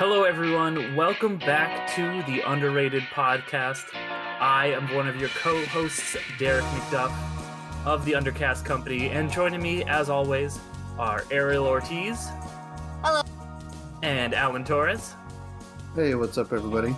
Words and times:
Hello, 0.00 0.24
everyone. 0.24 0.96
Welcome 0.96 1.36
back 1.36 1.86
to 1.94 2.22
the 2.22 2.40
Underrated 2.50 3.02
Podcast. 3.12 3.84
I 3.94 4.68
am 4.68 4.90
one 4.94 5.06
of 5.06 5.16
your 5.16 5.28
co 5.28 5.62
hosts, 5.66 6.16
Derek 6.38 6.64
McDuff 6.64 7.12
of 7.84 8.06
the 8.06 8.12
Undercast 8.12 8.64
Company, 8.64 9.10
and 9.10 9.30
joining 9.30 9.60
me, 9.60 9.84
as 9.84 10.08
always, 10.08 10.58
are 10.98 11.26
Ariel 11.30 11.66
Ortiz. 11.66 12.28
Hello. 13.02 13.20
And 14.02 14.32
Alan 14.32 14.64
Torres. 14.64 15.16
Hey, 15.94 16.14
what's 16.14 16.38
up, 16.38 16.50
everybody? 16.50 16.96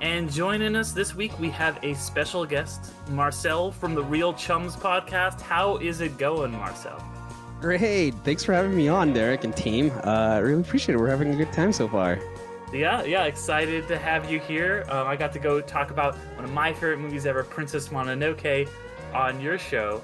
And 0.00 0.30
joining 0.30 0.76
us 0.76 0.92
this 0.92 1.16
week, 1.16 1.36
we 1.40 1.50
have 1.50 1.76
a 1.82 1.92
special 1.94 2.46
guest, 2.46 2.92
Marcel 3.10 3.72
from 3.72 3.96
the 3.96 4.04
Reel 4.04 4.32
Chums 4.34 4.76
podcast. 4.76 5.40
How 5.40 5.78
is 5.78 6.00
it 6.00 6.18
going, 6.18 6.52
Marcel? 6.52 7.04
Great. 7.62 8.12
Thanks 8.24 8.42
for 8.42 8.52
having 8.52 8.76
me 8.76 8.88
on, 8.88 9.12
Derek 9.12 9.44
and 9.44 9.56
team. 9.56 9.92
Uh, 10.02 10.40
really 10.42 10.60
appreciate 10.60 10.96
it. 10.96 10.98
We're 10.98 11.08
having 11.08 11.32
a 11.32 11.36
good 11.36 11.52
time 11.52 11.72
so 11.72 11.86
far. 11.86 12.18
Yeah, 12.72 13.04
yeah, 13.04 13.26
excited 13.26 13.86
to 13.86 13.96
have 13.96 14.28
you 14.28 14.40
here. 14.40 14.84
Um, 14.88 15.06
I 15.06 15.14
got 15.14 15.32
to 15.34 15.38
go 15.38 15.60
talk 15.60 15.92
about 15.92 16.16
one 16.34 16.44
of 16.44 16.50
my 16.50 16.72
favorite 16.72 16.98
movies 16.98 17.24
ever, 17.24 17.44
Princess 17.44 17.88
Mononoke, 17.90 18.68
on 19.14 19.40
your 19.40 19.58
show. 19.58 20.02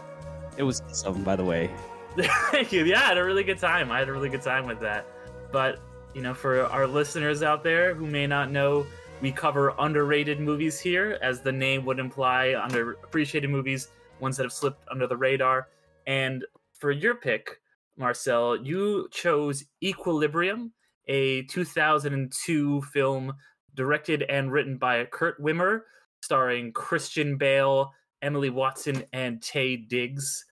It 0.56 0.62
was 0.62 0.82
awesome, 0.82 1.24
by 1.24 1.34
the 1.34 1.44
way. 1.44 1.68
Thank 2.52 2.70
you. 2.70 2.84
Yeah, 2.84 3.00
I 3.00 3.06
had 3.06 3.18
a 3.18 3.24
really 3.24 3.42
good 3.42 3.58
time. 3.58 3.90
I 3.90 3.98
had 3.98 4.08
a 4.08 4.12
really 4.12 4.28
good 4.28 4.42
time 4.42 4.64
with 4.64 4.78
that. 4.78 5.04
But, 5.50 5.80
you 6.14 6.22
know, 6.22 6.34
for 6.34 6.64
our 6.66 6.86
listeners 6.86 7.42
out 7.42 7.64
there 7.64 7.92
who 7.92 8.06
may 8.06 8.28
not 8.28 8.52
know, 8.52 8.86
we 9.20 9.32
cover 9.32 9.74
underrated 9.80 10.38
movies 10.38 10.78
here, 10.78 11.18
as 11.22 11.40
the 11.40 11.50
name 11.50 11.84
would 11.86 11.98
imply, 11.98 12.54
underappreciated 12.56 13.50
movies, 13.50 13.88
ones 14.20 14.36
that 14.36 14.44
have 14.44 14.52
slipped 14.52 14.84
under 14.88 15.08
the 15.08 15.16
radar. 15.16 15.66
And 16.06 16.44
for 16.78 16.90
your 16.90 17.16
pick, 17.16 17.60
Marcel, 17.96 18.56
you 18.56 19.08
chose 19.10 19.64
Equilibrium, 19.82 20.72
a 21.08 21.42
2002 21.44 22.82
film 22.82 23.34
directed 23.74 24.22
and 24.22 24.52
written 24.52 24.76
by 24.76 25.04
Kurt 25.06 25.40
Wimmer, 25.42 25.80
starring 26.22 26.72
Christian 26.72 27.36
Bale, 27.36 27.92
Emily 28.22 28.50
Watson, 28.50 29.04
and 29.12 29.40
Taye 29.40 29.88
Diggs. 29.88 30.44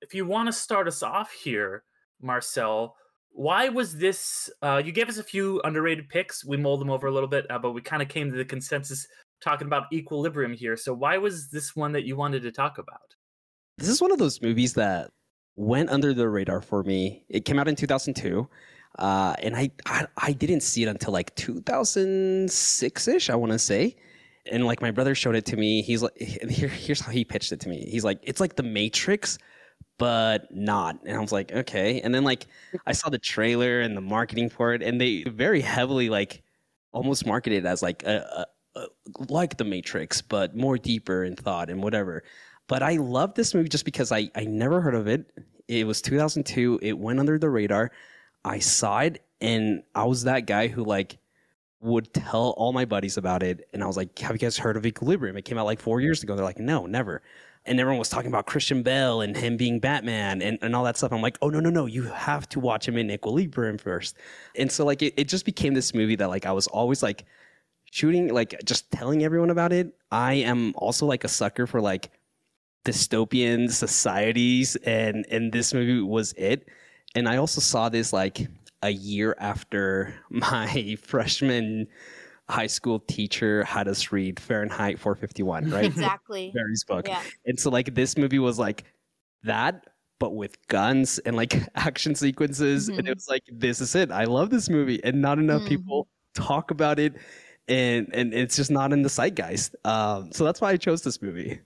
If 0.00 0.14
you 0.14 0.26
want 0.26 0.48
to 0.48 0.52
start 0.52 0.88
us 0.88 1.02
off 1.02 1.32
here, 1.32 1.84
Marcel, 2.20 2.96
why 3.30 3.68
was 3.68 3.96
this? 3.96 4.50
Uh, 4.62 4.80
you 4.84 4.92
gave 4.92 5.08
us 5.08 5.18
a 5.18 5.24
few 5.24 5.60
underrated 5.64 6.08
picks. 6.08 6.44
We 6.44 6.56
mulled 6.56 6.80
them 6.80 6.90
over 6.90 7.06
a 7.06 7.10
little 7.10 7.28
bit, 7.28 7.50
uh, 7.50 7.58
but 7.58 7.72
we 7.72 7.80
kind 7.80 8.02
of 8.02 8.08
came 8.08 8.30
to 8.30 8.36
the 8.36 8.44
consensus 8.44 9.06
talking 9.40 9.66
about 9.66 9.92
Equilibrium 9.92 10.52
here. 10.52 10.76
So, 10.76 10.94
why 10.94 11.18
was 11.18 11.50
this 11.50 11.74
one 11.74 11.92
that 11.92 12.04
you 12.04 12.16
wanted 12.16 12.42
to 12.42 12.52
talk 12.52 12.78
about? 12.78 13.14
This 13.78 13.88
is 13.88 14.00
one 14.00 14.12
of 14.12 14.18
those 14.18 14.40
movies 14.40 14.74
that 14.74 15.10
went 15.56 15.90
under 15.90 16.12
the 16.12 16.28
radar 16.28 16.60
for 16.60 16.82
me. 16.82 17.24
It 17.28 17.44
came 17.44 17.58
out 17.58 17.68
in 17.68 17.76
2002. 17.76 18.48
Uh, 18.98 19.34
and 19.40 19.56
I, 19.56 19.70
I, 19.86 20.06
I 20.16 20.32
didn't 20.32 20.60
see 20.60 20.84
it 20.84 20.88
until 20.88 21.12
like 21.12 21.34
2006 21.34 23.08
ish, 23.08 23.30
I 23.30 23.34
want 23.34 23.52
to 23.52 23.58
say. 23.58 23.96
And 24.50 24.66
like 24.66 24.82
my 24.82 24.90
brother 24.90 25.14
showed 25.14 25.34
it 25.34 25.46
to 25.46 25.56
me. 25.56 25.82
He's 25.82 26.02
like, 26.02 26.16
here, 26.18 26.68
here's 26.68 27.00
how 27.00 27.10
he 27.10 27.24
pitched 27.24 27.52
it 27.52 27.60
to 27.60 27.68
me. 27.68 27.88
He's 27.90 28.04
like, 28.04 28.20
it's 28.22 28.40
like 28.40 28.56
the 28.56 28.62
Matrix, 28.62 29.38
but 29.98 30.54
not. 30.54 30.98
And 31.04 31.16
I 31.16 31.20
was 31.20 31.32
like, 31.32 31.52
okay. 31.52 32.00
And 32.02 32.14
then 32.14 32.24
like 32.24 32.46
I 32.86 32.92
saw 32.92 33.08
the 33.08 33.18
trailer 33.18 33.80
and 33.80 33.96
the 33.96 34.00
marketing 34.00 34.50
for 34.50 34.74
it, 34.74 34.82
and 34.82 35.00
they 35.00 35.24
very 35.24 35.60
heavily 35.60 36.08
like 36.08 36.42
almost 36.92 37.26
marketed 37.26 37.66
as 37.66 37.82
like 37.82 38.02
a, 38.04 38.46
a, 38.76 38.80
a 38.80 38.86
like 39.28 39.56
the 39.56 39.64
Matrix, 39.64 40.20
but 40.20 40.54
more 40.54 40.78
deeper 40.78 41.24
in 41.24 41.36
thought 41.36 41.70
and 41.70 41.82
whatever. 41.82 42.22
But 42.66 42.82
I 42.82 42.96
love 42.96 43.34
this 43.34 43.54
movie 43.54 43.68
just 43.68 43.84
because 43.84 44.12
I 44.12 44.30
I 44.34 44.44
never 44.44 44.80
heard 44.80 44.94
of 44.94 45.06
it. 45.06 45.30
It 45.68 45.86
was 45.86 46.02
2002. 46.02 46.80
It 46.82 46.98
went 46.98 47.20
under 47.20 47.38
the 47.38 47.50
radar. 47.50 47.90
I 48.44 48.58
saw 48.58 49.00
it 49.00 49.22
and 49.40 49.82
I 49.94 50.04
was 50.04 50.24
that 50.24 50.46
guy 50.46 50.68
who 50.68 50.84
like 50.84 51.18
would 51.80 52.12
tell 52.14 52.54
all 52.56 52.72
my 52.72 52.84
buddies 52.86 53.16
about 53.16 53.42
it. 53.42 53.68
And 53.72 53.82
I 53.82 53.86
was 53.86 53.96
like, 53.96 54.18
Have 54.18 54.32
you 54.32 54.38
guys 54.38 54.56
heard 54.56 54.76
of 54.76 54.86
Equilibrium? 54.86 55.36
It 55.36 55.44
came 55.44 55.58
out 55.58 55.66
like 55.66 55.80
four 55.80 56.00
years 56.00 56.22
ago. 56.22 56.34
They're 56.34 56.44
like, 56.44 56.58
No, 56.58 56.86
never. 56.86 57.22
And 57.66 57.80
everyone 57.80 57.98
was 57.98 58.10
talking 58.10 58.28
about 58.28 58.46
Christian 58.46 58.82
Bale 58.82 59.22
and 59.22 59.34
him 59.36 59.56
being 59.56 59.80
Batman 59.80 60.42
and, 60.42 60.58
and 60.60 60.76
all 60.76 60.84
that 60.84 60.98
stuff. 60.98 61.12
I'm 61.12 61.22
like, 61.22 61.38
oh 61.40 61.48
no, 61.48 61.60
no, 61.60 61.70
no, 61.70 61.86
you 61.86 62.02
have 62.02 62.46
to 62.50 62.60
watch 62.60 62.86
him 62.86 62.98
in 62.98 63.10
Equilibrium 63.10 63.78
first. 63.78 64.18
And 64.54 64.70
so 64.70 64.84
like 64.84 65.00
it, 65.00 65.14
it 65.16 65.28
just 65.28 65.46
became 65.46 65.72
this 65.72 65.94
movie 65.94 66.14
that 66.16 66.28
like 66.28 66.44
I 66.44 66.52
was 66.52 66.66
always 66.66 67.02
like 67.02 67.24
shooting, 67.90 68.34
like 68.34 68.54
just 68.66 68.90
telling 68.90 69.24
everyone 69.24 69.48
about 69.48 69.72
it. 69.72 69.94
I 70.10 70.34
am 70.34 70.74
also 70.76 71.06
like 71.06 71.24
a 71.24 71.28
sucker 71.28 71.66
for 71.66 71.80
like 71.80 72.10
dystopian 72.84 73.70
societies 73.70 74.76
and 74.84 75.24
and 75.30 75.52
this 75.52 75.72
movie 75.72 76.00
was 76.00 76.32
it 76.34 76.68
and 77.14 77.28
I 77.28 77.36
also 77.38 77.60
saw 77.60 77.88
this 77.88 78.12
like 78.12 78.46
a 78.82 78.90
year 78.90 79.34
after 79.38 80.14
my 80.30 80.96
freshman 81.02 81.86
high 82.50 82.66
school 82.66 82.98
teacher 83.00 83.64
had 83.64 83.88
us 83.88 84.12
read 84.12 84.38
Fahrenheit 84.38 84.98
451, 84.98 85.70
right? 85.70 85.84
Exactly. 85.86 86.50
Barry's 86.54 86.84
book. 86.84 87.08
Yeah. 87.08 87.22
And 87.46 87.58
so 87.58 87.70
like 87.70 87.94
this 87.94 88.18
movie 88.18 88.38
was 88.38 88.58
like 88.58 88.84
that, 89.44 89.86
but 90.18 90.34
with 90.34 90.58
guns 90.68 91.18
and 91.20 91.36
like 91.36 91.54
action 91.74 92.14
sequences. 92.14 92.88
And 92.90 92.98
Mhm. 92.98 93.08
it 93.08 93.14
was 93.14 93.28
like, 93.28 93.44
this 93.50 93.80
is 93.80 93.94
it. 93.94 94.10
I 94.10 94.24
love 94.24 94.50
this 94.50 94.68
movie. 94.68 95.02
And 95.02 95.22
not 95.22 95.38
enough 95.38 95.62
Mhm. 95.62 95.68
people 95.68 96.08
talk 96.34 96.70
about 96.70 96.98
it. 96.98 97.14
And 97.66 98.14
and 98.14 98.34
it's 98.34 98.56
just 98.56 98.70
not 98.70 98.92
in 98.92 99.00
the 99.00 99.08
zeitgeist. 99.08 99.74
Um, 99.86 100.30
so 100.32 100.44
that's 100.44 100.60
why 100.60 100.72
I 100.72 100.76
chose 100.76 101.00
this 101.00 101.22
movie. 101.22 101.60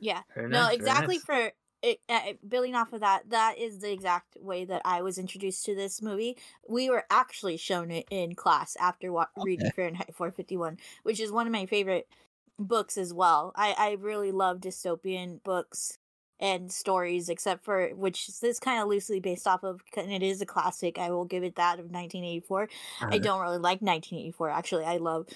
Yeah. 0.00 0.22
Very 0.34 0.48
no, 0.48 0.68
exactly 0.70 1.18
for 1.18 1.52
it, 1.82 2.00
uh, 2.08 2.34
building 2.46 2.74
off 2.74 2.92
of 2.92 3.00
that, 3.00 3.30
that 3.30 3.56
is 3.58 3.80
the 3.80 3.92
exact 3.92 4.36
way 4.40 4.64
that 4.66 4.82
I 4.84 5.02
was 5.02 5.18
introduced 5.18 5.64
to 5.66 5.74
this 5.74 6.02
movie. 6.02 6.36
We 6.68 6.90
were 6.90 7.04
actually 7.10 7.56
shown 7.56 7.90
it 7.90 8.06
in 8.10 8.34
class 8.34 8.76
after 8.76 9.12
wa- 9.12 9.28
reading 9.36 9.70
Fahrenheit 9.70 10.14
451, 10.14 10.78
which 11.04 11.20
is 11.20 11.32
one 11.32 11.46
of 11.46 11.52
my 11.52 11.66
favorite 11.66 12.08
books 12.58 12.98
as 12.98 13.14
well. 13.14 13.52
I, 13.56 13.74
I 13.78 13.90
really 13.92 14.32
love 14.32 14.58
dystopian 14.60 15.42
books 15.42 15.98
and 16.38 16.72
stories, 16.72 17.28
except 17.28 17.64
for 17.64 17.90
which 17.94 18.28
is 18.42 18.58
kind 18.60 18.80
of 18.82 18.88
loosely 18.88 19.20
based 19.20 19.46
off 19.46 19.62
of, 19.62 19.82
and 19.96 20.12
it 20.12 20.22
is 20.22 20.40
a 20.40 20.46
classic. 20.46 20.98
I 20.98 21.10
will 21.10 21.24
give 21.26 21.44
it 21.44 21.56
that 21.56 21.78
of 21.80 21.90
1984. 21.90 22.68
I 23.10 23.18
don't 23.18 23.40
really 23.42 23.58
like 23.58 23.82
1984. 23.82 24.50
Actually, 24.50 24.84
I 24.84 24.96
love 24.98 25.28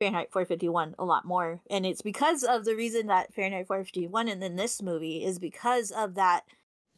Fahrenheit 0.00 0.32
451 0.32 0.94
a 0.98 1.04
lot 1.04 1.24
more. 1.26 1.60
And 1.70 1.86
it's 1.86 2.02
because 2.02 2.42
of 2.42 2.64
the 2.64 2.74
reason 2.74 3.06
that 3.08 3.34
Fahrenheit 3.34 3.66
451 3.68 4.28
and 4.28 4.42
then 4.42 4.56
this 4.56 4.82
movie 4.82 5.24
is 5.24 5.38
because 5.38 5.90
of 5.92 6.14
that 6.16 6.44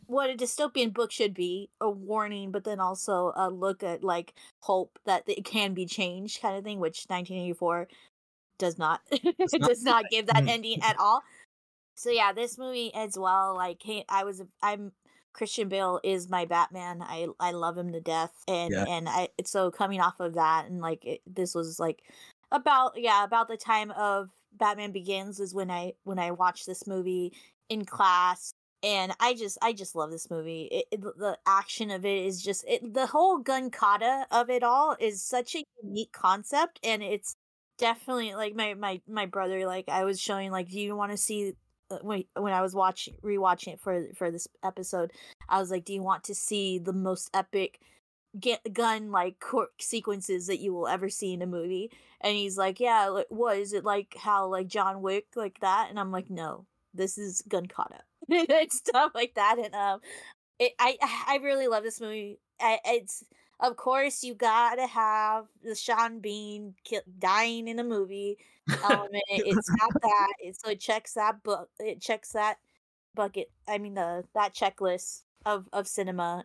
what 0.06 0.30
a 0.30 0.34
dystopian 0.34 0.92
book 0.92 1.10
should 1.12 1.34
be 1.34 1.70
a 1.80 1.88
warning 1.90 2.50
but 2.52 2.64
then 2.64 2.80
also 2.80 3.32
a 3.36 3.48
look 3.50 3.82
at 3.82 4.02
like 4.04 4.34
hope 4.60 4.98
that 5.06 5.22
it 5.28 5.44
can 5.44 5.74
be 5.74 5.86
changed 5.86 6.40
kind 6.42 6.56
of 6.56 6.64
thing 6.64 6.80
which 6.80 7.06
1984 7.08 7.88
does 8.58 8.78
not 8.78 9.00
it 9.10 9.60
not 9.60 9.68
does 9.68 9.82
not 9.84 10.08
give 10.10 10.26
that 10.26 10.44
Mhm. 10.44 10.48
ending 10.48 10.82
at 10.82 10.98
all 10.98 11.22
so 11.94 12.10
yeah 12.10 12.32
this 12.32 12.58
movie 12.58 12.92
as 12.94 13.18
well 13.18 13.54
like 13.54 13.82
hey, 13.82 14.04
i 14.08 14.24
was 14.24 14.42
i'm 14.62 14.92
Christian 15.32 15.68
Bale 15.68 15.98
is 16.04 16.28
my 16.28 16.44
Batman. 16.44 17.00
I 17.02 17.26
I 17.40 17.52
love 17.52 17.78
him 17.78 17.92
to 17.92 18.00
death, 18.00 18.32
and 18.46 18.72
Yeah. 18.72 18.84
and 18.86 19.08
I 19.08 19.30
so 19.46 19.70
coming 19.70 20.00
off 20.00 20.20
of 20.20 20.34
that, 20.34 20.66
and 20.66 20.80
like 20.80 21.04
it, 21.06 21.22
this 21.26 21.54
was 21.54 21.80
like 21.80 22.02
about 22.52 22.92
yeah 22.96 23.24
about 23.24 23.48
the 23.48 23.56
time 23.56 23.90
of 23.92 24.30
Batman 24.52 24.92
Begins 24.92 25.40
is 25.40 25.54
when 25.54 25.70
I 25.70 25.94
when 26.04 26.18
I 26.18 26.30
watched 26.32 26.66
this 26.66 26.86
movie 26.86 27.32
in 27.68 27.84
class, 27.84 28.54
and 28.82 29.12
I 29.20 29.34
just 29.34 29.58
I 29.62 29.72
just 29.72 29.96
love 29.96 30.10
this 30.10 30.30
movie. 30.30 30.64
It, 30.70 30.86
it- 30.92 31.00
the 31.02 31.38
action 31.46 31.90
of 31.90 32.04
it 32.04 32.24
is 32.26 32.42
just 32.42 32.64
it, 32.68 32.94
the 32.94 33.06
whole 33.06 33.38
gun 33.38 33.70
kata 33.70 34.26
of 34.30 34.50
it 34.50 34.62
all 34.62 34.96
is 35.00 35.22
such 35.22 35.54
a 35.56 35.64
unique 35.82 36.12
concept, 36.12 36.80
and 36.84 37.02
it's 37.02 37.36
definitely 37.78 38.34
like 38.34 38.54
my 38.54 38.74
my 38.74 39.00
my 39.08 39.26
brother 39.26 39.66
like 39.66 39.88
I 39.88 40.04
was 40.04 40.20
showing 40.20 40.50
like 40.52 40.68
do 40.68 40.78
you 40.78 40.94
want 40.94 41.10
to 41.12 41.16
see 41.16 41.54
uh, 41.90 41.98
when 42.02 42.24
when 42.36 42.52
I 42.52 42.62
was 42.62 42.74
watching 42.74 43.14
rewatching 43.22 43.74
it 43.74 43.80
for 43.80 44.06
for 44.16 44.30
this 44.30 44.46
episode, 44.64 45.12
I 45.48 45.58
was 45.58 45.70
like, 45.70 45.84
do 45.84 45.92
you 45.94 46.02
want 46.02 46.24
to 46.24 46.34
see 46.34 46.78
the 46.78 46.92
most 46.92 47.30
epic 47.34 47.80
get 48.38 48.72
gun 48.72 49.10
like 49.10 49.40
court 49.40 49.70
sequences 49.80 50.46
that 50.46 50.60
you 50.60 50.72
will 50.72 50.88
ever 50.88 51.08
see 51.08 51.32
in 51.32 51.42
a 51.42 51.46
movie? 51.46 51.90
And 52.20 52.36
he's 52.36 52.56
like, 52.56 52.80
yeah, 52.80 53.08
like, 53.08 53.26
what 53.30 53.58
is 53.58 53.72
it 53.72 53.84
like? 53.84 54.16
How 54.18 54.46
like 54.46 54.68
John 54.68 55.02
Wick 55.02 55.26
like 55.36 55.60
that? 55.60 55.88
And 55.90 55.98
I'm 55.98 56.12
like, 56.12 56.30
no, 56.30 56.66
this 56.94 57.18
is 57.18 57.42
gun 57.48 57.66
kata 57.66 58.00
and 58.30 58.72
stuff 58.72 59.12
like 59.14 59.34
that. 59.34 59.58
And 59.58 59.74
um, 59.74 60.00
it, 60.58 60.72
I 60.78 60.96
I 61.28 61.38
really 61.42 61.68
love 61.68 61.82
this 61.84 62.00
movie. 62.00 62.38
I, 62.60 62.78
it's 62.84 63.24
of 63.60 63.76
course 63.76 64.22
you 64.24 64.34
gotta 64.34 64.86
have 64.86 65.46
the 65.62 65.74
Sean 65.74 66.20
Bean 66.20 66.74
dying 67.18 67.68
in 67.68 67.78
a 67.78 67.84
movie 67.84 68.38
element. 68.84 69.24
it's 69.28 69.68
got 69.70 69.92
that. 70.02 70.32
It, 70.40 70.56
so 70.60 70.70
it 70.70 70.80
checks 70.80 71.14
that 71.14 71.42
book. 71.42 71.68
It 71.78 72.00
checks 72.00 72.32
that 72.32 72.58
bucket. 73.14 73.50
I 73.68 73.78
mean 73.78 73.94
the 73.94 74.24
that 74.34 74.54
checklist 74.54 75.22
of 75.44 75.68
of 75.72 75.86
cinema. 75.88 76.44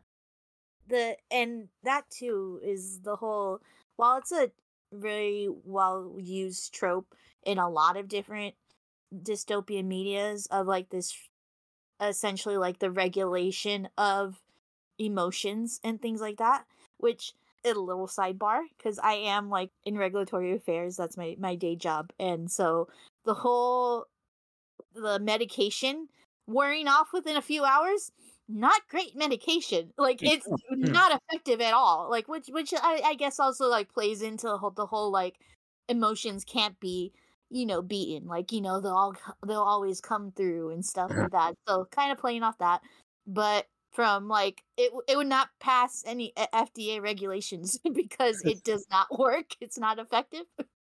The 0.88 1.18
and 1.32 1.70
that 1.84 2.10
too 2.10 2.60
is 2.64 3.02
the 3.02 3.16
whole. 3.16 3.62
While 3.98 4.18
it's 4.18 4.32
a 4.32 4.52
very 4.94 5.50
well 5.66 6.16
used 6.18 6.74
trope 6.74 7.14
in 7.44 7.58
a 7.58 7.70
lot 7.70 7.98
of 7.98 8.08
different 8.08 8.56
dystopian 9.14 9.86
medias 9.86 10.48
of 10.48 10.68
like 10.68 10.90
this 10.90 11.16
essentially 12.02 12.58
like 12.58 12.80
the 12.80 12.92
regulation 12.92 13.90
of 13.98 14.42
emotions 15.00 15.80
and 15.84 16.02
things 16.02 16.22
like 16.22 16.38
that 16.38 16.66
which 16.98 17.34
a 17.66 17.70
little 17.74 18.08
sidebar 18.08 18.62
because 18.78 19.00
i 19.00 19.14
am 19.14 19.50
like 19.50 19.72
in 19.86 19.98
regulatory 19.98 20.54
affairs 20.56 20.96
that's 20.96 21.18
my 21.18 21.36
my 21.40 21.56
day 21.56 21.76
job 21.76 22.12
and 22.20 22.52
so 22.52 22.88
the 23.26 23.34
whole 23.34 24.06
the 24.96 25.20
medication 25.20 26.08
wearing 26.48 26.88
off 26.88 27.14
within 27.14 27.36
a 27.36 27.42
few 27.42 27.64
hours 27.64 28.12
not 28.50 28.82
great 28.90 29.16
medication 29.16 29.92
like 29.98 30.20
it's 30.22 30.48
not 30.70 31.20
effective 31.30 31.60
at 31.60 31.74
all 31.74 32.10
like 32.10 32.28
which 32.28 32.48
which 32.50 32.74
i, 32.82 33.02
I 33.04 33.16
guess 33.16 33.40
also 33.40 33.68
like 33.68 33.92
plays 33.92 34.22
into 34.22 34.48
the 34.48 34.58
whole, 34.58 34.72
the 34.72 34.86
whole 34.86 35.12
like 35.12 35.36
emotions 35.90 36.46
can't 36.46 36.80
be 36.80 37.12
you 37.50 37.66
know 37.66 37.82
beaten 37.82 38.28
like 38.28 38.52
you 38.52 38.62
know 38.62 38.80
they'll 38.80 38.94
all 38.94 39.16
they'll 39.46 39.62
always 39.62 40.00
come 40.00 40.32
through 40.32 40.70
and 40.72 40.86
stuff 40.86 41.12
like 41.16 41.32
that 41.32 41.56
so 41.68 41.86
kind 41.92 42.12
of 42.12 42.18
playing 42.18 42.44
off 42.44 42.58
that 42.60 42.82
but 43.26 43.68
from 43.92 44.28
like 44.28 44.64
it 44.78 44.92
it 45.08 45.18
would 45.18 45.28
not 45.28 45.50
pass 45.60 46.04
any 46.06 46.32
uh, 46.38 46.46
FDA 46.54 47.02
regulations 47.02 47.80
because 47.94 48.42
it 48.46 48.64
does 48.64 48.86
not 48.92 49.08
work. 49.20 49.56
It's 49.60 49.80
not 49.80 49.98
effective. 49.98 50.44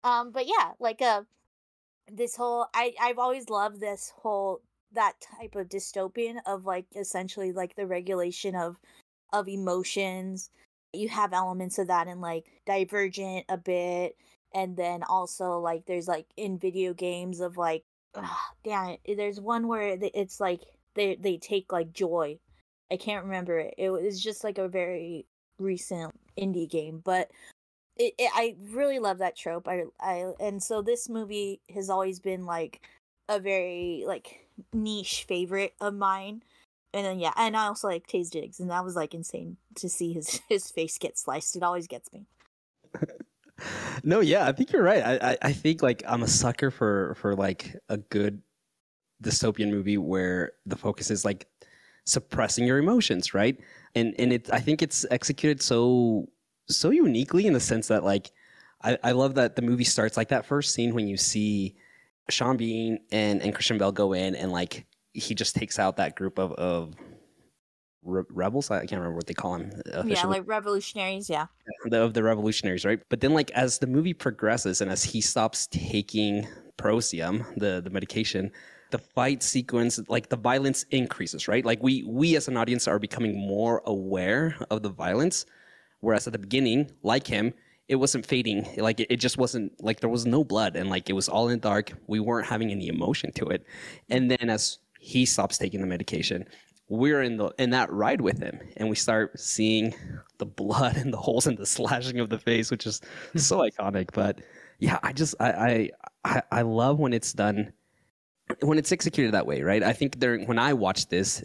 Um 0.03 0.33
but 0.33 0.47
yeah, 0.47 0.73
like 0.81 1.01
uh 1.01 1.23
this 2.13 2.37
whole 2.37 2.67
I 2.75 2.95
I've 3.01 3.19
always 3.19 3.49
loved 3.49 3.81
this 3.81 4.13
whole 4.17 4.61
that 4.97 5.21
type 5.21 5.55
of 5.57 5.69
dystopian 5.69 6.37
of 6.47 6.67
like 6.67 6.87
essentially 6.97 7.53
like 7.53 7.77
the 7.77 7.87
regulation 7.87 8.55
of 8.55 8.77
of 9.33 9.49
emotions. 9.49 10.51
You 10.93 11.09
have 11.09 11.33
elements 11.33 11.79
of 11.79 11.89
that 11.89 12.09
in 12.09 12.21
like 12.21 12.47
Divergent 12.67 13.45
a 13.49 13.57
bit 13.59 14.17
and 14.55 14.77
then 14.77 15.03
also 15.05 15.59
like 15.59 15.87
there's 15.87 16.09
like 16.09 16.27
in 16.37 16.59
video 16.59 16.95
games 16.95 17.41
of 17.41 17.57
like 17.57 17.85
ugh, 18.15 18.25
damn 18.65 18.97
it 19.05 19.17
there's 19.17 19.41
one 19.41 19.69
where 19.69 19.99
it's 20.15 20.41
like 20.41 20.63
they 20.95 21.17
they 21.17 21.37
take 21.39 21.73
like 21.73 21.93
joy 21.93 22.39
I 22.91 22.97
can't 22.97 23.25
remember 23.25 23.59
it. 23.59 23.75
It 23.79 23.91
was 23.91 24.23
just 24.23 24.45
like 24.45 24.59
a 24.59 24.69
very 24.69 25.27
recent 25.59 26.15
indie 26.39 26.69
game, 26.71 27.01
but 27.05 27.31
it, 27.97 28.15
it 28.19 28.31
I 28.35 28.57
really 28.71 28.99
love 28.99 29.19
that 29.19 29.37
trope. 29.37 29.69
I 29.69 29.85
I 30.01 30.33
and 30.41 30.63
so 30.63 30.83
this 30.83 31.09
movie 31.09 31.61
has 31.75 31.91
always 31.91 32.21
been 32.21 32.47
like 32.47 32.83
a 33.29 33.41
very 33.41 34.05
like 34.07 34.47
niche 34.73 35.25
favorite 35.29 35.75
of 35.81 35.95
mine. 35.95 36.43
And 36.95 37.05
then 37.05 37.19
yeah, 37.19 37.33
and 37.37 37.57
I 37.57 37.67
also 37.67 37.89
like 37.89 38.07
Taye 38.07 38.29
Diggs, 38.31 38.61
and 38.61 38.71
that 38.71 38.85
was 38.85 38.97
like 38.97 39.15
insane 39.15 39.57
to 39.77 39.89
see 39.89 40.13
his 40.13 40.41
his 40.49 40.71
face 40.71 40.99
get 40.99 41.19
sliced. 41.19 41.57
It 41.57 41.63
always 41.63 41.87
gets 41.87 42.13
me. 42.13 42.27
no, 44.05 44.21
yeah, 44.21 44.47
I 44.47 44.53
think 44.53 44.73
you're 44.73 44.83
right. 44.83 45.03
I, 45.03 45.31
I, 45.33 45.39
I 45.43 45.53
think 45.53 45.83
like 45.83 46.03
I'm 46.07 46.23
a 46.23 46.29
sucker 46.29 46.71
for 46.71 47.15
for 47.17 47.35
like 47.35 47.77
a 47.89 47.99
good 47.99 48.43
dystopian 49.23 49.71
movie 49.71 49.99
where 49.99 50.53
the 50.67 50.77
focus 50.77 51.11
is 51.11 51.25
like 51.25 51.49
suppressing 52.05 52.67
your 52.67 52.79
emotions, 52.79 53.35
right? 53.35 53.59
And 53.95 54.15
and 54.19 54.33
it 54.33 54.49
I 54.53 54.61
think 54.61 54.83
it's 54.83 55.05
executed 55.11 55.63
so 55.63 56.29
so 56.69 56.91
uniquely 56.91 57.47
in 57.47 57.53
the 57.53 57.61
sense 57.61 57.89
that 57.89 58.05
like 58.05 58.31
I, 58.83 58.99
I 59.03 59.13
love 59.13 59.35
that 59.35 59.57
the 59.57 59.63
movie 59.63 59.85
starts 59.85 60.17
like 60.17 60.29
that 60.29 60.47
first 60.47 60.75
scene 60.75 60.95
when 60.95 61.09
you 61.09 61.17
see 61.17 61.77
Sean 62.29 62.57
Bean 62.57 62.99
and, 63.13 63.43
and 63.43 63.55
Christian 63.55 63.79
Bale 63.79 63.93
go 63.93 64.13
in 64.13 64.35
and 64.35 64.53
like 64.53 64.87
he 65.13 65.35
just 65.35 65.57
takes 65.57 65.79
out 65.79 65.97
that 65.97 66.17
group 66.17 66.39
of, 66.39 66.53
of 66.53 66.95
re- 68.03 68.25
rebels. 68.31 68.71
I 68.71 68.81
can't 68.81 68.93
remember 68.93 69.17
what 69.17 69.27
they 69.27 69.35
call 69.35 69.59
them. 69.59 69.71
Uh, 69.93 70.05
yeah, 70.07 70.27
like 70.27 70.43
revolutionaries. 70.47 71.29
Yeah, 71.29 71.47
the, 71.87 72.03
of 72.03 72.15
the 72.15 72.23
revolutionaries, 72.23 72.85
right? 72.85 73.01
But 73.09 73.21
then, 73.21 73.35
like 73.35 73.51
as 73.53 73.79
the 73.79 73.87
movie 73.87 74.15
progresses 74.15 74.81
and 74.81 74.91
as 74.91 75.05
he 75.05 75.21
stops 75.21 75.69
taking 75.69 76.47
Prozium, 76.79 77.45
the 77.57 77.81
the 77.83 77.91
medication, 77.91 78.53
the 78.91 78.99
fight 78.99 79.43
sequence, 79.43 80.01
like 80.09 80.29
the 80.29 80.37
violence 80.37 80.85
increases, 80.91 81.49
right? 81.49 81.65
Like 81.65 81.83
we 81.83 82.03
we 82.05 82.37
as 82.37 82.49
an 82.49 82.57
audience 82.57 82.87
are 82.89 82.99
becoming 82.99 83.39
more 83.39 83.83
aware 83.87 84.57
of 84.71 84.83
the 84.83 84.91
violence, 84.91 85.47
whereas 86.01 86.27
at 86.27 86.33
the 86.33 86.39
beginning, 86.39 86.91
like 87.03 87.27
him, 87.27 87.53
it 87.89 87.97
wasn't 87.97 88.27
fading. 88.27 88.69
Like 88.77 89.01
it, 89.01 89.07
it 89.11 89.17
just 89.17 89.39
wasn't 89.39 89.73
like 89.83 90.01
there 90.01 90.11
was 90.11 90.27
no 90.27 90.45
blood 90.45 90.77
and 90.77 90.91
like 90.91 91.09
it 91.09 91.15
was 91.15 91.29
all 91.29 91.49
in 91.49 91.55
the 91.55 91.61
dark. 91.61 91.93
We 92.07 92.21
weren't 92.21 92.47
having 92.47 92.71
any 92.71 92.89
emotion 92.89 93.33
to 93.33 93.47
it. 93.47 93.65
And 94.11 94.31
then 94.31 94.51
as 94.51 94.79
he 94.99 95.25
stops 95.25 95.59
taking 95.59 95.81
the 95.81 95.87
medication, 95.87 96.47
we're 96.89 97.23
in 97.23 97.37
the 97.37 97.51
in 97.59 97.71
that 97.71 97.93
ride 97.93 98.21
with 98.21 98.39
him 98.39 98.61
and 98.77 98.89
we 98.89 98.97
start 98.97 99.39
seeing 99.39 99.95
the 100.39 100.47
blood 100.47 100.97
and 100.97 101.13
the 101.13 101.19
holes 101.19 101.47
and 101.47 101.59
the 101.59 101.67
slashing 101.67 102.21
of 102.21 102.29
the 102.29 102.39
face 102.39 102.71
which 102.71 102.87
is 102.87 103.01
so 103.35 103.59
iconic 103.69 104.09
but 104.13 104.41
yeah 104.79 104.99
i 105.03 105.13
just 105.13 105.35
I, 105.41 105.51
I 105.51 105.91
i 106.25 106.43
i 106.53 106.63
love 106.63 107.01
when 107.01 107.13
it's 107.13 107.33
done 107.33 107.73
when 108.63 108.79
it's 108.79 108.93
executed 108.93 109.33
that 109.33 109.47
way 109.47 109.63
right 109.63 109.83
i 109.83 109.93
think 109.93 110.19
during 110.19 110.47
when 110.47 110.59
i 110.59 110.73
watched 110.73 111.11
this 111.11 111.45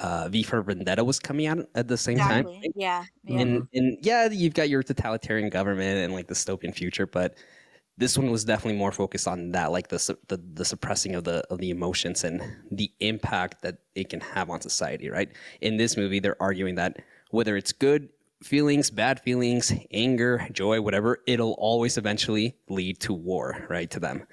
uh 0.00 0.28
v 0.28 0.42
for 0.42 0.62
vendetta 0.62 1.04
was 1.04 1.18
coming 1.18 1.46
out 1.46 1.58
at 1.74 1.88
the 1.88 1.96
same 1.96 2.18
time 2.18 2.46
exactly. 2.46 2.72
Yeah, 2.74 3.04
yeah. 3.24 3.40
and 3.40 3.68
and 3.74 3.98
yeah, 4.02 4.28
you've 4.30 4.54
got 4.54 4.68
your 4.68 4.82
totalitarian 4.82 5.50
government 5.50 5.98
and 5.98 6.12
like 6.12 6.26
dystopian 6.26 6.74
future, 6.74 7.06
but 7.06 7.36
this 7.98 8.16
one 8.16 8.30
was 8.30 8.44
definitely 8.44 8.78
more 8.78 8.92
focused 8.92 9.28
on 9.28 9.52
that, 9.52 9.70
like 9.72 9.88
the 9.88 10.16
the, 10.28 10.40
the 10.54 10.64
suppressing 10.64 11.14
of 11.14 11.24
the 11.24 11.44
of 11.50 11.58
the 11.58 11.70
emotions 11.70 12.24
and 12.24 12.42
the 12.70 12.90
impact 13.00 13.62
that 13.62 13.78
it 13.94 14.08
can 14.08 14.20
have 14.20 14.48
on 14.48 14.60
society. 14.60 15.10
Right? 15.10 15.30
In 15.60 15.76
this 15.76 15.96
movie, 15.96 16.18
they're 16.18 16.42
arguing 16.42 16.76
that 16.76 16.96
whether 17.30 17.56
it's 17.56 17.72
good 17.72 18.08
feelings, 18.42 18.90
bad 18.90 19.20
feelings, 19.20 19.72
anger, 19.92 20.48
joy, 20.50 20.80
whatever, 20.80 21.18
it'll 21.26 21.52
always 21.58 21.98
eventually 21.98 22.56
lead 22.68 22.98
to 23.00 23.12
war. 23.12 23.66
Right? 23.68 23.90
To 23.90 24.00
them. 24.00 24.26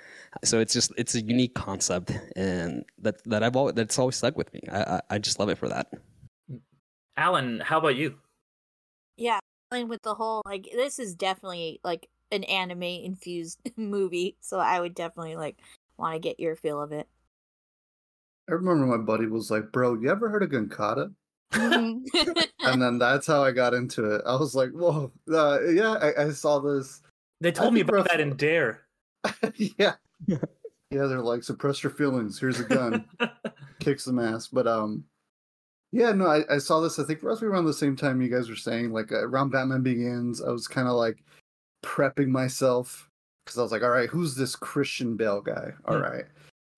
So 0.44 0.60
it's 0.60 0.74
just 0.74 0.91
it's 0.98 1.15
a 1.15 1.22
unique 1.22 1.56
concept, 1.56 2.12
and 2.36 2.86
that 3.00 3.24
that 3.25 3.44
I've 3.44 3.56
always 3.56 3.75
that's 3.75 3.98
always 4.00 4.15
stuck 4.15 4.38
with 4.38 4.53
me. 4.53 4.62
I 4.72 4.82
I, 4.82 5.01
I 5.12 5.17
just 5.17 5.39
love 5.39 5.50
it 5.50 5.58
for 5.58 5.70
that. 5.70 5.91
Alan, 7.17 7.60
how 7.60 7.79
about 7.79 7.96
you? 7.96 8.15
Yeah, 9.17 9.39
and 9.72 9.89
with 9.89 10.03
the 10.03 10.13
whole 10.13 10.41
like 10.46 10.70
this 10.72 11.00
is 11.00 11.15
definitely 11.15 11.79
like 11.84 12.10
an 12.32 12.44
anime 12.46 12.84
infused 12.84 13.60
movie, 13.77 14.38
so 14.41 14.60
I 14.60 14.79
would 14.79 14.94
definitely 14.96 15.36
like 15.36 15.58
want 15.98 16.13
to 16.13 16.20
get 16.20 16.39
your 16.39 16.56
feel 16.56 16.82
of 16.82 16.91
it. 16.91 17.08
I 18.50 18.53
remember 18.53 18.86
my 18.86 19.03
buddy 19.03 19.25
was 19.25 19.51
like, 19.51 19.72
"Bro, 19.72 19.96
you 19.96 20.10
ever 20.10 20.29
heard 20.29 20.44
of 20.44 20.50
Gunkata?" 20.50 21.13
And 22.60 22.82
then 22.82 22.98
that's 22.98 23.25
how 23.27 23.44
I 23.44 23.51
got 23.51 23.74
into 23.74 24.15
it. 24.15 24.22
I 24.25 24.36
was 24.36 24.53
like, 24.56 24.72
"Whoa, 24.72 25.12
uh, 25.32 25.60
yeah, 25.70 25.94
I, 25.94 26.25
I 26.25 26.29
saw 26.32 26.60
this." 26.60 27.01
They 27.39 27.51
told 27.51 27.74
me 27.74 27.79
think 27.79 27.89
about 27.89 27.98
Russell- 28.10 28.17
that 28.17 28.20
in 28.20 28.36
Dare. 28.38 28.82
yeah, 29.56 29.94
yeah, 30.27 30.38
they're 30.89 31.21
like, 31.21 31.43
"Suppress 31.43 31.83
your 31.83 31.91
feelings. 31.91 32.39
Here's 32.39 32.59
a 32.59 32.63
gun." 32.63 33.05
Kicks 33.79 34.05
some 34.05 34.19
ass, 34.19 34.47
but 34.47 34.67
um, 34.67 35.03
yeah, 35.91 36.12
no, 36.12 36.27
I, 36.27 36.55
I 36.55 36.57
saw 36.57 36.79
this. 36.79 37.00
I 37.00 37.03
think 37.03 37.24
roughly 37.24 37.47
around 37.47 37.65
the 37.65 37.74
same 37.74 37.95
time 37.95 38.21
you 38.21 38.29
guys 38.29 38.50
were 38.50 38.55
saying, 38.55 38.91
like 38.91 39.12
uh, 39.12 39.27
around 39.27 39.51
Batman 39.51 39.83
Begins. 39.83 40.41
I 40.41 40.50
was 40.50 40.67
kind 40.67 40.88
of 40.88 40.95
like 40.95 41.24
prepping 41.83 42.27
myself 42.27 43.09
because 43.45 43.57
I 43.57 43.62
was 43.62 43.71
like, 43.71 43.83
"All 43.83 43.89
right, 43.89 44.09
who's 44.09 44.36
this 44.36 44.55
Christian 44.55 45.15
Bale 45.15 45.41
guy?" 45.41 45.71
All 45.86 45.97
Hmm. 45.97 46.03
right, 46.03 46.25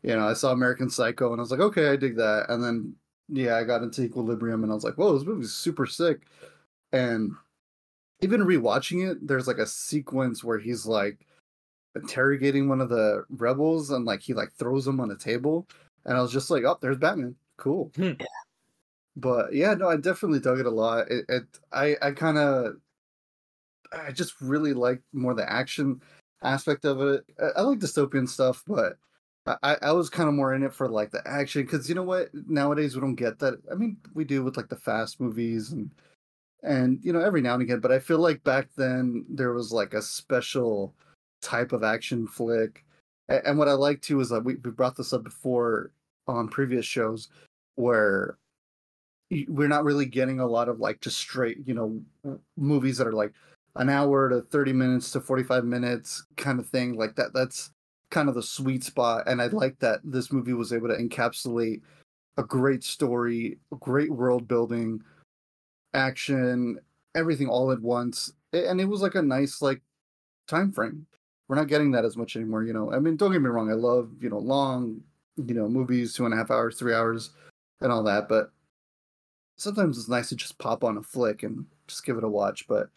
you 0.03 0.15
know, 0.15 0.27
I 0.27 0.33
saw 0.33 0.51
American 0.51 0.89
Psycho 0.89 1.31
and 1.31 1.39
I 1.39 1.43
was 1.43 1.51
like, 1.51 1.61
"Okay, 1.61 1.89
I 1.89 1.95
dig 1.95 2.15
that." 2.17 2.47
And 2.49 2.63
then 2.63 2.95
yeah, 3.31 3.57
I 3.57 3.63
got 3.63 3.83
into 3.83 4.01
Equilibrium 4.01 4.63
and 4.63 4.71
I 4.71 4.75
was 4.75 4.83
like, 4.83 4.95
whoa, 4.95 5.15
this 5.15 5.27
movie's 5.27 5.53
super 5.53 5.85
sick. 5.85 6.23
And 6.91 7.31
even 8.21 8.41
rewatching 8.41 9.09
it, 9.09 9.25
there's 9.25 9.47
like 9.47 9.59
a 9.59 9.67
sequence 9.67 10.43
where 10.43 10.57
he's 10.57 10.85
like 10.87 11.27
interrogating 11.95 12.67
one 12.67 12.81
of 12.81 12.89
the 12.89 13.23
rebels 13.29 13.89
and 13.91 14.05
like 14.05 14.21
he 14.21 14.33
like 14.33 14.51
throws 14.53 14.87
him 14.87 14.99
on 14.99 15.11
a 15.11 15.15
table. 15.15 15.67
And 16.05 16.17
I 16.17 16.21
was 16.21 16.31
just 16.31 16.49
like, 16.49 16.63
oh, 16.63 16.77
there's 16.81 16.97
Batman. 16.97 17.35
Cool. 17.57 17.91
Hmm. 17.95 18.13
But 19.15 19.53
yeah, 19.53 19.73
no, 19.73 19.89
I 19.89 19.97
definitely 19.97 20.39
dug 20.39 20.59
it 20.59 20.65
a 20.65 20.71
lot. 20.71 21.09
It, 21.09 21.25
it 21.27 21.43
I, 21.73 21.95
I 22.01 22.11
kind 22.11 22.37
of, 22.37 22.75
I 23.91 24.11
just 24.11 24.39
really 24.39 24.73
like 24.73 25.01
more 25.13 25.33
the 25.33 25.51
action 25.51 26.01
aspect 26.43 26.85
of 26.85 27.01
it. 27.01 27.25
I, 27.41 27.59
I 27.59 27.61
like 27.61 27.79
dystopian 27.79 28.29
stuff, 28.29 28.63
but 28.65 28.97
I, 29.63 29.77
I 29.81 29.91
was 29.91 30.09
kind 30.09 30.29
of 30.29 30.35
more 30.35 30.53
in 30.53 30.63
it 30.63 30.73
for 30.73 30.87
like 30.87 31.11
the 31.11 31.27
action 31.27 31.63
because 31.63 31.89
you 31.89 31.95
know 31.95 32.03
what? 32.03 32.29
Nowadays 32.33 32.95
we 32.95 33.01
don't 33.01 33.15
get 33.15 33.39
that. 33.39 33.59
I 33.71 33.75
mean, 33.75 33.97
we 34.13 34.23
do 34.23 34.43
with 34.43 34.57
like 34.57 34.69
the 34.69 34.75
fast 34.75 35.19
movies 35.19 35.71
and 35.71 35.89
and 36.61 36.99
you 37.03 37.13
know 37.13 37.21
every 37.21 37.41
now 37.41 37.53
and 37.53 37.63
again. 37.63 37.79
But 37.79 37.91
I 37.91 37.99
feel 37.99 38.19
like 38.19 38.43
back 38.43 38.67
then 38.77 39.25
there 39.27 39.53
was 39.53 39.71
like 39.71 39.93
a 39.93 40.01
special 40.01 40.93
type 41.41 41.71
of 41.71 41.83
action 41.83 42.27
flick. 42.27 42.85
And, 43.27 43.41
and 43.45 43.57
what 43.57 43.67
I 43.67 43.73
like 43.73 44.01
too 44.01 44.19
is 44.19 44.29
that 44.29 44.43
we, 44.43 44.55
we 44.55 44.71
brought 44.71 44.95
this 44.95 45.13
up 45.13 45.23
before 45.23 45.91
on 46.27 46.47
previous 46.47 46.85
shows 46.85 47.29
where 47.75 48.37
we're 49.47 49.67
not 49.67 49.83
really 49.83 50.05
getting 50.05 50.39
a 50.39 50.47
lot 50.47 50.69
of 50.69 50.79
like 50.79 50.99
just 51.01 51.17
straight 51.17 51.57
you 51.65 51.73
know 51.73 52.39
movies 52.57 52.97
that 52.97 53.07
are 53.07 53.13
like 53.13 53.33
an 53.75 53.89
hour 53.89 54.29
to 54.29 54.41
30 54.41 54.73
minutes 54.73 55.11
to 55.11 55.21
45 55.21 55.63
minutes 55.63 56.25
kind 56.37 56.59
of 56.59 56.67
thing. 56.67 56.95
Like 56.95 57.15
that 57.15 57.33
that's 57.33 57.71
kind 58.11 58.27
of 58.27 58.35
the 58.35 58.43
sweet 58.43 58.83
spot. 58.83 59.23
And 59.27 59.41
i 59.41 59.47
like 59.47 59.79
that 59.79 60.01
this 60.03 60.31
movie 60.31 60.53
was 60.53 60.73
able 60.73 60.87
to 60.87 60.97
encapsulate 60.97 61.81
a 62.37 62.43
great 62.43 62.83
story 62.83 63.57
great 63.79 64.11
world 64.11 64.47
building 64.47 65.01
action 65.93 66.79
everything 67.15 67.47
all 67.47 67.71
at 67.71 67.81
once. 67.81 68.33
And 68.53 68.81
it 68.81 68.85
was 68.85 69.01
like 69.01 69.15
a 69.15 69.21
nice 69.21 69.61
like 69.61 69.81
time 70.47 70.71
frame 70.71 71.05
we're 71.49 71.57
not 71.57 71.67
getting 71.67 71.91
that 71.91 72.05
as 72.05 72.15
much 72.15 72.37
anymore 72.37 72.63
you 72.63 72.71
know 72.71 72.93
i 72.93 72.99
mean 72.99 73.17
don't 73.17 73.33
get 73.33 73.41
me 73.41 73.49
wrong 73.49 73.69
i 73.69 73.73
love 73.73 74.09
you 74.21 74.29
know 74.29 74.39
long 74.39 75.01
you 75.35 75.53
know 75.53 75.67
movies 75.67 76.13
two 76.13 76.23
and 76.23 76.33
a 76.33 76.37
half 76.37 76.49
hours 76.51 76.77
three 76.77 76.93
hours 76.93 77.31
and 77.81 77.91
all 77.91 78.03
that 78.03 78.29
but 78.29 78.51
sometimes 79.59 79.97
it's 79.97 80.09
nice 80.09 80.29
to 80.29 80.35
just 80.35 80.57
pop 80.57 80.83
on 80.83 80.97
a 80.97 81.03
flick 81.03 81.43
and 81.43 81.65
just 81.87 82.05
give 82.05 82.17
it 82.17 82.23
a 82.23 82.29
watch. 82.29 82.67
But 82.67 82.89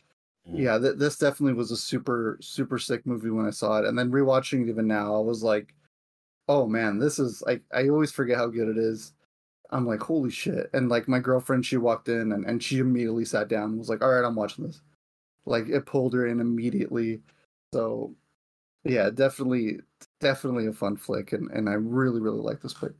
Mm. 0.48 0.58
yeah, 0.62 0.78
th- 0.78 0.96
this 0.98 1.18
definitely 1.18 1.54
was 1.54 1.70
a 1.70 1.76
super 1.76 2.36
super 2.40 2.78
sick 2.78 3.06
movie 3.06 3.30
when 3.30 3.46
I 3.46 3.50
saw 3.50 3.78
it, 3.78 3.84
and 3.84 3.96
then 3.98 4.10
rewatching 4.10 4.62
it 4.62 4.68
even 4.68 4.86
now, 4.88 5.14
I 5.14 5.20
was 5.20 5.42
like, 5.42 5.74
oh 6.48 6.66
man, 6.66 6.98
this 6.98 7.18
is 7.18 7.42
like 7.42 7.62
I 7.72 7.88
always 7.88 8.12
forget 8.12 8.38
how 8.38 8.48
good 8.48 8.68
it 8.68 8.78
is. 8.78 9.12
I'm 9.70 9.86
like, 9.86 10.00
holy 10.00 10.30
shit! 10.30 10.68
And 10.72 10.88
like 10.88 11.08
my 11.08 11.18
girlfriend, 11.20 11.64
she 11.64 11.76
walked 11.76 12.08
in 12.08 12.32
and, 12.32 12.44
and 12.44 12.62
she 12.62 12.78
immediately 12.78 13.24
sat 13.24 13.48
down 13.48 13.70
and 13.70 13.78
was 13.78 13.88
like, 13.88 14.02
all 14.02 14.10
right, 14.10 14.24
I'm 14.24 14.34
watching 14.36 14.66
this. 14.66 14.80
Like 15.46 15.68
it 15.68 15.86
pulled 15.86 16.14
her 16.14 16.26
in 16.26 16.40
immediately. 16.40 17.22
So 17.72 18.14
yeah, 18.84 19.10
definitely 19.10 19.80
definitely 20.20 20.66
a 20.66 20.72
fun 20.72 20.96
flick, 20.96 21.32
and 21.32 21.50
and 21.50 21.68
I 21.68 21.74
really 21.74 22.20
really 22.20 22.40
like 22.40 22.60
this 22.60 22.72
flick. 22.72 22.92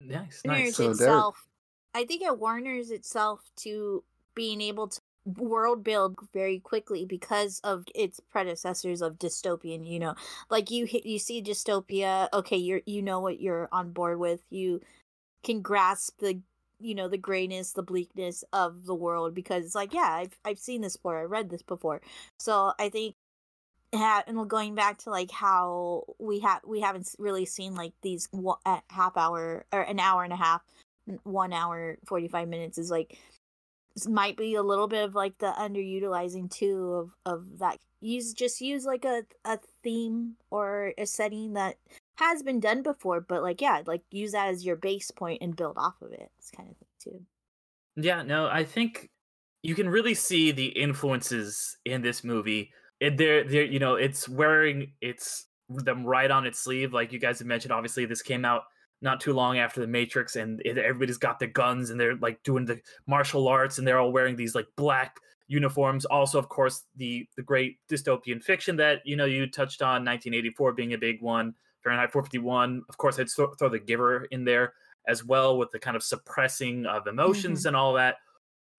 Nice, 0.00 0.42
Warner's 0.44 0.64
nice. 0.64 0.76
So, 0.76 0.90
itself, 0.90 1.46
I 1.94 2.04
think 2.04 2.22
it 2.22 2.38
Warner's 2.38 2.90
itself 2.90 3.40
to 3.58 4.04
being 4.34 4.60
able 4.60 4.88
to 4.88 5.00
world 5.26 5.82
build 5.82 6.16
very 6.32 6.60
quickly 6.60 7.04
because 7.04 7.60
of 7.64 7.84
its 7.94 8.20
predecessors 8.20 9.02
of 9.02 9.18
dystopian. 9.18 9.86
You 9.86 9.98
know, 9.98 10.14
like 10.50 10.70
you 10.70 10.86
hit, 10.86 11.04
you 11.04 11.18
see 11.18 11.42
dystopia. 11.42 12.28
Okay, 12.32 12.56
you're 12.56 12.82
you 12.86 13.02
know 13.02 13.20
what 13.20 13.40
you're 13.40 13.68
on 13.72 13.92
board 13.92 14.18
with. 14.18 14.40
You 14.50 14.80
can 15.42 15.60
grasp 15.60 16.18
the 16.20 16.40
you 16.80 16.94
know 16.94 17.08
the 17.08 17.18
grayness, 17.18 17.72
the 17.72 17.82
bleakness 17.82 18.44
of 18.52 18.86
the 18.86 18.94
world 18.94 19.34
because 19.34 19.64
it's 19.64 19.74
like 19.74 19.92
yeah, 19.92 20.10
I've 20.12 20.38
I've 20.44 20.58
seen 20.58 20.80
this 20.80 20.96
before. 20.96 21.18
I 21.18 21.24
read 21.24 21.50
this 21.50 21.62
before. 21.62 22.00
So 22.38 22.72
I 22.78 22.88
think 22.88 23.16
ha- 23.94 24.24
and 24.26 24.48
going 24.48 24.74
back 24.74 24.98
to 24.98 25.10
like 25.10 25.30
how 25.30 26.04
we 26.18 26.40
have 26.40 26.60
we 26.66 26.80
haven't 26.80 27.14
really 27.18 27.44
seen 27.46 27.74
like 27.74 27.92
these 28.02 28.28
half 28.90 29.16
hour 29.16 29.66
or 29.72 29.80
an 29.80 30.00
hour 30.00 30.24
and 30.24 30.32
a 30.32 30.36
half 30.36 30.62
one 31.22 31.52
hour 31.52 31.98
45 32.06 32.48
minutes 32.48 32.78
is 32.78 32.90
like 32.90 33.18
might 34.08 34.36
be 34.36 34.54
a 34.56 34.62
little 34.62 34.88
bit 34.88 35.04
of 35.04 35.14
like 35.14 35.38
the 35.38 35.52
underutilizing 35.58 36.50
too 36.50 36.92
of 36.92 37.10
of 37.24 37.58
that 37.60 37.78
use 38.00 38.34
just 38.34 38.60
use 38.60 38.84
like 38.84 39.04
a 39.04 39.22
a 39.44 39.58
theme 39.82 40.34
or 40.50 40.92
a 40.98 41.06
setting 41.06 41.54
that 41.54 41.76
has 42.16 42.42
been 42.42 42.60
done 42.60 42.82
before 42.82 43.20
but 43.20 43.42
like 43.42 43.60
yeah 43.60 43.82
like 43.86 44.02
use 44.10 44.32
that 44.32 44.48
as 44.48 44.66
your 44.66 44.76
base 44.76 45.10
point 45.10 45.40
and 45.40 45.56
build 45.56 45.78
off 45.78 45.94
of 46.02 46.12
it 46.12 46.30
it's 46.38 46.50
kind 46.50 46.68
of 46.68 46.76
thing 46.76 46.88
too 47.12 47.26
Yeah, 47.96 48.22
no, 48.22 48.48
I 48.48 48.64
think 48.64 49.10
you 49.62 49.74
can 49.74 49.88
really 49.88 50.14
see 50.14 50.52
the 50.52 50.66
influences 50.66 51.78
in 51.84 52.02
this 52.02 52.22
movie. 52.22 52.72
It, 53.00 53.16
they're, 53.16 53.44
they're, 53.44 53.64
you 53.64 53.78
know, 53.78 53.96
it's 53.96 54.28
wearing 54.28 54.92
it's 55.00 55.46
them 55.68 56.04
right 56.04 56.30
on 56.30 56.46
its 56.46 56.58
sleeve. 56.58 56.92
Like 56.92 57.12
you 57.12 57.18
guys 57.18 57.38
have 57.38 57.48
mentioned, 57.48 57.72
obviously 57.72 58.06
this 58.06 58.22
came 58.22 58.44
out 58.44 58.62
not 59.02 59.20
too 59.20 59.32
long 59.32 59.58
after 59.58 59.80
the 59.80 59.86
Matrix, 59.86 60.36
and 60.36 60.60
it, 60.64 60.78
everybody's 60.78 61.18
got 61.18 61.38
the 61.38 61.46
guns 61.46 61.90
and 61.90 62.00
they're 62.00 62.16
like 62.16 62.42
doing 62.42 62.64
the 62.64 62.80
martial 63.06 63.48
arts, 63.48 63.78
and 63.78 63.86
they're 63.86 63.98
all 63.98 64.12
wearing 64.12 64.36
these 64.36 64.54
like 64.54 64.66
black 64.76 65.16
uniforms. 65.48 66.04
Also, 66.06 66.38
of 66.38 66.48
course, 66.48 66.84
the 66.96 67.26
the 67.36 67.42
great 67.42 67.78
dystopian 67.90 68.42
fiction 68.42 68.76
that 68.76 69.00
you 69.04 69.16
know 69.16 69.24
you 69.24 69.46
touched 69.46 69.82
on, 69.82 70.04
1984 70.04 70.72
being 70.72 70.94
a 70.94 70.98
big 70.98 71.20
one, 71.20 71.54
Fahrenheit 71.82 72.12
451. 72.12 72.82
Of 72.88 72.96
course, 72.96 73.18
I'd 73.18 73.30
throw, 73.30 73.52
throw 73.54 73.68
the 73.68 73.78
Giver 73.78 74.26
in 74.30 74.44
there 74.44 74.72
as 75.06 75.24
well 75.24 75.56
with 75.56 75.70
the 75.70 75.78
kind 75.78 75.96
of 75.96 76.02
suppressing 76.02 76.86
of 76.86 77.06
emotions 77.06 77.60
mm-hmm. 77.60 77.68
and 77.68 77.76
all 77.76 77.94
that. 77.94 78.16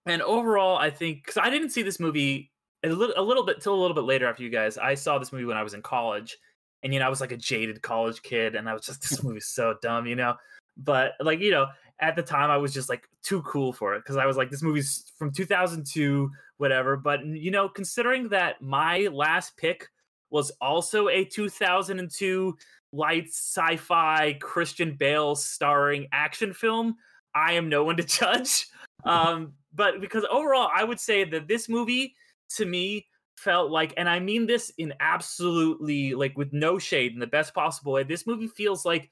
And 0.06 0.22
overall, 0.22 0.78
I 0.78 0.90
think 0.90 1.26
because 1.26 1.38
I 1.38 1.50
didn't 1.50 1.70
see 1.70 1.84
this 1.84 2.00
movie 2.00 2.52
a 2.84 2.90
little, 2.90 3.16
a 3.18 3.22
little 3.22 3.44
bit 3.46 3.62
till 3.62 3.74
a 3.74 3.80
little 3.80 3.96
bit 3.96 4.04
later 4.04 4.28
after 4.28 4.44
you 4.44 4.50
guys. 4.50 4.78
I 4.78 4.96
saw 4.96 5.18
this 5.18 5.32
movie 5.32 5.46
when 5.46 5.58
I 5.58 5.64
was 5.64 5.74
in 5.74 5.82
college, 5.82 6.38
and 6.84 6.94
you 6.94 7.00
know 7.00 7.06
I 7.06 7.10
was 7.10 7.22
like 7.22 7.32
a 7.32 7.38
jaded 7.38 7.82
college 7.82 8.22
kid, 8.22 8.56
and 8.56 8.70
I 8.70 8.74
was 8.74 8.86
just 8.86 9.02
this 9.10 9.24
movie's 9.24 9.48
so 9.48 9.76
dumb, 9.82 10.06
you 10.08 10.16
know. 10.16 10.36
But 10.78 11.14
like 11.20 11.40
you 11.40 11.52
know, 11.52 11.68
at 12.00 12.16
the 12.16 12.24
time 12.24 12.50
I 12.50 12.58
was 12.58 12.74
just 12.74 12.90
like 12.90 13.08
too 13.24 13.42
cool 13.44 13.74
for 13.74 13.96
it 13.96 14.00
because 14.00 14.18
I 14.18 14.26
was 14.26 14.38
like 14.38 14.50
this 14.50 14.64
movie's 14.64 15.12
from 15.18 15.32
2002, 15.32 16.30
whatever. 16.58 16.98
But 16.98 17.26
you 17.26 17.52
know, 17.52 17.68
considering 17.68 18.30
that 18.30 18.62
my 18.62 19.08
last 19.12 19.58
pick 19.58 19.90
was 20.30 20.52
also 20.62 21.08
a 21.08 21.24
2002 21.26 22.58
light 22.94 23.28
sci-fi 23.28 24.34
Christian 24.40 24.96
Bale 24.96 25.36
starring 25.36 26.08
action 26.12 26.54
film, 26.54 26.96
I 27.34 27.54
am 27.54 27.70
no 27.70 27.84
one 27.84 27.98
to 27.98 28.04
judge. 28.04 28.68
Um, 29.04 29.54
but 29.74 30.02
because 30.02 30.26
overall, 30.30 30.70
I 30.74 30.84
would 30.84 31.00
say 31.00 31.24
that 31.24 31.48
this 31.48 31.70
movie 31.70 32.16
to 32.56 32.66
me 32.66 33.06
felt 33.38 33.72
like, 33.72 33.94
and 33.98 34.10
I 34.10 34.20
mean 34.20 34.48
this 34.48 34.72
in 34.78 34.94
absolutely 35.00 36.16
like 36.16 36.38
with 36.38 36.54
no 36.54 36.80
shade 36.80 37.14
in 37.14 37.20
the 37.20 37.28
best 37.28 37.54
possible 37.54 37.94
way. 37.94 38.04
This 38.04 38.28
movie 38.28 38.48
feels 38.48 38.86
like 38.86 39.10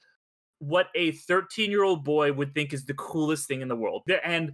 what 0.60 0.88
a 0.96 1.12
13 1.12 1.70
year 1.70 1.84
old 1.84 2.04
boy 2.04 2.32
would 2.34 2.54
think 2.54 2.74
is 2.74 2.86
the 2.86 2.94
coolest 2.96 3.48
thing 3.48 3.62
in 3.62 3.68
the 3.68 3.76
world. 3.76 4.04
And 4.24 4.54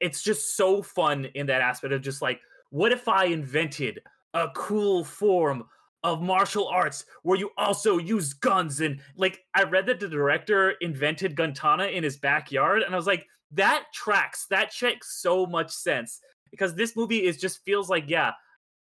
it's 0.00 0.22
just 0.22 0.56
so 0.56 0.82
fun 0.82 1.26
in 1.34 1.46
that 1.46 1.62
aspect 1.62 1.92
of 1.92 2.02
just 2.02 2.22
like, 2.22 2.40
what 2.70 2.92
if 2.92 3.08
I 3.08 3.24
invented 3.24 4.00
a 4.34 4.48
cool 4.54 5.04
form 5.04 5.64
of 6.04 6.22
martial 6.22 6.68
arts 6.68 7.04
where 7.22 7.38
you 7.38 7.50
also 7.56 7.98
use 7.98 8.32
guns 8.32 8.80
and 8.80 9.00
like 9.16 9.40
I 9.54 9.64
read 9.64 9.86
that 9.86 9.98
the 9.98 10.08
director 10.08 10.70
invented 10.80 11.34
gun 11.34 11.54
kata 11.54 11.94
in 11.96 12.04
his 12.04 12.16
backyard 12.16 12.82
and 12.82 12.94
I 12.94 12.96
was 12.96 13.06
like 13.06 13.26
that 13.52 13.86
tracks 13.92 14.46
that 14.50 14.72
makes 14.80 15.20
so 15.20 15.44
much 15.44 15.72
sense 15.72 16.20
because 16.50 16.74
this 16.74 16.96
movie 16.96 17.24
is 17.24 17.36
just 17.36 17.64
feels 17.64 17.88
like 17.88 18.04
yeah 18.08 18.32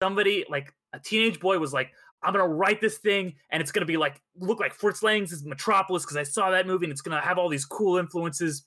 somebody 0.01 0.45
like 0.49 0.73
a 0.93 0.99
teenage 0.99 1.39
boy 1.39 1.57
was 1.59 1.73
like 1.73 1.91
I'm 2.23 2.33
gonna 2.33 2.47
write 2.47 2.81
this 2.81 2.97
thing 2.97 3.35
and 3.51 3.61
it's 3.61 3.71
gonna 3.71 3.85
be 3.85 3.97
like 3.97 4.21
look 4.35 4.59
like 4.59 4.73
Fritz 4.73 5.03
Lang's 5.03 5.43
Metropolis 5.45 6.03
because 6.03 6.17
I 6.17 6.23
saw 6.23 6.51
that 6.51 6.67
movie 6.67 6.85
and 6.85 6.91
it's 6.91 7.01
gonna 7.01 7.21
have 7.21 7.37
all 7.37 7.49
these 7.49 7.65
cool 7.65 7.97
influences. 7.97 8.65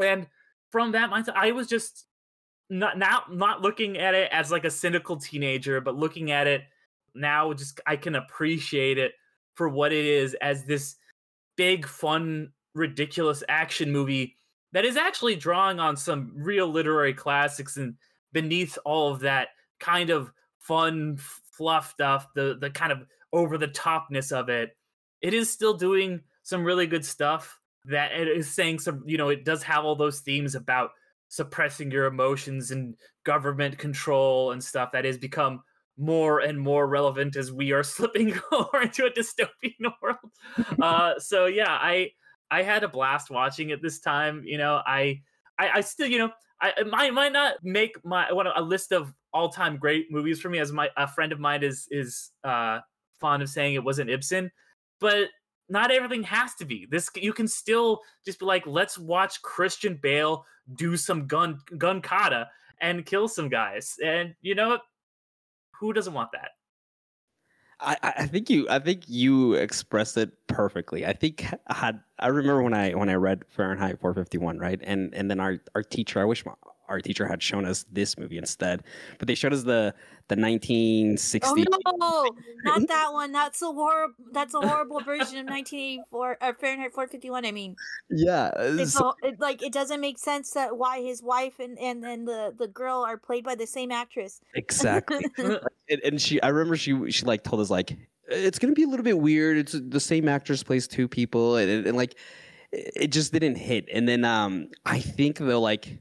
And 0.00 0.26
from 0.70 0.92
that 0.92 1.10
mindset 1.10 1.34
I 1.36 1.52
was 1.52 1.68
just 1.68 2.06
not 2.68 2.98
not 2.98 3.34
not 3.34 3.62
looking 3.62 3.98
at 3.98 4.14
it 4.14 4.30
as 4.32 4.50
like 4.50 4.64
a 4.64 4.70
cynical 4.70 5.16
teenager 5.16 5.80
but 5.80 5.96
looking 5.96 6.30
at 6.30 6.46
it 6.46 6.62
now 7.14 7.52
just 7.52 7.80
I 7.86 7.96
can 7.96 8.16
appreciate 8.16 8.98
it 8.98 9.12
for 9.54 9.68
what 9.68 9.92
it 9.92 10.04
is 10.04 10.34
as 10.34 10.64
this 10.64 10.96
big 11.56 11.86
fun 11.86 12.52
ridiculous 12.74 13.42
action 13.48 13.90
movie 13.90 14.36
that 14.72 14.84
is 14.84 14.96
actually 14.96 15.36
drawing 15.36 15.80
on 15.80 15.96
some 15.96 16.32
real 16.34 16.68
literary 16.68 17.14
classics 17.14 17.78
and 17.78 17.94
beneath 18.36 18.76
all 18.84 19.14
of 19.14 19.20
that 19.20 19.48
kind 19.80 20.10
of 20.10 20.30
fun 20.58 21.16
fluff 21.56 21.92
stuff 21.92 22.28
the 22.34 22.54
the 22.60 22.68
kind 22.68 22.92
of 22.92 22.98
over 23.32 23.56
the 23.56 23.66
topness 23.66 24.30
of 24.30 24.50
it 24.50 24.76
it 25.22 25.32
is 25.32 25.50
still 25.50 25.72
doing 25.72 26.20
some 26.42 26.62
really 26.62 26.86
good 26.86 27.02
stuff 27.02 27.58
that 27.86 28.12
it 28.12 28.28
is 28.28 28.46
saying 28.46 28.78
some 28.78 29.02
you 29.06 29.16
know 29.16 29.30
it 29.30 29.42
does 29.42 29.62
have 29.62 29.86
all 29.86 29.96
those 29.96 30.20
themes 30.20 30.54
about 30.54 30.90
suppressing 31.28 31.90
your 31.90 32.04
emotions 32.04 32.70
and 32.70 32.94
government 33.24 33.78
control 33.78 34.52
and 34.52 34.62
stuff 34.62 34.92
that 34.92 35.06
has 35.06 35.16
become 35.16 35.62
more 35.96 36.40
and 36.40 36.60
more 36.60 36.86
relevant 36.86 37.36
as 37.36 37.50
we 37.50 37.72
are 37.72 37.82
slipping 37.94 38.38
more 38.52 38.82
into 38.82 39.06
a 39.06 39.10
dystopian 39.10 39.90
world. 40.02 40.18
Uh, 40.78 41.18
so 41.18 41.46
yeah, 41.46 41.70
I 41.70 42.10
I 42.50 42.64
had 42.64 42.84
a 42.84 42.88
blast 42.88 43.30
watching 43.30 43.70
it 43.70 43.80
this 43.80 43.98
time. 43.98 44.42
You 44.44 44.58
know, 44.58 44.82
I 44.84 45.22
I, 45.58 45.70
I 45.76 45.80
still 45.80 46.06
you 46.06 46.18
know 46.18 46.32
I 46.60 46.72
it 46.78 46.88
might 46.88 47.12
might 47.12 47.32
not 47.32 47.56
make 47.62 47.96
my 48.04 48.32
one 48.32 48.46
a 48.46 48.62
list 48.62 48.92
of 48.92 49.12
all 49.32 49.48
time 49.48 49.76
great 49.76 50.10
movies 50.10 50.40
for 50.40 50.48
me 50.48 50.58
as 50.58 50.72
my 50.72 50.88
a 50.96 51.06
friend 51.06 51.32
of 51.32 51.40
mine 51.40 51.62
is 51.62 51.86
is 51.90 52.30
uh 52.44 52.80
fond 53.20 53.42
of 53.42 53.48
saying 53.48 53.74
it 53.74 53.84
wasn't 53.84 54.10
Ibsen, 54.10 54.50
but 55.00 55.28
not 55.68 55.90
everything 55.90 56.22
has 56.22 56.54
to 56.56 56.64
be. 56.64 56.86
This 56.90 57.10
you 57.16 57.32
can 57.32 57.48
still 57.48 58.00
just 58.24 58.38
be 58.38 58.46
like, 58.46 58.66
let's 58.66 58.98
watch 58.98 59.42
Christian 59.42 59.98
Bale 60.02 60.44
do 60.74 60.96
some 60.96 61.26
gun 61.26 61.60
gun 61.78 62.00
kata 62.00 62.48
and 62.80 63.06
kill 63.06 63.28
some 63.28 63.48
guys. 63.48 63.94
And 64.04 64.34
you 64.42 64.54
know? 64.54 64.78
Who 65.78 65.92
doesn't 65.92 66.14
want 66.14 66.32
that? 66.32 66.52
I, 67.80 67.96
I 68.02 68.26
think 68.26 68.48
you 68.48 68.68
I 68.70 68.78
think 68.78 69.02
you 69.06 69.54
expressed 69.54 70.16
it 70.16 70.32
perfectly. 70.46 71.04
I 71.04 71.12
think 71.12 71.46
I 71.66 71.74
had 71.74 72.00
I 72.18 72.28
remember 72.28 72.62
when 72.62 72.74
I 72.74 72.92
when 72.92 73.08
I 73.08 73.14
read 73.14 73.44
Fahrenheit 73.48 74.00
451, 74.00 74.58
right? 74.58 74.80
And 74.82 75.14
and 75.14 75.30
then 75.30 75.40
our 75.40 75.58
our 75.74 75.82
teacher, 75.82 76.20
I 76.20 76.24
wish 76.24 76.46
my, 76.46 76.52
our 76.88 77.00
teacher 77.00 77.26
had 77.26 77.42
shown 77.42 77.64
us 77.64 77.84
this 77.90 78.18
movie 78.18 78.38
instead. 78.38 78.82
But 79.18 79.28
they 79.28 79.34
showed 79.34 79.52
us 79.52 79.62
the 79.62 79.94
the 80.28 80.36
1960. 80.36 81.66
Oh 81.86 81.96
no, 81.98 82.30
not 82.64 82.88
that 82.88 83.12
one. 83.12 83.32
That's 83.32 83.62
a 83.62 83.66
horrible. 83.66 84.14
That's 84.32 84.54
a 84.54 84.60
horrible 84.60 85.00
version 85.00 85.38
of 85.38 85.46
1984 85.46 86.38
or 86.40 86.54
Fahrenheit 86.54 86.92
451. 86.92 87.44
I 87.44 87.52
mean, 87.52 87.76
yeah, 88.10 88.50
it's 88.56 88.94
so- 88.94 89.14
a, 89.22 89.28
it, 89.28 89.40
like 89.40 89.62
it 89.62 89.72
doesn't 89.72 90.00
make 90.00 90.18
sense 90.18 90.50
that 90.52 90.76
why 90.76 91.02
his 91.02 91.22
wife 91.22 91.58
and 91.58 91.78
and 91.78 92.04
and 92.04 92.26
the 92.26 92.54
the 92.56 92.68
girl 92.68 93.04
are 93.06 93.16
played 93.16 93.44
by 93.44 93.54
the 93.54 93.66
same 93.66 93.92
actress. 93.92 94.40
exactly. 94.54 95.24
and, 95.38 96.00
and 96.04 96.20
she, 96.20 96.40
I 96.42 96.48
remember 96.48 96.76
she 96.76 97.10
she 97.10 97.24
like 97.24 97.44
told 97.44 97.60
us 97.60 97.70
like 97.70 97.96
it's 98.28 98.58
gonna 98.58 98.72
be 98.72 98.82
a 98.82 98.88
little 98.88 99.04
bit 99.04 99.18
weird. 99.18 99.56
It's 99.58 99.76
the 99.78 100.00
same 100.00 100.28
actress 100.28 100.62
plays 100.62 100.88
two 100.88 101.06
people, 101.06 101.56
and, 101.56 101.70
and, 101.70 101.86
and 101.86 101.96
like 101.96 102.16
it 102.72 103.08
just 103.08 103.32
didn't 103.32 103.56
hit. 103.56 103.88
And 103.92 104.08
then 104.08 104.24
um, 104.24 104.68
I 104.84 104.98
think 105.00 105.38
though 105.38 105.60
like 105.60 105.98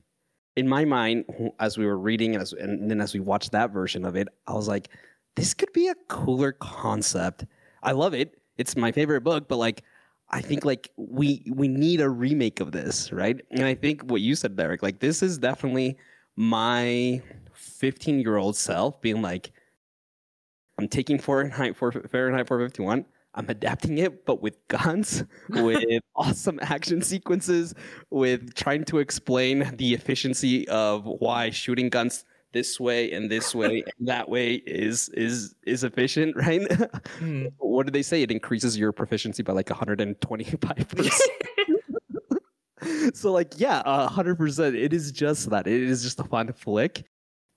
in 0.55 0.67
my 0.67 0.85
mind, 0.85 1.25
as 1.59 1.77
we 1.77 1.85
were 1.85 1.97
reading 1.97 2.33
and, 2.33 2.41
as, 2.41 2.53
and 2.53 2.89
then 2.89 3.01
as 3.01 3.13
we 3.13 3.19
watched 3.19 3.51
that 3.51 3.71
version 3.71 4.05
of 4.05 4.15
it, 4.15 4.27
I 4.47 4.53
was 4.53 4.67
like, 4.67 4.89
this 5.35 5.53
could 5.53 5.71
be 5.73 5.87
a 5.87 5.95
cooler 6.07 6.53
concept. 6.53 7.45
I 7.83 7.91
love 7.91 8.13
it. 8.13 8.39
It's 8.57 8.77
my 8.77 8.91
favorite 8.91 9.21
book, 9.21 9.47
but 9.47 9.57
like, 9.57 9.83
I 10.29 10.41
think 10.41 10.65
like 10.65 10.89
we 10.97 11.45
we 11.53 11.67
need 11.67 12.01
a 12.01 12.09
remake 12.09 12.59
of 12.59 12.71
this, 12.71 13.11
right? 13.11 13.39
And 13.51 13.63
I 13.63 13.75
think 13.75 14.01
what 14.03 14.21
you 14.21 14.35
said, 14.35 14.55
Derek, 14.55 14.81
like 14.81 14.99
this 14.99 15.21
is 15.21 15.37
definitely 15.37 15.97
my 16.35 17.21
15 17.53 18.19
year 18.19 18.37
old 18.37 18.55
self 18.55 18.99
being 19.01 19.21
like, 19.21 19.51
I'm 20.79 20.87
taking 20.87 21.19
Fahrenheit 21.19 21.77
Fahrenheit 21.77 22.47
451. 22.47 23.05
I'm 23.35 23.49
adapting 23.49 23.97
it, 23.97 24.25
but 24.25 24.41
with 24.41 24.55
guns, 24.69 25.23
with 25.49 26.01
awesome 26.15 26.59
action 26.61 27.01
sequences, 27.01 27.75
with 28.09 28.55
trying 28.55 28.85
to 28.85 28.99
explain 28.99 29.75
the 29.77 29.93
efficiency 29.93 30.67
of 30.69 31.05
why 31.05 31.49
shooting 31.49 31.89
guns 31.89 32.25
this 32.53 32.79
way 32.79 33.11
and 33.11 33.29
this 33.29 33.53
way 33.53 33.83
and 33.99 34.07
that 34.07 34.29
way 34.29 34.53
is 34.53 35.09
is 35.09 35.53
is 35.67 35.83
efficient, 35.83 36.35
right? 36.37 36.61
Hmm. 37.19 37.47
what 37.57 37.85
did 37.85 37.93
they 37.93 38.01
say? 38.01 38.21
It 38.23 38.31
increases 38.31 38.77
your 38.77 38.91
proficiency 38.91 39.43
by 39.43 39.53
like 39.53 39.69
125 39.69 40.87
percent. 40.89 41.31
so 43.13 43.31
like 43.31 43.59
yeah, 43.59 44.07
hundred 44.07 44.37
percent. 44.37 44.75
It 44.75 44.93
is 44.93 45.11
just 45.11 45.49
that. 45.49 45.67
It 45.67 45.83
is 45.83 46.01
just 46.01 46.19
a 46.19 46.23
fun 46.23 46.53
flick 46.53 47.05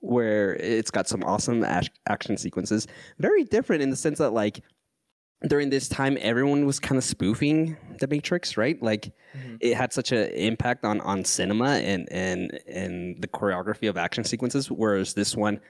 where 0.01 0.55
it's 0.57 0.91
got 0.91 1.09
some 1.09 1.25
awesome 1.25 1.65
action 2.07 2.37
sequences. 2.37 2.87
Very 3.19 3.45
different 3.45 3.83
in 3.83 3.91
the 3.91 3.97
sense 3.97 4.19
that 4.19 4.31
like 4.31 4.61
during 5.47 5.71
this 5.71 5.89
time 5.89 6.19
everyone 6.21 6.67
was 6.67 6.81
kind 6.81 6.99
of 6.99 7.05
spoofing 7.05 7.77
the 8.01 8.07
matrix 8.09 8.57
right 8.57 8.83
like 8.83 9.13
Mhm. 9.37 9.59
it 9.61 9.75
had 9.77 9.93
such 9.93 10.11
an 10.11 10.31
impact 10.31 10.85
on 10.85 11.01
on 11.03 11.25
cinema 11.25 11.77
and 11.79 12.09
and 12.11 12.59
and 12.67 13.21
the 13.23 13.29
choreography 13.29 13.89
of 13.89 13.97
action 13.97 14.25
sequences 14.25 14.69
whereas 14.71 15.15
this 15.15 15.37
one 15.37 15.61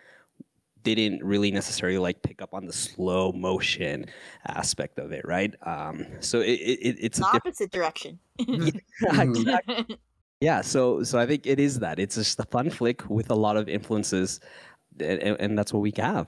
didn't 0.85 1.23
really 1.23 1.51
necessarily 1.51 1.99
like 1.99 2.23
pick 2.23 2.41
up 2.41 2.55
on 2.55 2.65
the 2.65 2.73
slow 2.73 3.33
motion 3.33 4.07
aspect 4.47 4.99
of 4.99 5.13
it 5.13 5.23
right 5.27 5.55
um 5.67 6.07
so 6.21 6.41
it, 6.41 6.53
it 6.53 6.97
it's 7.01 7.19
the 7.19 7.25
a 7.27 7.33
different 7.33 7.47
opposite 7.47 7.71
direction. 7.73 8.19
exactly. 8.39 9.99
yeah 10.41 10.61
so 10.63 11.03
so 11.03 11.19
i 11.19 11.27
think 11.27 11.47
it 11.47 11.59
is 11.61 11.81
that 11.81 11.99
it's 11.99 12.15
just 12.15 12.39
a 12.41 12.45
fun 12.45 12.71
flick 12.71 13.03
with 13.11 13.31
a 13.31 13.35
lot 13.35 13.57
of 13.57 13.69
influences 13.69 14.41
and, 15.01 15.19
and- 15.21 15.37
and 15.41 15.59
that's 15.59 15.73
what 15.75 15.81
we 15.81 15.93
have 15.97 16.27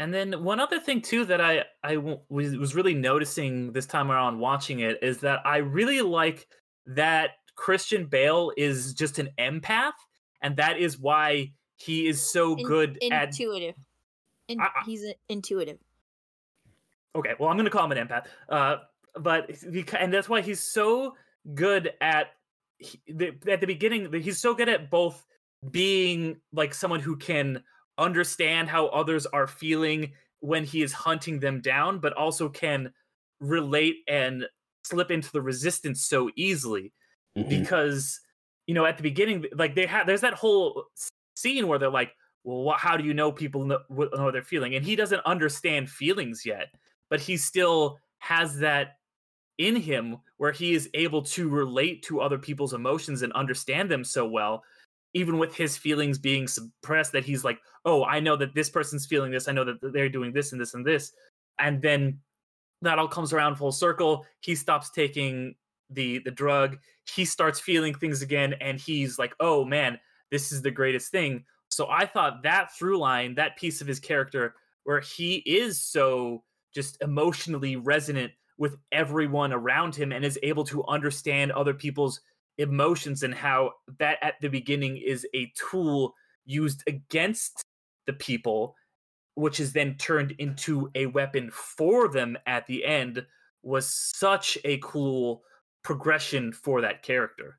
And 0.00 0.14
then 0.14 0.42
one 0.42 0.60
other 0.60 0.80
thing 0.80 1.02
too 1.02 1.26
that 1.26 1.42
I 1.42 1.66
I 1.84 1.98
was 1.98 2.56
was 2.56 2.74
really 2.74 2.94
noticing 2.94 3.70
this 3.72 3.84
time 3.84 4.10
around 4.10 4.38
watching 4.38 4.80
it 4.80 4.98
is 5.02 5.18
that 5.18 5.46
I 5.46 5.58
really 5.58 6.00
like 6.00 6.48
that 6.86 7.32
Christian 7.54 8.06
Bale 8.06 8.50
is 8.56 8.94
just 8.94 9.18
an 9.18 9.28
empath, 9.38 9.92
and 10.40 10.56
that 10.56 10.78
is 10.78 10.98
why 10.98 11.52
he 11.76 12.08
is 12.08 12.32
so 12.32 12.56
In- 12.56 12.64
good 12.64 12.98
at. 13.12 13.28
intuitive. 13.28 13.74
In, 14.48 14.58
I- 14.58 14.70
I- 14.74 14.84
he's 14.86 15.04
intuitive. 15.28 15.78
Okay, 17.14 17.34
well 17.38 17.50
I'm 17.50 17.58
gonna 17.58 17.68
call 17.68 17.84
him 17.84 17.92
an 17.92 18.08
empath, 18.08 18.24
uh, 18.48 18.76
but 19.16 19.50
and 19.98 20.14
that's 20.14 20.30
why 20.30 20.40
he's 20.40 20.60
so 20.62 21.14
good 21.54 21.92
at 22.00 22.28
he, 22.78 22.98
the, 23.06 23.34
at 23.48 23.60
the 23.60 23.66
beginning. 23.66 24.10
He's 24.14 24.40
so 24.40 24.54
good 24.54 24.70
at 24.70 24.90
both 24.90 25.26
being 25.70 26.40
like 26.54 26.72
someone 26.72 27.00
who 27.00 27.16
can 27.18 27.62
understand 27.98 28.68
how 28.68 28.86
others 28.88 29.26
are 29.26 29.46
feeling 29.46 30.12
when 30.40 30.64
he 30.64 30.82
is 30.82 30.92
hunting 30.92 31.40
them 31.40 31.60
down, 31.60 31.98
but 31.98 32.12
also 32.14 32.48
can 32.48 32.92
relate 33.40 33.96
and 34.08 34.46
slip 34.84 35.10
into 35.10 35.30
the 35.32 35.42
resistance 35.42 36.04
so 36.04 36.30
easily 36.36 36.92
Mhm. 37.36 37.48
because 37.48 38.20
you 38.66 38.74
know 38.74 38.84
at 38.84 38.96
the 38.96 39.02
beginning 39.02 39.44
like 39.54 39.74
they 39.74 39.86
have 39.86 40.06
there's 40.06 40.20
that 40.22 40.34
whole 40.34 40.86
scene 41.36 41.68
where 41.68 41.78
they're 41.78 41.90
like 41.90 42.12
well 42.44 42.76
how 42.76 42.96
do 42.96 43.04
you 43.04 43.14
know 43.14 43.30
people 43.30 43.64
know, 43.64 43.80
what 43.88 44.12
know 44.16 44.24
what 44.24 44.32
they're 44.32 44.42
feeling 44.42 44.74
and 44.74 44.84
he 44.84 44.96
doesn't 44.96 45.20
understand 45.26 45.88
feelings 45.90 46.44
yet 46.44 46.68
but 47.08 47.20
he 47.20 47.36
still 47.36 47.98
has 48.18 48.58
that 48.58 48.96
in 49.58 49.76
him 49.76 50.16
where 50.38 50.52
he 50.52 50.72
is 50.74 50.88
able 50.94 51.22
to 51.22 51.48
relate 51.48 52.02
to 52.02 52.20
other 52.20 52.38
people's 52.38 52.72
emotions 52.74 53.22
and 53.22 53.32
understand 53.34 53.90
them 53.90 54.04
so 54.04 54.26
well 54.26 54.64
even 55.14 55.38
with 55.38 55.54
his 55.54 55.76
feelings 55.76 56.18
being 56.18 56.46
suppressed 56.46 57.12
that 57.12 57.24
he's 57.24 57.44
like 57.44 57.58
oh 57.84 58.04
i 58.04 58.20
know 58.20 58.36
that 58.36 58.54
this 58.54 58.70
person's 58.70 59.06
feeling 59.06 59.30
this. 59.30 59.48
I 59.48 59.52
know 59.52 59.64
that 59.64 59.92
they're 59.92 60.08
doing 60.08 60.32
this 60.32 60.52
and 60.52 60.60
this 60.60 60.74
and 60.74 60.84
this. 60.84 61.12
And 61.58 61.82
then 61.82 62.20
that 62.82 62.98
all 62.98 63.08
comes 63.08 63.32
around 63.32 63.56
full 63.56 63.72
circle. 63.72 64.26
He 64.40 64.54
stops 64.54 64.90
taking 64.90 65.54
the 65.90 66.20
the 66.20 66.30
drug. 66.30 66.78
He 67.14 67.24
starts 67.24 67.60
feeling 67.60 67.94
things 67.94 68.22
again 68.22 68.54
and 68.60 68.78
he's 68.78 69.18
like 69.18 69.34
oh 69.40 69.64
man 69.64 69.98
this 70.30 70.52
is 70.52 70.62
the 70.62 70.70
greatest 70.70 71.10
thing. 71.10 71.44
So 71.68 71.86
i 71.90 72.06
thought 72.06 72.42
that 72.42 72.72
through 72.76 72.98
line 72.98 73.34
that 73.34 73.56
piece 73.56 73.80
of 73.80 73.86
his 73.86 74.00
character 74.00 74.54
where 74.84 75.00
he 75.00 75.36
is 75.36 75.80
so 75.82 76.42
just 76.74 77.00
emotionally 77.02 77.76
resonant 77.76 78.32
with 78.58 78.76
everyone 78.92 79.52
around 79.52 79.94
him 79.94 80.12
and 80.12 80.24
is 80.24 80.38
able 80.42 80.64
to 80.64 80.84
understand 80.86 81.50
other 81.52 81.74
people's 81.74 82.20
emotions 82.60 83.22
and 83.22 83.34
how 83.34 83.72
that 83.98 84.18
at 84.22 84.34
the 84.40 84.48
beginning 84.48 84.96
is 84.96 85.26
a 85.34 85.52
tool 85.56 86.14
used 86.44 86.82
against 86.86 87.64
the 88.06 88.12
people 88.12 88.74
which 89.34 89.60
is 89.60 89.72
then 89.72 89.96
turned 89.96 90.32
into 90.32 90.90
a 90.94 91.06
weapon 91.06 91.50
for 91.50 92.08
them 92.08 92.36
at 92.46 92.66
the 92.66 92.84
end 92.84 93.24
was 93.62 93.86
such 93.88 94.58
a 94.64 94.78
cool 94.78 95.42
progression 95.82 96.52
for 96.52 96.80
that 96.80 97.02
character. 97.02 97.58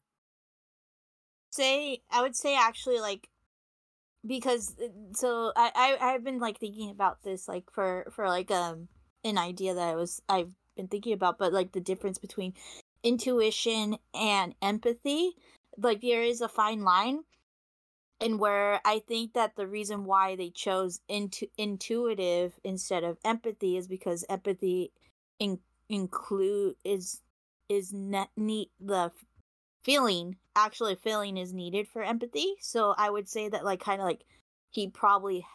say 1.52 2.02
I 2.12 2.22
would 2.22 2.36
say 2.36 2.56
actually 2.56 3.00
like 3.00 3.30
because 4.26 4.76
uh, 4.82 4.88
so 5.14 5.52
I, 5.56 5.98
I 6.02 6.14
I've 6.14 6.24
been 6.24 6.40
like 6.40 6.60
thinking 6.60 6.92
about 6.92 7.24
this 7.24 7.48
like 7.48 7.66
for 7.72 8.08
for 8.12 8.28
like 8.28 8.52
um 8.52 8.88
an 9.24 9.38
idea 9.38 9.74
that 9.74 9.88
I 9.88 9.96
was 9.96 10.22
I've 10.30 10.54
been 10.76 10.88
thinking 10.88 11.14
about 11.14 11.38
but 11.38 11.54
like 11.54 11.72
the 11.72 11.82
difference 11.82 12.18
between 12.18 12.54
intuition 13.04 13.98
and 14.14 14.56
empathy 14.62 15.32
like 15.78 16.02
there 16.02 16.24
is 16.24 16.42
a 16.42 16.48
fine 16.48 16.84
line 16.84 17.24
and 18.20 18.40
where 18.40 18.80
I 18.86 19.00
think 19.00 19.34
that 19.34 19.56
the 19.56 19.68
reason 19.68 20.06
why 20.06 20.36
they 20.36 20.52
chose 20.52 21.02
intu- 21.10 21.48
intuitive 21.58 22.54
instead 22.64 23.04
of 23.04 23.18
empathy 23.26 23.76
is 23.78 23.88
because 23.88 24.24
empathy 24.30 24.92
in- 25.40 25.60
include 25.90 26.76
is 26.86 27.22
is 27.68 27.92
net 27.94 28.30
neat 28.38 28.70
the 28.80 29.12
feeling 29.84 30.38
actually 30.56 30.96
feeling 30.96 31.38
is 31.38 31.54
needed 31.54 31.88
for 31.88 32.04
empathy. 32.04 32.54
So 32.62 32.94
i 32.98 33.10
would 33.10 33.28
say 33.28 33.50
that 33.50 33.66
like 33.66 33.80
kind 33.80 34.00
of 34.02 34.06
like 34.06 34.24
he 34.70 34.88
probably 34.88 35.46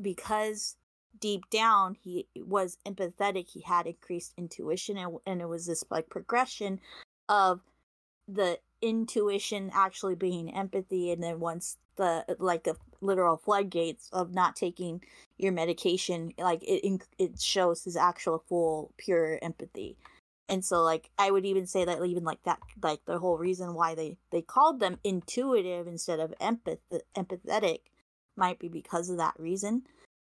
because 0.00 0.76
deep 1.20 1.48
down 1.50 1.96
he 2.02 2.26
was 2.36 2.78
empathetic 2.86 3.48
he 3.48 3.60
had 3.60 3.86
increased 3.86 4.32
intuition 4.36 4.96
and, 4.96 5.18
and 5.26 5.40
it 5.40 5.48
was 5.48 5.66
this 5.66 5.84
like 5.90 6.08
progression 6.08 6.80
of 7.28 7.60
the 8.28 8.58
intuition 8.82 9.70
actually 9.72 10.14
being 10.14 10.54
empathy 10.54 11.10
and 11.10 11.22
then 11.22 11.40
once 11.40 11.78
the 11.96 12.24
like 12.38 12.64
the 12.64 12.76
literal 13.00 13.36
floodgates 13.36 14.08
of 14.12 14.34
not 14.34 14.56
taking 14.56 15.02
your 15.38 15.52
medication 15.52 16.32
like 16.38 16.62
it 16.62 17.02
it 17.18 17.40
shows 17.40 17.84
his 17.84 17.96
actual 17.96 18.42
full 18.48 18.92
pure 18.96 19.38
empathy. 19.42 19.96
And 20.48 20.64
so 20.64 20.82
like 20.82 21.10
i 21.18 21.30
would 21.30 21.44
even 21.44 21.66
say 21.66 21.84
that 21.84 22.04
even 22.04 22.24
like 22.24 22.42
that 22.44 22.60
like 22.82 23.04
the 23.06 23.18
whole 23.18 23.38
reason 23.38 23.74
why 23.74 23.94
they 23.94 24.18
they 24.30 24.42
called 24.42 24.78
them 24.78 24.98
intuitive 25.02 25.86
instead 25.86 26.20
of 26.20 26.34
empath 26.40 26.78
empathetic 27.16 27.80
might 28.36 28.58
be 28.58 28.68
because 28.68 29.08
of 29.08 29.16
that 29.16 29.34
reason 29.38 29.82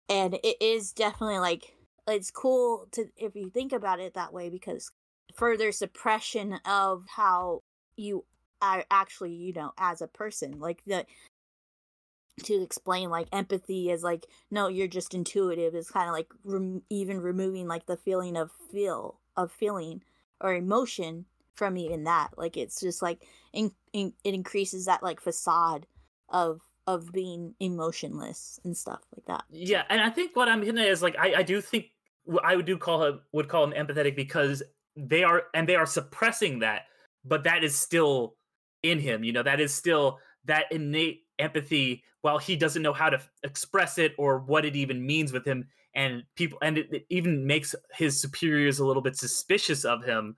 and 0.09 0.33
it 0.43 0.57
is 0.59 0.91
definitely 0.91 1.39
like 1.39 1.75
it's 2.07 2.31
cool 2.31 2.87
to 2.91 3.05
if 3.15 3.35
you 3.35 3.49
think 3.49 3.71
about 3.71 3.99
it 3.99 4.15
that 4.15 4.33
way 4.33 4.49
because 4.49 4.91
further 5.35 5.71
suppression 5.71 6.59
of 6.65 7.05
how 7.07 7.61
you 7.95 8.25
are 8.61 8.83
actually 8.89 9.33
you 9.33 9.53
know 9.53 9.71
as 9.77 10.01
a 10.01 10.07
person 10.07 10.59
like 10.59 10.81
the 10.85 11.05
to 12.43 12.61
explain 12.61 13.09
like 13.09 13.27
empathy 13.31 13.89
is 13.89 14.01
like 14.03 14.25
no 14.49 14.67
you're 14.67 14.87
just 14.87 15.13
intuitive 15.13 15.75
is 15.75 15.89
kind 15.89 16.07
of 16.07 16.13
like 16.13 16.27
rem- 16.43 16.81
even 16.89 17.19
removing 17.19 17.67
like 17.67 17.85
the 17.85 17.97
feeling 17.97 18.37
of 18.37 18.49
feel 18.71 19.19
of 19.35 19.51
feeling 19.51 20.01
or 20.41 20.53
emotion 20.53 21.25
from 21.53 21.77
even 21.77 22.05
that 22.05 22.29
like 22.37 22.55
it's 22.55 22.79
just 22.79 23.01
like 23.01 23.25
in, 23.51 23.71
in, 23.91 24.13
it 24.23 24.33
increases 24.33 24.85
that 24.85 25.03
like 25.03 25.19
facade 25.19 25.85
of 26.29 26.61
of 26.89 27.11
being 27.11 27.53
emotionless 27.59 28.59
and 28.63 28.75
stuff 28.75 29.01
like 29.15 29.25
that. 29.25 29.45
Yeah 29.51 29.83
and 29.89 30.01
i 30.01 30.09
think 30.09 30.35
what 30.35 30.49
i'm 30.49 30.61
hitting 30.61 30.83
is 30.83 31.03
like 31.03 31.15
i, 31.19 31.35
I 31.37 31.43
do 31.43 31.61
think 31.61 31.85
i 32.43 32.55
would 32.55 32.65
do 32.65 32.77
call 32.77 33.03
him 33.05 33.21
would 33.31 33.47
call 33.47 33.63
him 33.63 33.73
empathetic 33.73 34.15
because 34.15 34.63
they 34.95 35.23
are 35.23 35.43
and 35.53 35.69
they 35.69 35.75
are 35.75 35.85
suppressing 35.85 36.59
that 36.59 36.83
but 37.23 37.43
that 37.43 37.63
is 37.63 37.75
still 37.77 38.35
in 38.81 38.99
him 38.99 39.23
you 39.23 39.31
know 39.31 39.43
that 39.43 39.59
is 39.59 39.73
still 39.73 40.19
that 40.45 40.65
innate 40.71 41.21
empathy 41.37 42.03
while 42.21 42.37
he 42.37 42.55
doesn't 42.55 42.81
know 42.81 42.93
how 42.93 43.09
to 43.09 43.21
express 43.43 43.97
it 43.97 44.13
or 44.17 44.39
what 44.39 44.65
it 44.65 44.75
even 44.75 45.05
means 45.05 45.31
with 45.31 45.45
him 45.45 45.67
and 45.93 46.23
people 46.35 46.57
and 46.61 46.77
it, 46.77 46.91
it, 46.91 47.05
even 47.09 47.45
makes 47.45 47.75
his 47.93 48.19
superiors 48.19 48.79
a 48.79 48.85
little 48.85 49.01
bit 49.01 49.15
suspicious 49.15 49.85
of 49.85 50.03
him 50.03 50.35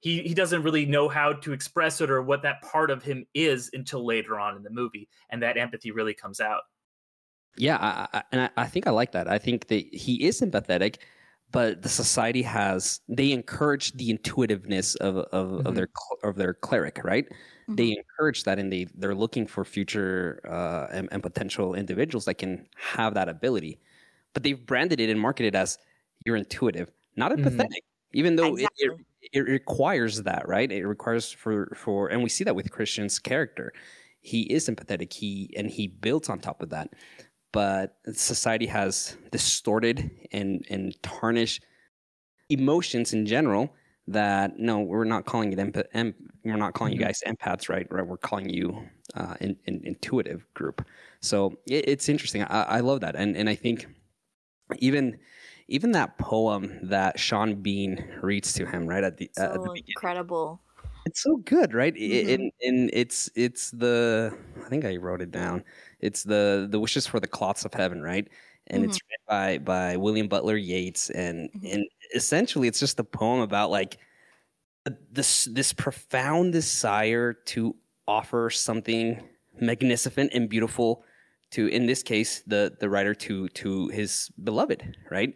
he 0.00 0.22
he 0.22 0.34
doesn't 0.34 0.62
really 0.62 0.86
know 0.86 1.08
how 1.08 1.32
to 1.32 1.52
express 1.52 2.00
it 2.00 2.10
or 2.10 2.22
what 2.22 2.42
that 2.42 2.62
part 2.62 2.90
of 2.90 3.02
him 3.02 3.26
is 3.34 3.70
until 3.72 4.04
later 4.04 4.38
on 4.38 4.56
in 4.56 4.62
the 4.62 4.70
movie 4.70 5.08
and 5.30 5.42
that 5.42 5.56
empathy 5.56 5.90
really 5.90 6.14
comes 6.14 6.40
out 6.40 6.62
yeah 7.56 7.76
I, 7.76 8.18
I, 8.18 8.22
and 8.32 8.40
I, 8.42 8.50
I 8.56 8.66
think 8.66 8.86
i 8.86 8.90
like 8.90 9.12
that 9.12 9.28
i 9.28 9.38
think 9.38 9.68
that 9.68 9.84
he 9.92 10.24
is 10.24 10.38
sympathetic 10.38 11.00
but 11.50 11.82
the 11.82 11.88
society 11.88 12.42
has 12.42 13.00
they 13.08 13.32
encourage 13.32 13.92
the 13.92 14.10
intuitiveness 14.10 14.94
of 14.96 15.16
of, 15.16 15.48
mm-hmm. 15.48 15.66
of 15.66 15.74
their 15.74 15.88
of 16.22 16.36
their 16.36 16.54
cleric 16.54 17.00
right 17.04 17.26
mm-hmm. 17.26 17.74
they 17.74 17.96
encourage 17.96 18.44
that 18.44 18.58
and 18.58 18.72
they 18.72 18.86
they're 18.94 19.14
looking 19.14 19.46
for 19.46 19.64
future 19.64 20.40
uh, 20.48 20.86
and, 20.92 21.08
and, 21.10 21.22
potential 21.22 21.74
individuals 21.74 22.24
that 22.24 22.34
can 22.34 22.66
have 22.76 23.14
that 23.14 23.28
ability 23.28 23.78
but 24.34 24.42
they've 24.42 24.66
branded 24.66 25.00
it 25.00 25.10
and 25.10 25.20
marketed 25.20 25.54
it 25.54 25.58
as 25.58 25.78
you're 26.24 26.36
intuitive 26.36 26.90
not 27.16 27.32
empathetic 27.32 27.66
mm-hmm. 27.66 28.18
even 28.18 28.36
though 28.36 28.54
exactly. 28.54 28.86
it, 28.86 28.92
it, 28.92 29.06
it 29.20 29.40
requires 29.40 30.22
that 30.22 30.46
right? 30.48 30.70
It 30.70 30.86
requires 30.86 31.30
for 31.30 31.72
for 31.74 32.08
and 32.08 32.22
we 32.22 32.28
see 32.28 32.44
that 32.44 32.56
with 32.56 32.70
christian's 32.70 33.18
character. 33.18 33.72
He 34.20 34.42
is 34.42 34.68
empathetic. 34.68 35.12
He 35.12 35.54
and 35.56 35.70
he 35.70 35.86
built 35.86 36.28
on 36.30 36.40
top 36.40 36.62
of 36.62 36.70
that. 36.70 36.90
But 37.52 37.96
society 38.12 38.66
has 38.66 39.16
distorted 39.30 40.10
and 40.32 40.64
and 40.70 41.00
tarnished 41.02 41.64
emotions 42.50 43.12
in 43.12 43.26
general 43.26 43.74
that 44.06 44.58
no 44.58 44.80
we're 44.80 45.04
not 45.04 45.26
calling 45.26 45.52
it 45.52 45.58
empath 45.58 45.84
em- 45.92 46.14
we're 46.44 46.56
not 46.56 46.72
calling 46.72 46.94
mm-hmm. 46.94 47.00
you 47.00 47.06
guys 47.06 47.22
empaths 47.26 47.68
right? 47.68 47.86
Right? 47.90 48.06
We're 48.06 48.16
calling 48.16 48.48
you 48.48 48.84
uh, 49.14 49.34
in, 49.40 49.56
in 49.66 49.80
intuitive 49.84 50.46
group. 50.54 50.84
So 51.20 51.58
it, 51.66 51.88
it's 51.88 52.08
interesting. 52.08 52.42
I, 52.42 52.62
I 52.62 52.80
love 52.80 53.00
that. 53.00 53.16
And 53.16 53.36
and 53.36 53.48
i 53.48 53.54
think 53.54 53.86
even 54.78 55.18
even 55.68 55.92
that 55.92 56.18
poem 56.18 56.78
that 56.82 57.18
sean 57.18 57.54
bean 57.56 58.04
reads 58.22 58.52
to 58.52 58.66
him 58.66 58.86
right 58.86 59.04
at 59.04 59.16
the, 59.16 59.30
so 59.32 59.44
uh, 59.44 59.54
at 59.54 59.62
the 59.62 59.84
incredible 59.86 60.60
it's 61.06 61.22
so 61.22 61.36
good 61.36 61.72
right 61.72 61.94
mm-hmm. 61.94 62.28
and, 62.28 62.52
and 62.62 62.90
it's 62.92 63.30
it's 63.34 63.70
the 63.70 64.36
i 64.64 64.68
think 64.68 64.84
i 64.84 64.96
wrote 64.96 65.22
it 65.22 65.30
down 65.30 65.62
it's 66.00 66.22
the 66.22 66.68
the 66.70 66.78
wishes 66.78 67.06
for 67.06 67.20
the 67.20 67.26
cloths 67.26 67.64
of 67.64 67.74
heaven, 67.74 68.02
right? 68.02 68.28
And 68.68 68.82
mm-hmm. 68.82 68.90
it's 68.90 69.00
by 69.26 69.58
by 69.58 69.96
William 69.96 70.28
Butler 70.28 70.56
Yeats, 70.56 71.10
and 71.10 71.50
mm-hmm. 71.50 71.66
and 71.66 71.88
essentially 72.14 72.68
it's 72.68 72.80
just 72.80 73.00
a 73.00 73.04
poem 73.04 73.40
about 73.40 73.70
like 73.70 73.98
this 75.10 75.46
this 75.46 75.72
profound 75.72 76.52
desire 76.52 77.34
to 77.34 77.74
offer 78.06 78.48
something 78.48 79.22
magnificent 79.60 80.32
and 80.32 80.48
beautiful 80.48 81.04
to 81.50 81.66
in 81.66 81.86
this 81.86 82.02
case 82.02 82.42
the 82.46 82.76
the 82.80 82.88
writer 82.88 83.14
to 83.14 83.48
to 83.48 83.88
his 83.88 84.30
beloved 84.42 84.96
right 85.10 85.34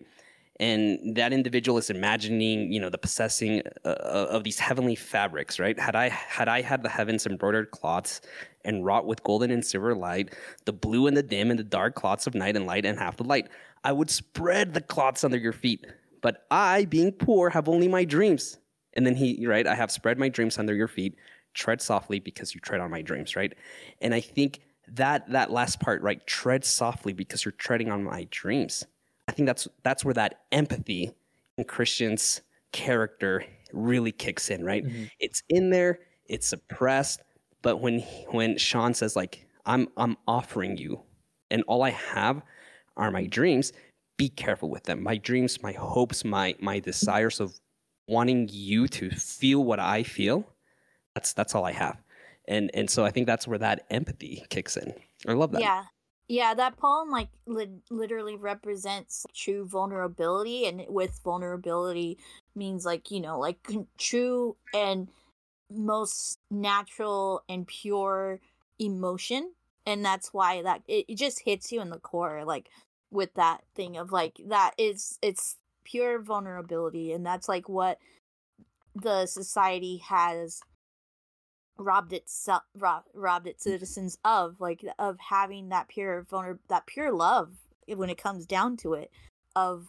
and 0.63 1.17
that 1.17 1.33
individual 1.33 1.77
is 1.77 1.91
imagining 1.91 2.73
you 2.73 2.79
know 2.79 2.89
the 2.89 2.97
possessing 2.97 3.63
uh, 3.85 3.89
uh, 3.89 4.29
of 4.31 4.45
these 4.45 4.61
heavenly 4.61 4.95
fabrics 4.95 5.59
right? 5.59 5.79
Had 5.79 5.97
i 5.97 6.09
had 6.09 6.49
i 6.49 6.63
had 6.63 6.83
the 6.83 6.89
heavens 6.89 7.27
embroidered 7.27 7.73
cloths 7.73 8.21
and 8.65 8.85
wrought 8.85 9.05
with 9.05 9.23
golden 9.25 9.51
and 9.51 9.65
silver 9.65 9.95
light 9.95 10.35
the 10.65 10.73
blue 10.73 11.09
and 11.09 11.17
the 11.17 11.23
dim 11.23 11.51
and 11.51 11.59
the 11.59 11.65
dark 11.65 11.97
cloths 11.97 12.29
of 12.29 12.35
night 12.35 12.57
and 12.57 12.65
light 12.65 12.87
and 12.87 12.99
half 12.99 13.17
the 13.17 13.25
light 13.25 13.49
i 13.83 13.93
would 13.93 14.09
spread 14.09 14.73
the 14.73 14.81
cloths 14.81 15.25
under 15.25 15.37
your 15.37 15.53
feet. 15.53 15.85
But 16.21 16.47
i 16.51 16.85
being 16.85 17.11
poor 17.11 17.51
have 17.51 17.69
only 17.69 17.89
my 17.89 18.05
dreams. 18.05 18.59
And 18.95 19.05
then 19.05 19.17
he 19.17 19.45
right 19.47 19.67
i 19.67 19.75
have 19.75 19.91
spread 19.91 20.17
my 20.19 20.29
dreams 20.29 20.59
under 20.59 20.75
your 20.75 20.89
feet. 20.89 21.17
Tread 21.55 21.83
softly 21.83 22.21
because 22.21 22.55
you 22.55 22.61
tread 22.61 22.81
on 22.81 22.91
my 22.91 23.03
dreams 23.03 23.35
right? 23.35 23.53
And 24.01 24.15
i 24.15 24.21
think 24.21 24.61
that 24.87 25.29
that 25.33 25.51
last 25.51 25.81
part 25.81 26.03
right 26.03 26.25
tread 26.27 26.65
softly 26.65 27.13
because 27.13 27.45
you're 27.45 27.53
treading 27.67 27.91
on 27.91 28.05
my 28.05 28.29
dreams 28.31 28.85
I 29.33 29.35
think 29.35 29.47
that's 29.47 29.67
that's 29.83 30.05
where 30.05 30.13
that 30.13 30.43
empathy 30.53 31.11
in 31.57 31.65
Christian's 31.65 32.43
character 32.71 33.43
really 33.73 34.13
kicks 34.13 34.51
in, 34.51 34.63
right? 34.63 34.85
Mm-hmm. 34.85 35.05
It's 35.21 35.43
in 35.49 35.71
there, 35.71 36.01
it's 36.27 36.47
suppressed, 36.47 37.23
but 37.63 37.81
when 37.81 38.01
when 38.31 38.59
Sean 38.59 38.93
says 38.93 39.17
like 39.17 39.47
I'm 39.65 39.89
I'm 39.97 40.19
offering 40.29 40.77
you 40.77 41.01
and 41.51 41.63
all 41.67 41.83
I 41.83 41.91
have 41.91 42.43
are 42.99 43.11
my 43.11 43.25
dreams, 43.25 43.73
be 44.19 44.29
careful 44.29 44.69
with 44.69 44.83
them. 44.83 45.03
My 45.03 45.17
dreams, 45.17 45.63
my 45.63 45.73
hopes, 45.73 46.27
my 46.27 46.55
my 46.61 46.79
desires 46.79 47.41
of 47.41 47.59
wanting 48.07 48.51
you 48.53 48.87
to 48.89 49.09
feel 49.09 49.65
what 49.65 49.81
I 49.81 50.03
feel, 50.03 50.47
that's 51.15 51.33
that's 51.33 51.55
all 51.55 51.65
I 51.65 51.73
have. 51.73 51.97
And 52.47 52.71
and 52.75 52.91
so 52.91 53.03
I 53.03 53.11
think 53.11 53.27
that's 53.27 53.49
where 53.49 53.57
that 53.57 53.87
empathy 53.89 54.45
kicks 54.51 54.77
in. 54.77 54.93
I 55.27 55.33
love 55.33 55.53
that. 55.53 55.63
Yeah. 55.63 55.85
Yeah, 56.33 56.55
that 56.55 56.79
poem 56.79 57.11
like 57.11 57.29
li- 57.45 57.83
literally 57.91 58.37
represents 58.37 59.27
true 59.35 59.67
vulnerability, 59.67 60.65
and 60.65 60.83
with 60.89 61.21
vulnerability 61.23 62.17
means 62.55 62.87
like 62.87 63.11
you 63.11 63.21
know 63.21 63.39
like 63.39 63.59
true 63.99 64.57
and 64.73 65.09
most 65.71 66.39
natural 66.51 67.45
and 67.51 67.67
pure 67.67 68.41
emotion, 68.79 69.53
and 69.85 70.03
that's 70.03 70.33
why 70.33 70.63
that 70.63 70.81
it, 70.89 71.05
it 71.07 71.17
just 71.17 71.41
hits 71.45 71.71
you 71.71 71.83
in 71.83 71.91
the 71.91 71.99
core, 71.99 72.47
like 72.47 72.71
with 73.11 73.35
that 73.35 73.61
thing 73.75 73.99
of 73.99 74.11
like 74.11 74.41
that 74.47 74.73
is 74.79 75.19
it's 75.21 75.57
pure 75.85 76.19
vulnerability, 76.19 77.13
and 77.13 77.27
that's 77.27 77.47
like 77.47 77.69
what 77.69 77.99
the 78.95 79.27
society 79.27 79.99
has 79.99 80.63
robbed 81.79 82.13
its 82.13 82.49
rob, 82.77 83.05
robbed 83.15 83.47
its 83.47 83.65
mm. 83.65 83.71
citizens 83.71 84.19
of 84.25 84.61
like 84.61 84.85
of 84.99 85.19
having 85.19 85.69
that 85.71 85.89
pure 85.89 86.27
vulner 86.31 86.59
that 86.69 86.87
pure 86.87 87.13
love 87.13 87.55
eh, 87.89 87.95
when 87.95 88.11
it 88.11 88.19
comes 88.19 88.47
down 88.47 88.77
to 88.77 88.95
it 88.95 89.11
of 89.55 89.89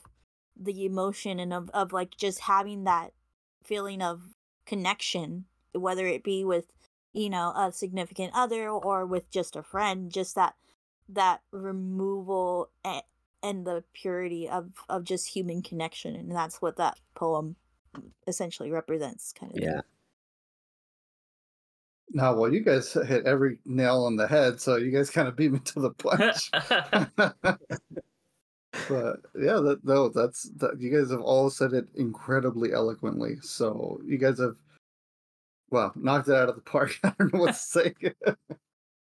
the 0.60 0.86
emotion 0.86 1.40
and 1.40 1.54
of, 1.54 1.70
of 1.74 1.92
like 1.92 2.16
just 2.16 2.42
having 2.42 2.84
that 2.84 3.12
feeling 3.64 4.02
of 4.02 4.22
connection 4.66 5.46
whether 5.74 6.06
it 6.06 6.24
be 6.24 6.44
with 6.44 6.72
you 7.14 7.30
know 7.30 7.52
a 7.56 7.72
significant 7.72 8.32
other 8.34 8.70
or 8.70 9.06
with 9.06 9.30
just 9.30 9.56
a 9.56 9.64
friend 9.64 10.12
just 10.12 10.36
that 10.36 10.56
that 11.10 11.42
removal 11.52 12.70
and, 12.84 13.04
and 13.42 13.66
the 13.66 13.84
purity 13.94 14.48
of 14.48 14.72
of 14.90 15.04
just 15.04 15.30
human 15.30 15.62
connection 15.62 16.16
and 16.16 16.32
that's 16.32 16.62
what 16.62 16.78
that 16.78 16.98
poem 17.16 17.56
mm, 17.96 18.04
essentially 18.28 18.72
represents 18.72 19.34
kind 19.34 19.52
of 19.52 19.60
yeah 19.62 19.72
thing. 19.72 19.82
No, 22.16 22.36
well, 22.36 22.54
you 22.54 22.62
guys 22.62 22.94
hit 22.94 23.26
every 23.26 23.58
nail 23.66 24.04
on 24.04 24.16
the 24.16 24.28
head, 24.28 24.62
so 24.62 24.76
you 24.76 24.92
guys 24.92 25.10
kind 25.10 25.28
of 25.28 25.36
beat 25.36 25.52
me 25.52 25.60
to 25.60 25.80
the 25.80 25.90
punch. 25.90 26.52
but 28.88 29.20
yeah, 29.36 29.60
that 29.60 29.80
no, 29.84 30.10
that's 30.10 30.44
that. 30.58 30.80
You 30.80 30.96
guys 30.96 31.10
have 31.10 31.22
all 31.22 31.50
said 31.50 31.74
it 31.74 31.88
incredibly 31.96 32.72
eloquently. 32.72 33.38
So 33.42 34.00
you 34.06 34.20
guys 34.20 34.40
have, 34.40 34.58
well, 35.72 35.92
knocked 35.96 36.28
it 36.28 36.36
out 36.36 36.50
of 36.50 36.56
the 36.56 36.62
park. 36.62 37.00
I 37.04 37.14
don't 37.18 37.34
know 37.34 37.40
what 37.40 37.54
to 37.56 37.60
say. 37.60 37.94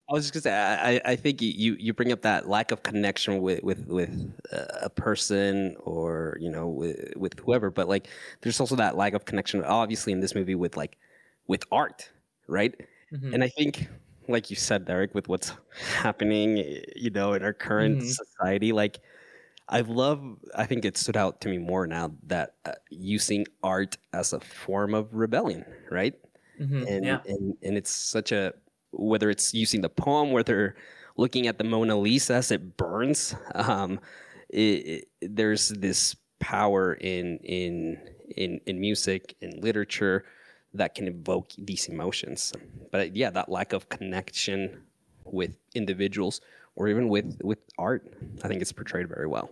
I 0.08 0.14
was 0.14 0.30
just 0.30 0.34
gonna 0.34 0.44
say, 0.44 0.54
I, 0.54 1.02
I 1.04 1.16
think 1.18 1.42
you, 1.42 1.76
you 1.80 1.92
bring 1.92 2.12
up 2.12 2.22
that 2.22 2.48
lack 2.48 2.72
of 2.72 2.84
connection 2.84 3.42
with 3.42 3.62
with 3.62 3.88
with 3.88 4.34
uh, 4.54 4.66
a 4.84 4.90
person 4.90 5.76
or 5.80 6.38
you 6.40 6.50
know 6.50 6.70
with, 6.70 7.14
with 7.18 7.38
whoever, 7.40 7.70
but 7.72 7.90
like 7.90 8.08
there's 8.40 8.62
also 8.62 8.78
that 8.78 8.96
lack 8.96 9.14
of 9.14 9.26
connection, 9.26 9.64
obviously 9.66 10.14
in 10.14 10.22
this 10.22 10.34
movie 10.34 10.56
with 10.56 10.78
like 10.78 10.98
with 11.48 11.64
art, 11.72 12.10
right? 12.48 12.74
Mm-hmm. 13.14 13.34
And 13.34 13.44
I 13.44 13.50
think, 13.50 13.88
like 14.28 14.50
you 14.50 14.56
said, 14.56 14.86
Derek, 14.86 15.14
with 15.14 15.28
what's 15.28 15.54
happening, 15.98 16.58
you 16.96 17.10
know, 17.10 17.34
in 17.34 17.44
our 17.44 17.54
current 17.54 18.00
mm-hmm. 18.00 18.08
society, 18.10 18.72
like 18.72 19.00
I 19.68 19.82
love. 19.82 20.22
I 20.56 20.66
think 20.66 20.86
it 20.86 20.98
stood 20.98 21.18
out 21.18 21.42
to 21.42 21.50
me 21.50 21.58
more 21.58 21.88
now 21.88 22.12
that 22.28 22.56
uh, 22.66 22.74
using 22.90 23.46
art 23.64 23.98
as 24.14 24.34
a 24.34 24.40
form 24.40 24.94
of 24.94 25.14
rebellion, 25.14 25.66
right? 25.90 26.14
Mhm, 26.60 26.86
And 26.88 27.06
yeah. 27.06 27.20
and 27.26 27.58
and 27.64 27.78
it's 27.78 27.92
such 27.92 28.32
a 28.32 28.54
whether 28.92 29.30
it's 29.30 29.54
using 29.54 29.82
the 29.82 29.90
poem, 29.90 30.32
whether 30.32 30.76
looking 31.18 31.48
at 31.48 31.58
the 31.58 31.64
Mona 31.64 31.98
Lisa 31.98 32.36
as 32.36 32.52
it 32.52 32.78
burns. 32.78 33.36
Um, 33.56 34.00
it, 34.50 35.08
it, 35.22 35.36
there's 35.36 35.70
this 35.70 36.16
power 36.40 36.94
in 36.94 37.38
in 37.40 37.98
in 38.36 38.60
in 38.68 38.80
music 38.80 39.36
in 39.42 39.60
literature 39.60 40.26
that 40.78 40.96
can 40.96 41.08
evoke 41.08 41.50
these 41.58 41.88
emotions. 41.88 42.54
But 42.92 43.16
yeah, 43.16 43.30
that 43.32 43.50
lack 43.50 43.74
of 43.74 43.90
connection 43.90 44.84
with 45.24 45.56
individuals 45.74 46.42
or 46.76 46.88
even 46.88 47.10
with 47.10 47.40
with 47.44 47.60
art, 47.78 48.06
I 48.44 48.48
think 48.48 48.62
it's 48.62 48.72
portrayed 48.72 49.08
very 49.08 49.28
well. 49.28 49.50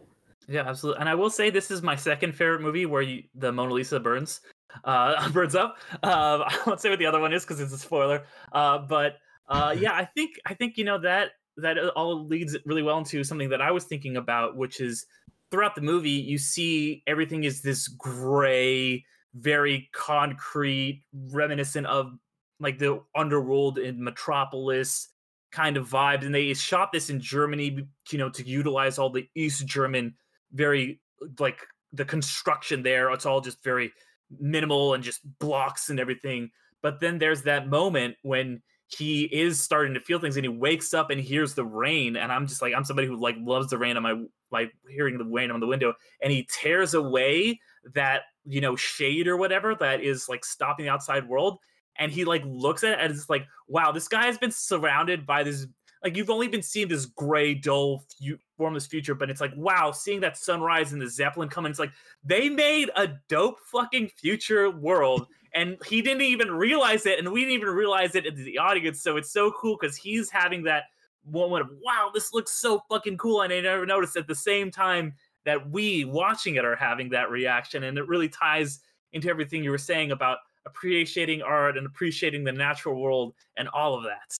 Yeah, 0.47 0.67
absolutely. 0.67 0.99
And 0.99 1.09
I 1.09 1.15
will 1.15 1.29
say 1.29 1.49
this 1.49 1.71
is 1.71 1.81
my 1.81 1.95
second 1.95 2.33
favorite 2.33 2.61
movie 2.61 2.85
where 2.85 3.01
you, 3.01 3.23
the 3.33 3.51
Mona 3.51 3.73
Lisa 3.73 3.99
burns, 3.99 4.41
uh, 4.83 5.29
burns 5.31 5.55
up. 5.55 5.77
Uh, 6.03 6.43
I 6.45 6.57
won't 6.65 6.81
say 6.81 6.89
what 6.89 6.99
the 6.99 7.05
other 7.05 7.19
one 7.19 7.33
is 7.33 7.43
because 7.43 7.59
it's 7.59 7.73
a 7.73 7.77
spoiler. 7.77 8.23
Uh, 8.51 8.79
but 8.79 9.17
uh, 9.47 9.75
yeah, 9.79 9.93
I 9.93 10.05
think 10.05 10.39
I 10.45 10.53
think 10.53 10.77
you 10.77 10.85
know 10.85 10.99
that 10.99 11.31
that 11.57 11.77
all 11.89 12.25
leads 12.25 12.57
really 12.65 12.81
well 12.81 12.97
into 12.97 13.23
something 13.23 13.49
that 13.49 13.61
I 13.61 13.71
was 13.71 13.85
thinking 13.85 14.17
about, 14.17 14.57
which 14.57 14.79
is 14.79 15.05
throughout 15.51 15.75
the 15.75 15.81
movie 15.81 16.09
you 16.09 16.39
see 16.39 17.03
everything 17.05 17.43
is 17.43 17.61
this 17.61 17.87
gray, 17.87 19.05
very 19.33 19.89
concrete, 19.93 21.03
reminiscent 21.13 21.87
of 21.87 22.13
like 22.59 22.77
the 22.77 23.01
underworld 23.15 23.77
in 23.77 24.03
Metropolis 24.03 25.09
kind 25.51 25.77
of 25.77 25.89
vibe. 25.89 26.25
And 26.25 26.33
they 26.33 26.53
shot 26.53 26.91
this 26.91 27.09
in 27.09 27.19
Germany, 27.19 27.87
you 28.11 28.17
know, 28.17 28.29
to 28.29 28.47
utilize 28.47 28.97
all 28.97 29.09
the 29.09 29.27
East 29.35 29.65
German 29.65 30.15
very 30.53 30.99
like 31.39 31.59
the 31.91 32.05
construction 32.05 32.83
there 32.83 33.11
it's 33.11 33.25
all 33.25 33.41
just 33.41 33.63
very 33.63 33.91
minimal 34.39 34.93
and 34.93 35.03
just 35.03 35.21
blocks 35.39 35.89
and 35.89 35.99
everything 35.99 36.49
but 36.81 36.99
then 36.99 37.19
there's 37.19 37.43
that 37.43 37.67
moment 37.67 38.15
when 38.23 38.61
he 38.87 39.23
is 39.23 39.61
starting 39.61 39.93
to 39.93 39.99
feel 39.99 40.19
things 40.19 40.35
and 40.35 40.45
he 40.45 40.49
wakes 40.49 40.93
up 40.93 41.09
and 41.09 41.19
hears 41.21 41.53
the 41.53 41.65
rain 41.65 42.15
and 42.15 42.31
i'm 42.31 42.47
just 42.47 42.61
like 42.61 42.73
i'm 42.75 42.83
somebody 42.83 43.07
who 43.07 43.19
like 43.19 43.35
loves 43.39 43.69
the 43.69 43.77
rain 43.77 43.97
on 43.97 44.03
my 44.03 44.15
like 44.51 44.71
hearing 44.89 45.17
the 45.17 45.25
rain 45.25 45.51
on 45.51 45.59
the 45.59 45.67
window 45.67 45.93
and 46.21 46.31
he 46.31 46.47
tears 46.51 46.93
away 46.93 47.59
that 47.93 48.23
you 48.45 48.61
know 48.61 48.75
shade 48.75 49.27
or 49.27 49.37
whatever 49.37 49.75
that 49.75 50.01
is 50.01 50.27
like 50.27 50.43
stopping 50.43 50.85
the 50.85 50.91
outside 50.91 51.27
world 51.27 51.59
and 51.97 52.11
he 52.11 52.25
like 52.25 52.43
looks 52.45 52.83
at 52.83 52.93
it 52.93 52.99
and 52.99 53.11
it's 53.11 53.29
like 53.29 53.45
wow 53.67 53.91
this 53.91 54.07
guy 54.07 54.25
has 54.25 54.37
been 54.37 54.51
surrounded 54.51 55.25
by 55.25 55.43
this 55.43 55.67
like 56.03 56.17
you've 56.17 56.29
only 56.29 56.47
been 56.47 56.61
seeing 56.61 56.89
this 56.89 57.05
gray, 57.05 57.53
dull, 57.53 58.03
fu- 58.19 58.37
formless 58.57 58.85
future, 58.85 59.15
but 59.15 59.29
it's 59.29 59.39
like, 59.39 59.53
wow, 59.55 59.91
seeing 59.91 60.19
that 60.19 60.37
sunrise 60.37 60.91
and 60.91 61.01
the 61.01 61.09
Zeppelin 61.09 61.47
coming, 61.47 61.69
it's 61.69 61.79
like 61.79 61.93
they 62.23 62.49
made 62.49 62.89
a 62.95 63.07
dope 63.29 63.57
fucking 63.71 64.09
future 64.09 64.69
world. 64.69 65.27
And 65.55 65.77
he 65.85 66.01
didn't 66.01 66.23
even 66.23 66.51
realize 66.51 67.05
it, 67.05 67.19
and 67.19 67.31
we 67.31 67.41
didn't 67.41 67.53
even 67.53 67.69
realize 67.69 68.15
it 68.15 68.25
in 68.25 68.35
the 68.43 68.57
audience. 68.57 69.01
So 69.01 69.17
it's 69.17 69.31
so 69.31 69.51
cool 69.51 69.77
because 69.79 69.95
he's 69.95 70.29
having 70.31 70.63
that 70.63 70.85
moment 71.29 71.61
of, 71.61 71.69
wow, 71.83 72.09
this 72.11 72.33
looks 72.33 72.51
so 72.51 72.81
fucking 72.89 73.17
cool. 73.17 73.41
And 73.41 73.53
I 73.53 73.61
never 73.61 73.85
noticed 73.85 74.17
at 74.17 74.27
the 74.27 74.35
same 74.35 74.71
time 74.71 75.13
that 75.45 75.69
we 75.69 76.05
watching 76.05 76.55
it 76.55 76.65
are 76.65 76.75
having 76.75 77.09
that 77.09 77.29
reaction. 77.29 77.83
And 77.83 77.97
it 77.97 78.07
really 78.07 78.29
ties 78.29 78.79
into 79.11 79.29
everything 79.29 79.63
you 79.63 79.71
were 79.71 79.77
saying 79.77 80.11
about 80.11 80.37
appreciating 80.65 81.41
art 81.41 81.77
and 81.77 81.85
appreciating 81.85 82.43
the 82.43 82.51
natural 82.51 83.01
world 83.01 83.33
and 83.57 83.67
all 83.69 83.95
of 83.97 84.03
that. 84.03 84.35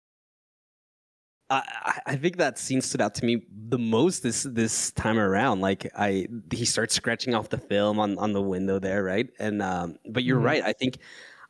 I, 1.49 1.99
I- 2.07 2.15
think 2.15 2.37
that 2.37 2.57
scene 2.57 2.81
stood 2.81 3.01
out 3.01 3.13
to 3.15 3.25
me 3.25 3.43
the 3.69 3.77
most 3.77 4.23
this 4.23 4.43
this 4.43 4.91
time 4.93 5.19
around. 5.19 5.59
Like 5.61 5.91
I, 5.95 6.27
he 6.51 6.65
starts 6.65 6.95
scratching 6.95 7.35
off 7.35 7.49
the 7.49 7.57
film 7.57 7.99
on 7.99 8.17
on 8.17 8.33
the 8.33 8.41
window 8.41 8.79
there, 8.79 9.03
right? 9.03 9.29
And 9.39 9.61
um, 9.61 9.97
but 10.09 10.23
you're 10.23 10.39
Mhm. 10.39 10.45
right. 10.45 10.63
I 10.63 10.73
think, 10.73 10.99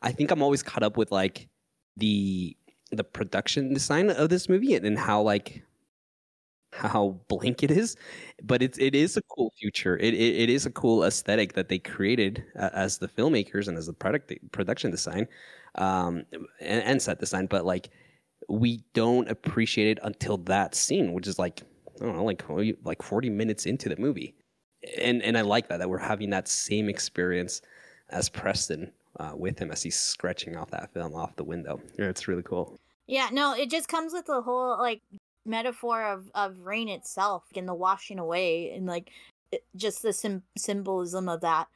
I 0.02 0.12
think 0.12 0.32
I'm 0.32 0.42
always 0.42 0.64
caught 0.64 0.84
up 0.84 0.98
with 0.98 1.12
like 1.12 1.48
the 1.98 2.58
the 2.92 3.04
production 3.04 3.74
design 3.74 4.10
of 4.10 4.30
this 4.30 4.50
movie 4.50 4.76
and, 4.76 4.86
and 4.86 4.98
how 4.98 5.22
like 5.22 5.64
how 6.74 7.20
blank 7.28 7.64
it 7.64 7.72
is, 7.72 7.96
but 8.44 8.62
it's 8.62 8.78
it 8.78 8.96
is 8.96 9.16
a 9.18 9.22
cool 9.24 9.52
future. 9.60 9.98
It 9.98 10.14
it, 10.14 10.36
it 10.36 10.50
is 10.50 10.66
a 10.66 10.72
cool 10.72 11.04
aesthetic 11.04 11.54
that 11.54 11.70
they 11.70 11.80
created 11.80 12.44
uh, 12.58 12.70
as 12.74 12.98
the 12.98 13.08
filmmakers 13.08 13.68
and 13.68 13.78
as 13.78 13.86
the 13.86 13.94
product 13.94 14.34
production 14.52 14.92
design, 14.92 15.28
um, 15.76 16.24
and, 16.60 16.84
and 16.84 17.02
set 17.02 17.20
design. 17.20 17.46
But 17.46 17.66
like 17.66 17.90
we 18.50 18.84
don't 18.94 19.30
appreciate 19.30 19.98
it 19.98 20.00
until 20.04 20.38
that 20.38 20.76
scene, 20.76 21.14
which 21.14 21.28
is 21.28 21.40
like 21.40 21.62
I 22.02 22.06
don't 22.06 22.18
know, 22.18 22.26
like 22.26 22.44
like 22.84 23.02
forty 23.02 23.30
minutes 23.30 23.66
into 23.66 23.90
the 23.90 23.98
movie, 23.98 24.36
and 25.00 25.22
and 25.22 25.38
I 25.38 25.42
like 25.42 25.70
that 25.70 25.78
that 25.78 25.90
we're 25.90 26.00
having 26.00 26.32
that 26.32 26.48
same 26.48 26.90
experience 26.90 27.62
as 28.10 28.30
Preston 28.30 28.92
uh, 29.20 29.34
with 29.36 29.60
him 29.60 29.72
as 29.72 29.84
he's 29.84 30.00
scratching 30.00 30.56
off 30.56 30.72
that 30.72 30.92
film 30.94 31.16
off 31.16 31.36
the 31.36 31.44
window. 31.44 31.80
Yeah, 31.98 32.06
it's 32.06 32.28
really 32.28 32.44
cool. 32.44 32.80
Yeah, 33.06 33.30
no, 33.32 33.54
it 33.54 33.70
just 33.70 33.88
comes 33.88 34.14
with 34.14 34.26
the 34.26 34.42
whole 34.42 34.78
like 34.78 35.02
metaphor 35.46 36.04
of 36.04 36.30
of 36.34 36.60
rain 36.60 36.90
itself 36.90 37.44
and 37.56 37.68
the 37.68 37.74
washing 37.74 38.20
away 38.20 38.72
and 38.72 38.86
like 38.86 39.12
it, 39.52 39.66
just 39.76 40.02
the 40.02 40.14
sim- 40.14 40.44
symbolism 40.58 41.30
of 41.30 41.42
that. 41.42 41.68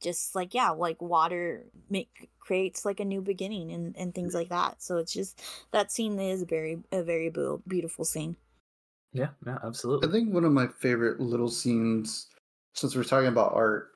Just 0.00 0.34
like 0.34 0.54
yeah, 0.54 0.70
like 0.70 1.02
water 1.02 1.64
make 1.90 2.30
creates 2.38 2.84
like 2.84 3.00
a 3.00 3.04
new 3.04 3.20
beginning 3.20 3.72
and 3.72 3.96
and 3.96 4.14
things 4.14 4.34
like 4.34 4.48
that. 4.50 4.80
So 4.82 4.98
it's 4.98 5.12
just 5.12 5.42
that 5.72 5.90
scene 5.90 6.18
is 6.20 6.44
very 6.44 6.78
a 6.92 7.02
very 7.02 7.30
beau- 7.30 7.62
beautiful 7.66 8.04
scene. 8.04 8.36
Yeah, 9.12 9.30
yeah, 9.46 9.58
absolutely. 9.64 10.08
I 10.08 10.12
think 10.12 10.32
one 10.32 10.44
of 10.44 10.52
my 10.52 10.68
favorite 10.68 11.18
little 11.18 11.48
scenes, 11.48 12.28
since 12.74 12.94
we're 12.94 13.04
talking 13.04 13.28
about 13.28 13.54
art, 13.54 13.90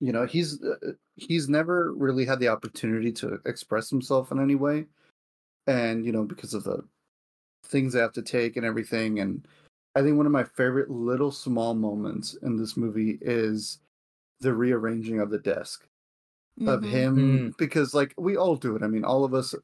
you 0.00 0.12
know, 0.12 0.26
he's 0.26 0.62
uh, 0.62 0.92
he's 1.14 1.48
never 1.48 1.92
really 1.94 2.26
had 2.26 2.40
the 2.40 2.48
opportunity 2.48 3.12
to 3.12 3.38
express 3.46 3.88
himself 3.88 4.32
in 4.32 4.40
any 4.40 4.56
way, 4.56 4.86
and 5.66 6.04
you 6.04 6.12
know, 6.12 6.24
because 6.24 6.52
of 6.52 6.64
the 6.64 6.82
things 7.72 7.92
they 7.94 8.00
have 8.00 8.12
to 8.12 8.22
take 8.22 8.56
and 8.56 8.64
everything, 8.64 9.18
and 9.20 9.48
I 9.96 10.02
think 10.02 10.16
one 10.16 10.26
of 10.26 10.32
my 10.32 10.44
favorite 10.44 10.90
little 10.90 11.32
small 11.32 11.74
moments 11.74 12.34
in 12.42 12.56
this 12.56 12.76
movie 12.76 13.18
is 13.20 13.80
the 14.40 14.54
rearranging 14.54 15.20
of 15.20 15.30
the 15.30 15.38
desk 15.38 15.86
of 16.66 16.82
Mhm. 16.82 16.86
him 16.86 17.54
because 17.58 17.94
like 17.94 18.12
we 18.18 18.36
all 18.36 18.56
do 18.56 18.76
it 18.76 18.82
i 18.82 18.86
mean 18.86 19.04
all 19.04 19.24
of 19.24 19.32
us 19.32 19.54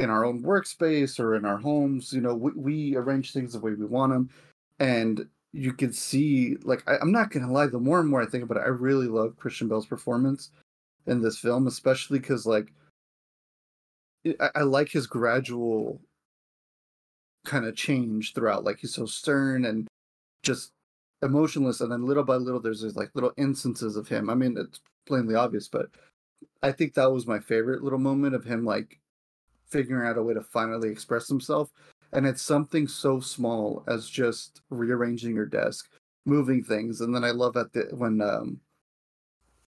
in 0.00 0.10
our 0.10 0.24
own 0.24 0.42
workspace 0.42 1.20
or 1.20 1.36
in 1.36 1.44
our 1.44 1.56
homes 1.56 2.12
you 2.12 2.20
know 2.20 2.34
we, 2.34 2.50
we 2.56 2.96
arrange 2.96 3.32
things 3.32 3.52
the 3.52 3.60
way 3.60 3.72
we 3.72 3.86
want 3.86 4.12
them 4.12 4.28
and 4.80 5.28
you 5.52 5.72
can 5.72 5.92
see 5.92 6.56
like 6.64 6.82
I, 6.88 6.96
i'm 6.98 7.12
not 7.12 7.30
gonna 7.30 7.52
lie 7.52 7.66
the 7.68 7.78
more 7.78 8.00
and 8.00 8.08
more 8.08 8.20
i 8.20 8.26
think 8.26 8.42
about 8.42 8.58
it 8.58 8.64
i 8.66 8.68
really 8.68 9.06
love 9.06 9.36
christian 9.36 9.68
bale's 9.68 9.86
performance 9.86 10.50
in 11.06 11.22
this 11.22 11.38
film 11.38 11.68
especially 11.68 12.18
because 12.18 12.46
like 12.46 12.72
I, 14.40 14.50
I 14.56 14.62
like 14.62 14.88
his 14.90 15.06
gradual 15.06 16.00
kind 17.44 17.64
of 17.64 17.76
change 17.76 18.34
throughout 18.34 18.64
like 18.64 18.78
he's 18.78 18.94
so 18.94 19.06
stern 19.06 19.64
and 19.64 19.86
just 20.42 20.70
emotionless 21.22 21.80
and 21.80 21.90
then 21.92 22.06
little 22.06 22.24
by 22.24 22.36
little 22.36 22.60
there's 22.60 22.82
these 22.82 22.96
like 22.96 23.10
little 23.14 23.32
instances 23.36 23.96
of 23.96 24.08
him 24.08 24.28
i 24.28 24.34
mean 24.34 24.56
it's 24.58 24.80
plainly 25.06 25.34
obvious 25.34 25.68
but 25.68 25.88
I 26.64 26.72
think 26.72 26.94
that 26.94 27.12
was 27.12 27.26
my 27.26 27.40
favorite 27.40 27.82
little 27.82 27.98
moment 27.98 28.34
of 28.34 28.44
him 28.44 28.64
like 28.64 28.98
figuring 29.68 30.08
out 30.08 30.16
a 30.16 30.22
way 30.22 30.32
to 30.32 30.40
finally 30.42 30.88
express 30.88 31.28
himself. 31.28 31.70
And 32.12 32.26
it's 32.26 32.42
something 32.42 32.88
so 32.88 33.20
small 33.20 33.84
as 33.86 34.08
just 34.08 34.62
rearranging 34.70 35.34
your 35.34 35.46
desk, 35.46 35.90
moving 36.24 36.62
things. 36.62 37.00
And 37.00 37.14
then 37.14 37.22
I 37.24 37.32
love 37.32 37.56
at 37.56 37.72
the 37.72 37.88
when 37.92 38.22
um 38.22 38.60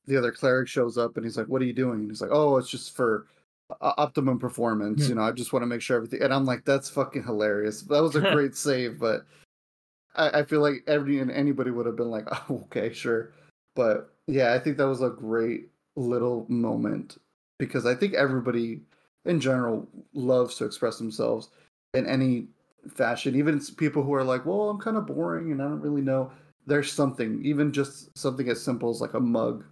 the 0.06 0.16
other 0.16 0.32
cleric 0.32 0.68
shows 0.68 0.98
up 0.98 1.18
and 1.18 1.26
he's 1.26 1.38
like, 1.38 1.48
What 1.48 1.62
are 1.62 1.66
you 1.66 1.74
doing? 1.74 2.02
And 2.02 2.12
he's 2.12 2.22
like, 2.22 2.32
Oh, 2.32 2.58
it's 2.58 2.70
just 2.70 2.96
for 2.96 3.26
optimum 3.82 4.40
performance. 4.40 5.10
You 5.10 5.16
know, 5.16 5.24
I 5.24 5.32
just 5.32 5.54
want 5.54 5.64
to 5.64 5.68
make 5.68 5.82
sure 5.82 5.98
everything 5.98 6.22
and 6.22 6.34
I'm 6.34 6.46
like, 6.46 6.66
that's 6.66 6.90
fucking 6.90 7.24
hilarious. 7.24 7.82
That 7.84 8.02
was 8.02 8.16
a 8.16 8.22
great 8.34 8.56
save, 8.56 9.00
but 9.00 9.26
I, 10.16 10.40
I 10.40 10.44
feel 10.44 10.62
like 10.62 10.84
every 10.88 11.20
and 11.20 11.32
anybody 11.32 11.72
would 11.72 11.86
have 11.86 11.96
been 11.96 12.12
like, 12.12 12.28
Oh, 12.50 12.66
okay, 12.66 12.94
sure. 12.94 13.34
But 13.76 14.10
yeah, 14.28 14.54
I 14.54 14.60
think 14.60 14.78
that 14.78 14.88
was 14.88 15.02
a 15.02 15.10
great 15.10 15.70
little 15.96 16.46
moment 16.50 17.18
because 17.58 17.86
I 17.86 17.96
think 17.96 18.14
everybody 18.14 18.82
in 19.26 19.40
general 19.40 19.88
loves 20.14 20.56
to 20.56 20.66
express 20.66 20.98
themselves 20.98 21.50
in 21.94 22.06
any 22.06 22.48
fashion. 22.94 23.36
Even 23.36 23.60
people 23.78 24.04
who 24.04 24.14
are 24.14 24.24
like, 24.24 24.46
"Well, 24.46 24.70
I'm 24.70 24.80
kind 24.80 24.98
of 24.98 25.08
boring 25.08 25.52
and 25.52 25.62
I 25.62 25.66
don't 25.66 25.82
really 25.82 26.02
know." 26.02 26.32
There's 26.68 26.92
something, 26.92 27.44
even 27.44 27.72
just 27.72 28.18
something 28.18 28.50
as 28.50 28.62
simple 28.62 28.90
as 28.90 29.02
like 29.02 29.14
a 29.14 29.20
mug, 29.20 29.66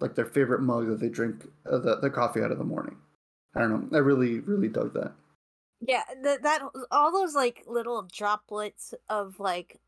like 0.00 0.14
their 0.14 0.26
favorite 0.26 0.62
mug 0.62 0.88
that 0.88 1.00
they 1.00 1.08
drink 1.08 1.46
uh, 1.70 1.78
the, 1.78 1.96
the 1.96 2.10
coffee 2.10 2.42
out 2.42 2.50
of 2.50 2.58
the 2.58 2.64
morning. 2.64 2.96
I 3.54 3.60
don't 3.60 3.90
know. 3.92 3.96
I 3.98 4.00
really, 4.00 4.40
really 4.40 4.68
dug 4.68 4.94
that. 4.94 5.12
Yeah, 5.80 6.04
that 6.22 6.42
that 6.42 6.62
all 6.90 7.12
those 7.12 7.34
like 7.34 7.64
little 7.66 8.02
droplets 8.12 8.94
of 9.08 9.40
like 9.40 9.80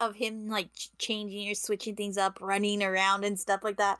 of 0.00 0.16
him 0.16 0.48
like 0.48 0.70
changing 0.98 1.48
or 1.50 1.54
switching 1.54 1.96
things 1.96 2.18
up, 2.18 2.38
running 2.40 2.82
around 2.82 3.24
and 3.24 3.38
stuff 3.38 3.62
like 3.64 3.76
that. 3.78 3.98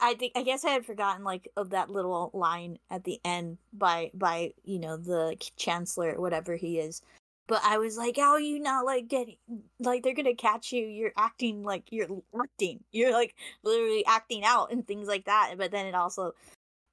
I 0.00 0.14
think 0.14 0.32
I 0.36 0.42
guess 0.44 0.64
I 0.64 0.70
had 0.70 0.86
forgotten 0.86 1.24
like 1.24 1.48
of 1.56 1.70
that 1.70 1.90
little 1.90 2.30
line 2.34 2.78
at 2.90 3.04
the 3.04 3.20
end 3.24 3.58
by 3.72 4.10
by 4.14 4.54
you 4.64 4.78
know 4.80 4.96
the 4.96 5.36
chancellor 5.56 6.20
whatever 6.20 6.56
he 6.56 6.78
is. 6.80 7.02
but 7.48 7.62
I 7.64 7.78
was 7.78 7.96
like, 7.96 8.16
how 8.18 8.32
are 8.32 8.40
you 8.40 8.60
not 8.60 8.84
like 8.84 9.08
getting 9.08 9.36
like 9.80 10.02
they're 10.02 10.14
gonna 10.14 10.34
catch 10.34 10.72
you? 10.72 10.84
You're 10.86 11.12
acting 11.16 11.64
like 11.64 11.90
you're 11.90 12.08
acting. 12.40 12.84
You're 12.92 13.12
like 13.12 13.34
literally 13.64 14.04
acting 14.06 14.44
out 14.44 14.70
and 14.72 14.86
things 14.86 15.08
like 15.08 15.24
that. 15.26 15.54
But 15.58 15.70
then 15.72 15.86
it 15.86 15.94
also 15.94 16.34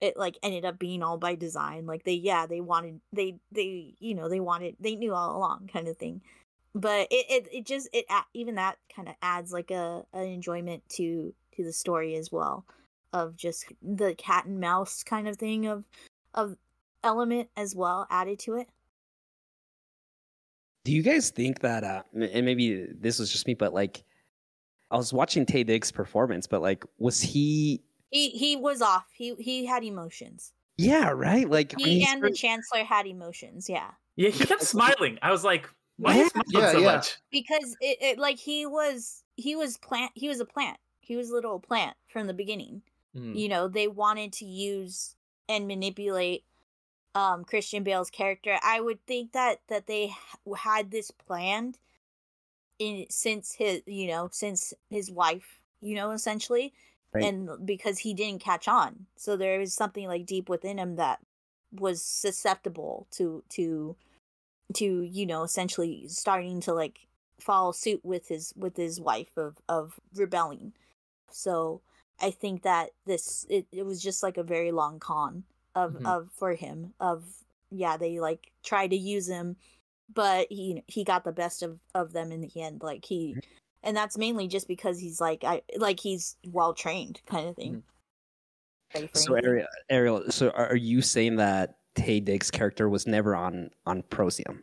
it 0.02 0.18
like 0.18 0.38
ended 0.44 0.66
up 0.66 0.80
being 0.80 1.04
all 1.04 1.18
by 1.18 1.36
design. 1.36 1.86
Like 1.86 2.04
they 2.04 2.14
yeah, 2.14 2.46
they 2.46 2.62
wanted 2.62 3.02
they 3.14 3.40
they 3.52 3.96
you 4.00 4.16
know, 4.16 4.30
they 4.30 4.40
wanted 4.40 4.76
they 4.80 4.96
knew 4.96 5.14
all 5.14 5.38
along 5.38 5.70
kind 5.72 5.88
of 5.88 5.98
thing. 5.98 6.22
But 6.74 7.08
it 7.12 7.26
it, 7.30 7.48
it 7.52 7.66
just 7.66 7.90
it 7.94 8.06
even 8.34 8.56
that 8.56 8.78
kind 8.94 9.08
of 9.08 9.16
adds 9.22 9.52
like 9.52 9.72
a 9.72 10.06
an 10.14 10.28
enjoyment 10.28 10.84
to 10.90 11.34
to 11.56 11.64
the 11.64 11.74
story 11.74 12.16
as 12.16 12.32
well 12.32 12.66
of 13.14 13.38
just 13.38 13.66
the 13.82 14.14
cat 14.16 14.46
and 14.46 14.60
mouse 14.60 15.04
kind 15.04 15.28
of 15.28 15.38
thing 15.38 15.68
of 15.68 15.86
of 16.34 16.58
element 17.04 17.50
as 17.56 17.76
well 17.76 18.08
added 18.10 18.40
to 18.40 18.56
it. 18.56 18.68
Do 20.84 20.92
you 20.92 21.02
guys 21.02 21.32
think 21.32 21.62
that, 21.62 21.84
uh, 21.84 22.04
and 22.14 22.46
maybe 22.46 22.86
this 23.00 23.18
was 23.18 23.32
just 23.32 23.48
me, 23.48 23.56
but 23.56 23.74
like, 23.74 24.04
I 24.92 24.98
was 24.98 25.12
watching 25.12 25.44
Taye 25.44 25.66
Diggs' 25.66 25.92
performance, 25.92 26.46
but 26.46 26.62
like, 26.62 26.86
was 27.00 27.22
he? 27.22 27.82
He 28.10 28.30
he 28.30 28.56
was 28.56 28.82
off. 28.82 29.06
He 29.14 29.36
he 29.36 29.66
had 29.66 29.84
emotions. 29.84 30.54
Yeah, 30.78 31.10
right. 31.10 31.50
Like 31.50 31.74
he 31.78 32.06
and 32.08 32.22
the 32.22 32.32
chancellor 32.32 32.84
had 32.84 33.08
emotions. 33.08 33.70
Yeah. 33.70 33.92
Yeah, 34.16 34.30
he 34.30 34.46
kept 34.46 34.64
smiling. 34.64 35.20
I 35.22 35.32
was 35.32 35.44
like, 35.44 35.70
why 35.98 36.16
yeah. 36.16 36.28
smiling 36.28 36.46
yeah, 36.50 36.72
so 36.72 36.78
yeah. 36.80 36.96
much? 36.96 37.18
Because 37.32 37.76
it, 37.82 37.98
it 38.02 38.18
like 38.20 38.38
he 38.38 38.66
was 38.66 39.24
he 39.36 39.56
was 39.56 39.78
plant. 39.78 40.12
He 40.16 40.28
was 40.28 40.40
a 40.40 40.46
plant. 40.46 40.78
He 41.00 41.16
was 41.16 41.30
a 41.30 41.34
little 41.34 41.60
plant 41.60 41.96
from 42.08 42.28
the 42.28 42.34
beginning. 42.34 42.82
Mm. 43.16 43.36
You 43.36 43.50
know, 43.50 43.68
they 43.68 43.88
wanted 43.88 44.34
to 44.34 44.46
use 44.46 45.16
and 45.48 45.68
manipulate 45.68 46.44
um 47.14 47.46
Christian 47.46 47.84
Bale's 47.84 48.10
character. 48.10 48.58
I 48.62 48.82
would 48.82 49.06
think 49.06 49.32
that 49.32 49.62
that 49.68 49.88
they 49.88 50.14
had 50.58 50.92
this 50.92 51.12
planned 51.12 51.78
in 52.80 53.06
since 53.10 53.54
his 53.54 53.82
you 53.86 54.08
know 54.08 54.30
since 54.32 54.74
his 54.90 55.10
wife 55.10 55.62
you 55.82 55.96
know 55.96 56.12
essentially 56.12 56.74
right. 57.16 57.24
and 57.26 57.66
because 57.66 58.00
he 58.00 58.14
didn't 58.14 58.42
catch 58.42 58.68
on 58.68 59.06
so 59.16 59.36
there 59.36 59.60
was 59.60 59.74
something 59.74 60.08
like 60.08 60.26
deep 60.26 60.50
within 60.50 60.78
him 60.78 60.96
that 60.96 61.20
was 61.72 62.02
susceptible 62.02 63.08
to 63.12 63.44
to 63.50 63.96
to 64.74 65.02
you 65.02 65.26
know 65.26 65.44
essentially 65.44 66.06
starting 66.08 66.62
to 66.62 66.74
like 66.74 67.08
follow 67.40 67.72
suit 67.72 68.00
with 68.04 68.28
his 68.28 68.54
with 68.56 68.78
his 68.78 69.00
wife 69.00 69.38
of 69.38 69.58
of 69.68 70.00
rebelling 70.16 70.74
so 71.30 71.82
i 72.22 72.32
think 72.32 72.64
that 72.64 72.92
this 73.06 73.46
it, 73.50 73.66
it 73.72 73.86
was 73.86 74.02
just 74.02 74.24
like 74.24 74.38
a 74.38 74.44
very 74.44 74.72
long 74.72 75.00
con 75.00 75.44
of 75.76 75.94
mm-hmm. 75.94 76.06
of 76.06 76.30
for 76.34 76.54
him 76.54 76.94
of 77.00 77.24
yeah 77.72 77.98
they 77.98 78.20
like 78.20 78.52
try 78.64 78.88
to 78.88 78.96
use 78.96 79.28
him 79.28 79.58
but 80.14 80.48
he 80.50 80.84
he 80.88 81.04
got 81.04 81.24
the 81.24 81.32
best 81.32 81.64
of 81.64 81.80
of 81.94 82.14
them 82.14 82.32
in 82.32 82.42
the 82.42 82.62
end 82.62 82.82
like 82.84 83.06
he. 83.06 83.36
And 83.86 83.96
that's 83.96 84.18
mainly 84.18 84.48
just 84.48 84.68
because 84.68 85.00
he's 85.00 85.22
like 85.22 85.44
i 85.44 85.62
like 85.78 86.00
he's 86.00 86.36
well 86.48 86.74
trained 86.74 87.22
kind 87.26 87.48
of 87.48 87.56
thing. 87.56 87.84
Mm-hmm. 88.94 89.06
so 89.14 89.36
ariel, 89.36 89.68
ariel 89.90 90.32
so 90.32 90.50
are 90.52 90.76
you 90.76 91.02
saying 91.02 91.38
that 91.38 91.78
Taye 91.96 92.24
Diggs' 92.24 92.52
character 92.52 92.90
was 92.90 93.08
never 93.08 93.36
on 93.36 93.70
on 93.86 94.04
Prozium 94.04 94.60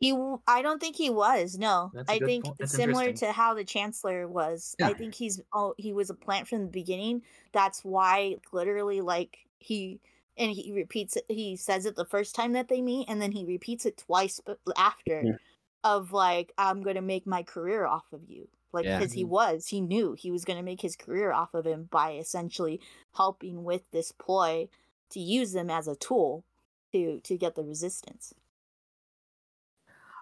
he 0.00 0.18
i 0.46 0.62
don't 0.62 0.80
think 0.80 0.96
he 0.96 1.10
was 1.10 1.58
no. 1.58 1.92
I 2.08 2.18
think 2.18 2.46
similar 2.64 3.12
to 3.12 3.32
how 3.32 3.52
the 3.54 3.64
chancellor 3.64 4.26
was 4.26 4.74
yeah. 4.78 4.88
i 4.88 4.94
think 4.94 5.14
he's 5.14 5.40
oh 5.52 5.74
he 5.76 5.92
was 5.92 6.08
a 6.10 6.14
plant 6.14 6.48
from 6.48 6.62
the 6.62 6.70
beginning. 6.70 7.22
That's 7.52 7.84
why 7.84 8.36
literally 8.52 9.02
like 9.02 9.38
he 9.58 10.00
and 10.38 10.50
he 10.50 10.72
repeats 10.72 11.16
it 11.16 11.24
he 11.28 11.54
says 11.54 11.84
it 11.84 11.96
the 11.96 12.06
first 12.06 12.34
time 12.34 12.54
that 12.54 12.68
they 12.68 12.80
meet 12.80 13.08
and 13.08 13.20
then 13.20 13.30
he 13.30 13.44
repeats 13.44 13.84
it 13.84 13.98
twice 13.98 14.40
after 14.76 15.22
yeah. 15.22 15.32
of 15.84 16.12
like 16.12 16.52
i'm 16.56 16.82
gonna 16.82 17.02
make 17.02 17.26
my 17.26 17.42
career 17.42 17.84
off 17.84 18.06
of 18.12 18.22
you 18.26 18.48
like 18.72 18.84
because 18.84 19.14
yeah. 19.14 19.18
he 19.18 19.24
mm-hmm. 19.24 19.32
was 19.32 19.66
he 19.68 19.80
knew 19.80 20.14
he 20.18 20.30
was 20.30 20.44
gonna 20.44 20.62
make 20.62 20.80
his 20.80 20.96
career 20.96 21.32
off 21.32 21.54
of 21.54 21.66
him 21.66 21.88
by 21.90 22.12
essentially 22.12 22.80
helping 23.14 23.64
with 23.64 23.82
this 23.90 24.12
ploy 24.12 24.68
to 25.10 25.20
use 25.20 25.52
them 25.52 25.70
as 25.70 25.88
a 25.88 25.96
tool 25.96 26.44
to 26.92 27.20
to 27.20 27.36
get 27.36 27.54
the 27.54 27.64
resistance. 27.64 28.34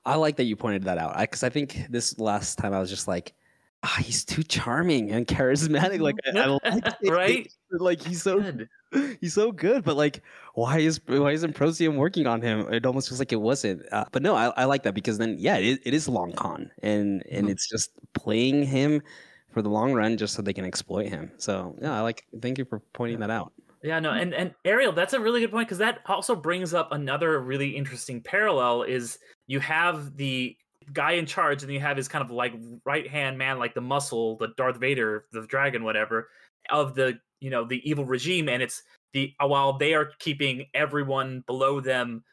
I 0.04 0.14
like 0.14 0.36
that 0.36 0.44
you 0.44 0.56
pointed 0.56 0.84
that 0.84 0.96
out. 0.96 1.18
Because 1.18 1.42
I, 1.42 1.48
I 1.48 1.50
think 1.50 1.86
this 1.90 2.18
last 2.18 2.56
time 2.56 2.72
i 2.72 2.80
was 2.80 2.90
just 2.90 3.08
like 3.08 3.34
ah, 3.82 3.96
he's 4.02 4.24
too 4.24 4.42
charming 4.42 5.10
and 5.10 5.26
charismatic. 5.26 6.00
Like 6.00 6.16
I, 6.26 6.38
I 6.38 6.46
like 6.64 6.94
right? 7.04 7.52
Like 7.70 8.00
he's 8.00 8.22
so 8.22 8.40
good. 8.40 8.68
he's 9.20 9.34
so 9.34 9.52
good. 9.52 9.84
But 9.84 9.96
like, 9.96 10.22
why 10.54 10.78
is 10.78 11.00
why 11.06 11.32
isn't 11.32 11.54
Prozium 11.54 11.96
working 11.96 12.26
on 12.26 12.40
him? 12.40 12.60
It 12.72 12.86
almost 12.86 13.10
feels 13.10 13.18
like 13.18 13.32
it 13.32 13.40
wasn't. 13.42 13.82
Uh, 13.92 14.06
but 14.10 14.22
no, 14.22 14.34
I, 14.34 14.46
I 14.56 14.64
like 14.64 14.84
that 14.84 14.94
because 14.94 15.18
then 15.18 15.36
yeah, 15.38 15.56
it, 15.56 15.80
it 15.84 15.92
is 15.92 16.08
long 16.08 16.32
con 16.32 16.70
and 16.82 17.22
and 17.30 17.42
mm-hmm. 17.42 17.48
it's 17.48 17.68
just 17.68 17.90
playing 18.14 18.64
him 18.64 19.02
for 19.50 19.60
the 19.60 19.68
long 19.68 19.92
run 19.92 20.16
just 20.16 20.34
so 20.34 20.40
they 20.40 20.54
can 20.54 20.64
exploit 20.64 21.08
him. 21.08 21.30
So 21.36 21.76
yeah, 21.82 21.96
I 21.96 22.00
like. 22.00 22.24
Thank 22.40 22.56
you 22.56 22.64
for 22.64 22.80
pointing 22.94 23.20
that 23.20 23.30
out. 23.30 23.52
Yeah, 23.82 24.00
no, 24.00 24.12
and 24.12 24.34
and 24.34 24.54
Ariel, 24.64 24.92
that's 24.92 25.12
a 25.12 25.20
really 25.20 25.40
good 25.40 25.52
point 25.52 25.68
because 25.68 25.78
that 25.78 26.00
also 26.06 26.34
brings 26.34 26.72
up 26.72 26.90
another 26.92 27.40
really 27.40 27.76
interesting 27.76 28.22
parallel. 28.22 28.82
Is 28.82 29.18
you 29.46 29.60
have 29.60 30.16
the 30.16 30.56
guy 30.92 31.12
in 31.12 31.26
charge, 31.26 31.62
and 31.62 31.72
you 31.72 31.80
have 31.80 31.96
his 31.96 32.08
kind 32.08 32.24
of 32.24 32.30
like 32.30 32.54
right 32.84 33.08
hand 33.08 33.38
man, 33.38 33.58
like 33.58 33.74
the 33.74 33.80
muscle, 33.80 34.36
the 34.36 34.48
Darth 34.56 34.78
Vader, 34.78 35.24
the 35.32 35.46
dragon, 35.46 35.84
whatever, 35.84 36.28
of 36.70 36.94
the 36.94 37.18
you 37.40 37.50
know 37.50 37.64
the 37.64 37.88
evil 37.88 38.04
regime, 38.04 38.48
and 38.48 38.62
it's 38.62 38.82
the 39.12 39.32
uh, 39.42 39.46
while 39.46 39.78
they 39.78 39.94
are 39.94 40.10
keeping 40.18 40.66
everyone 40.74 41.42
below 41.46 41.80
them 41.80 42.24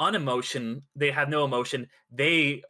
unemotion, 0.00 0.82
they 0.96 1.10
have 1.10 1.28
no 1.28 1.44
emotion. 1.44 1.86
They 2.10 2.62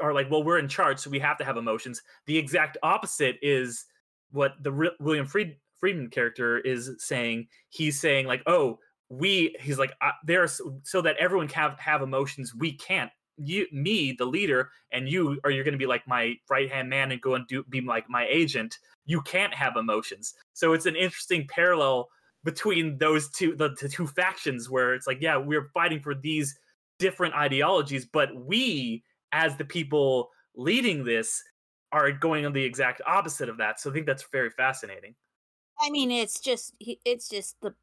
are 0.00 0.12
like, 0.12 0.30
well, 0.30 0.42
we're 0.42 0.58
in 0.58 0.68
charge, 0.68 0.98
so 0.98 1.10
we 1.10 1.18
have 1.20 1.38
to 1.38 1.44
have 1.44 1.56
emotions. 1.56 2.02
The 2.26 2.36
exact 2.36 2.76
opposite 2.82 3.36
is 3.42 3.84
what 4.30 4.52
the 4.62 4.92
William 5.00 5.26
Fried, 5.26 5.56
Friedman 5.78 6.10
character 6.10 6.58
is 6.58 6.90
saying. 6.98 7.48
He's 7.70 8.00
saying 8.00 8.26
like, 8.26 8.42
oh, 8.46 8.78
we. 9.08 9.56
He's 9.60 9.78
like, 9.78 9.92
uh, 10.00 10.12
there's 10.24 10.60
so 10.82 11.00
that 11.02 11.16
everyone 11.18 11.48
can 11.48 11.70
have 11.70 11.78
have 11.78 12.02
emotions. 12.02 12.54
We 12.54 12.72
can't 12.72 13.10
you 13.38 13.66
me 13.72 14.12
the 14.12 14.24
leader 14.24 14.70
and 14.92 15.08
you 15.08 15.38
are 15.44 15.50
you're 15.50 15.64
going 15.64 15.72
to 15.72 15.78
be 15.78 15.86
like 15.86 16.06
my 16.08 16.34
right 16.48 16.70
hand 16.70 16.88
man 16.88 17.12
and 17.12 17.20
go 17.20 17.34
and 17.34 17.46
do 17.46 17.62
be 17.64 17.80
like 17.80 18.08
my 18.08 18.26
agent 18.28 18.78
you 19.06 19.22
can't 19.22 19.54
have 19.54 19.76
emotions. 19.76 20.34
So 20.52 20.72
it's 20.72 20.86
an 20.86 20.96
interesting 20.96 21.46
parallel 21.48 22.08
between 22.44 22.98
those 22.98 23.30
two 23.30 23.56
the, 23.56 23.74
the 23.80 23.88
two 23.88 24.06
factions 24.06 24.70
where 24.70 24.94
it's 24.94 25.06
like 25.06 25.18
yeah 25.20 25.36
we're 25.36 25.70
fighting 25.74 26.00
for 26.00 26.14
these 26.14 26.56
different 26.98 27.34
ideologies 27.34 28.06
but 28.06 28.34
we 28.36 29.02
as 29.32 29.56
the 29.56 29.64
people 29.64 30.30
leading 30.54 31.04
this 31.04 31.42
are 31.92 32.10
going 32.12 32.46
on 32.46 32.52
the 32.52 32.62
exact 32.62 33.00
opposite 33.06 33.48
of 33.48 33.58
that. 33.58 33.80
So 33.80 33.90
i 33.90 33.92
think 33.92 34.06
that's 34.06 34.26
very 34.30 34.50
fascinating. 34.50 35.14
I 35.80 35.90
mean 35.90 36.10
it's 36.10 36.40
just 36.40 36.74
it's 36.80 37.28
just 37.28 37.60
the 37.60 37.74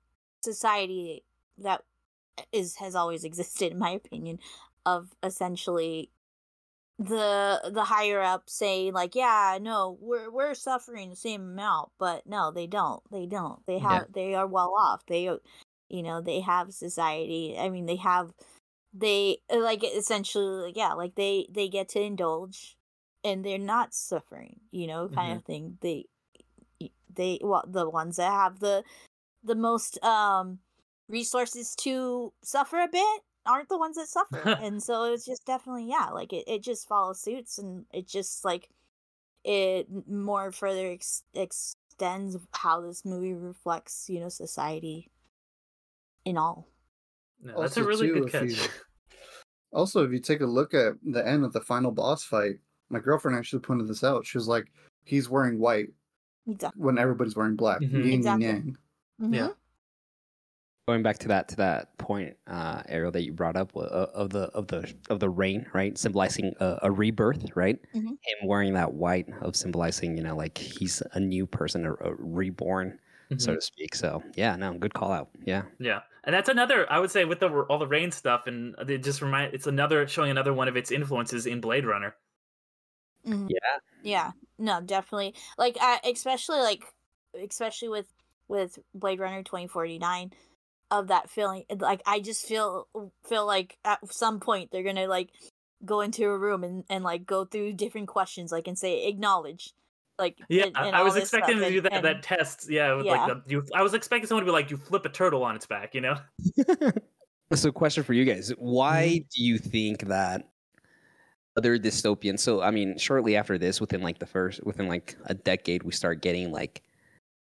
society 0.42 1.24
that 1.58 1.82
is 2.52 2.76
has 2.78 2.96
always 2.96 3.24
existed 3.30 3.72
in 3.74 3.80
my 3.80 3.92
opinion 3.92 4.40
of 4.86 5.10
essentially 5.24 6.10
the 7.00 7.72
the 7.74 7.84
higher 7.84 8.22
up 8.22 8.44
saying 8.48 8.94
like 8.94 9.16
yeah 9.16 9.58
no 9.60 9.98
we're 10.00 10.32
we're 10.32 10.54
suffering 10.54 11.10
the 11.10 11.16
same 11.16 11.42
amount 11.42 11.90
but 11.98 12.26
no 12.28 12.52
they 12.52 12.68
don't 12.68 13.02
they 13.12 13.26
don't 13.26 13.66
they 13.66 13.80
have 13.80 14.04
yeah. 14.04 14.08
they 14.14 14.36
are 14.36 14.46
well 14.46 14.76
off 14.78 15.04
they 15.08 15.28
you 15.90 16.04
know 16.04 16.22
they 16.22 16.40
have 16.40 16.72
society 16.72 17.56
i 17.60 17.68
mean 17.68 17.88
they 17.88 17.96
have 17.96 18.32
they 18.94 19.38
uh, 19.52 19.58
like 19.58 19.84
essentially 19.84 20.72
yeah 20.76 20.94
like 20.94 21.16
they 21.16 21.48
they 21.52 21.68
get 21.68 21.90
to 21.90 22.00
indulge 22.00 22.78
and 23.24 23.44
they're 23.44 23.58
not 23.58 23.94
suffering 23.94 24.60
you 24.72 24.86
know 24.86 25.10
kind 25.10 25.30
mm-hmm. 25.30 25.38
of 25.38 25.46
thing 25.46 25.78
they 25.82 26.06
they 27.16 27.40
well 27.42 27.64
the 27.68 27.90
ones 27.90 28.18
that 28.18 28.32
have 28.32 28.60
the 28.60 28.84
the 29.44 29.56
most 29.56 30.02
um 30.04 30.60
resources 31.10 31.76
to 31.76 32.32
suffer 32.44 32.80
a 32.80 32.88
bit 32.88 33.22
aren't 33.46 33.70
the 33.70 33.78
ones 33.78 33.96
that 33.96 34.08
suffer. 34.08 34.50
and 34.62 34.82
so 34.82 35.14
it's 35.14 35.26
just 35.26 35.46
definitely 35.46 35.88
yeah, 35.90 36.10
like 36.10 36.34
it, 36.34 36.44
it 36.48 36.64
just 36.64 36.88
follows 36.88 37.22
suits 37.22 37.58
and 37.58 37.86
it 37.94 38.08
just 38.08 38.44
like 38.46 38.70
it 39.44 39.88
more 40.08 40.52
further 40.52 40.92
ex- 40.92 41.24
extends 41.34 42.38
how 42.52 42.82
this 42.82 43.06
movie 43.06 43.34
reflects, 43.34 44.10
you 44.10 44.20
know, 44.20 44.30
society 44.30 45.10
in 46.26 46.38
all. 46.38 46.68
No, 47.42 47.62
that's 47.62 47.78
also, 47.78 47.84
a 47.84 47.88
really 47.88 48.08
too, 48.08 48.22
good 48.22 48.32
catch. 48.32 48.50
You, 48.50 48.70
also, 49.74 50.06
if 50.06 50.12
you 50.12 50.20
take 50.20 50.42
a 50.42 50.46
look 50.46 50.74
at 50.74 50.94
the 51.04 51.26
end 51.28 51.44
of 51.44 51.52
the 51.52 51.62
final 51.62 51.92
boss 51.92 52.24
fight, 52.24 52.56
my 52.90 53.00
girlfriend 53.00 53.38
actually 53.38 53.60
pointed 53.60 53.88
this 53.88 54.04
out. 54.04 54.26
She 54.26 54.38
was 54.38 54.48
like, 54.48 54.72
he's 55.04 55.30
wearing 55.30 55.60
white 55.60 55.88
exactly. 56.48 56.82
when 56.82 56.98
everybody's 56.98 57.36
wearing 57.36 57.56
black. 57.56 57.82
Mm-hmm. 57.82 58.02
Yin 58.02 58.14
exactly. 58.14 58.46
and 58.46 58.66
yang. 58.66 58.78
Mm-hmm. 59.22 59.34
Yeah 59.34 59.50
going 60.88 61.04
back 61.04 61.18
to 61.20 61.28
that 61.30 61.48
to 61.50 61.56
that 61.58 61.98
point, 61.98 62.36
uh, 62.48 62.84
Ariel, 62.88 63.12
that 63.12 63.24
you 63.24 63.34
brought 63.34 63.56
up 63.56 63.76
uh, 63.76 63.80
of 63.80 64.30
the 64.30 64.50
of 64.54 64.68
the 64.68 64.94
of 65.10 65.20
the 65.20 65.30
rain, 65.30 65.66
right, 65.74 65.98
symbolizing 65.98 66.54
a, 66.60 66.80
a 66.84 66.92
rebirth, 66.92 67.56
right? 67.56 67.80
Mm-hmm. 67.96 68.08
Him 68.08 68.48
wearing 68.48 68.74
that 68.74 68.94
white 68.94 69.28
of 69.42 69.56
symbolizing, 69.56 70.18
you 70.18 70.24
know, 70.24 70.36
like 70.36 70.58
he's 70.58 71.02
a 71.14 71.20
new 71.20 71.46
person, 71.46 71.86
a, 71.86 71.94
a 71.94 72.14
reborn, 72.18 73.00
mm-hmm. 73.30 73.40
so 73.40 73.56
to 73.56 73.62
speak. 73.62 73.96
So 73.96 74.24
yeah, 74.36 74.56
no, 74.56 74.74
good 74.74 74.94
call 74.94 75.12
out. 75.12 75.30
Yeah, 75.46 75.64
yeah, 75.80 76.02
and 76.24 76.34
that's 76.34 76.50
another 76.50 76.92
I 76.92 77.00
would 77.00 77.12
say 77.12 77.26
with 77.26 77.40
the 77.40 77.50
all 77.50 77.80
the 77.80 77.88
rain 77.88 78.12
stuff, 78.12 78.48
and 78.48 78.76
it 78.88 79.04
just 79.04 79.22
remind 79.22 79.54
it's 79.54 79.68
another 79.68 80.08
showing 80.08 80.32
another 80.32 80.54
one 80.54 80.68
of 80.68 80.76
its 80.76 80.92
influences 80.92 81.46
in 81.46 81.62
Blade 81.62 81.86
Runner. 81.86 82.16
Mhm. 83.26 83.50
Yeah. 83.50 83.58
Yeah, 84.04 84.32
no, 84.60 84.82
definitely. 84.82 85.34
Like, 85.58 85.78
uh, 85.82 85.98
especially 86.04 86.60
like, 86.60 86.84
especially 87.42 87.88
with 87.88 88.08
with 88.50 88.78
Blade 88.94 89.20
Runner 89.22 89.44
twenty 89.44 89.68
forty 89.68 89.98
nine, 89.98 90.34
of 91.00 91.08
that 91.08 91.30
feeling. 91.30 91.66
Like, 91.78 92.02
I 92.06 92.20
just 92.20 92.46
feel 92.46 92.88
feel 93.28 93.46
like 93.46 93.78
at 93.84 94.00
some 94.12 94.40
point 94.40 94.72
they're 94.72 94.84
gonna 94.84 95.08
like 95.08 95.30
go 95.86 96.02
into 96.02 96.26
a 96.26 96.38
room 96.38 96.64
and 96.64 96.84
and 96.90 97.04
like 97.04 97.26
go 97.26 97.46
through 97.46 97.74
different 97.74 98.08
questions, 98.08 98.52
like 98.52 98.68
and 98.68 98.78
say 98.78 99.08
acknowledge, 99.08 99.74
like 100.20 100.38
Yeah, 100.50 100.66
and- 100.66 100.78
and 100.78 100.96
I 100.96 101.04
was 101.04 101.16
expecting 101.16 101.58
stuff, 101.58 101.68
to 101.68 101.72
do 101.72 101.78
and- 101.78 101.86
that 101.86 101.94
and- 101.94 102.06
that 102.06 102.24
test. 102.24 102.70
Yeah, 102.70 102.94
with 102.96 103.06
Yeah. 103.06 103.26
like 103.26 103.46
the 103.46 103.52
you. 103.52 103.66
I 103.74 103.82
was 103.82 103.94
expecting 103.94 104.28
someone 104.28 104.46
to 104.46 104.50
be 104.50 104.54
like, 104.54 104.72
you 104.72 104.78
flip 104.78 105.06
a 105.06 105.10
turtle 105.10 105.44
on 105.44 105.56
its 105.56 105.66
back, 105.66 105.94
you 105.96 106.02
know? 106.02 106.18
So, 107.56 107.72
question 107.72 108.04
for 108.04 108.14
you 108.14 108.26
guys: 108.26 108.50
Why 108.58 109.20
mm-hmm. 109.20 109.28
do 109.36 109.44
you 109.44 109.60
think 109.60 110.08
that 110.08 110.50
other 111.56 111.78
dystopian? 111.78 112.40
So, 112.40 112.62
I 112.64 112.72
mean, 112.72 112.98
shortly 112.98 113.36
after 113.36 113.60
this, 113.60 113.80
within 113.80 114.02
like 114.02 114.18
the 114.18 114.26
first, 114.26 114.64
within 114.66 114.88
like 114.88 115.16
a 115.26 115.36
decade, 115.36 115.84
we 115.84 115.92
start 115.92 116.22
getting 116.24 116.52
like 116.52 116.82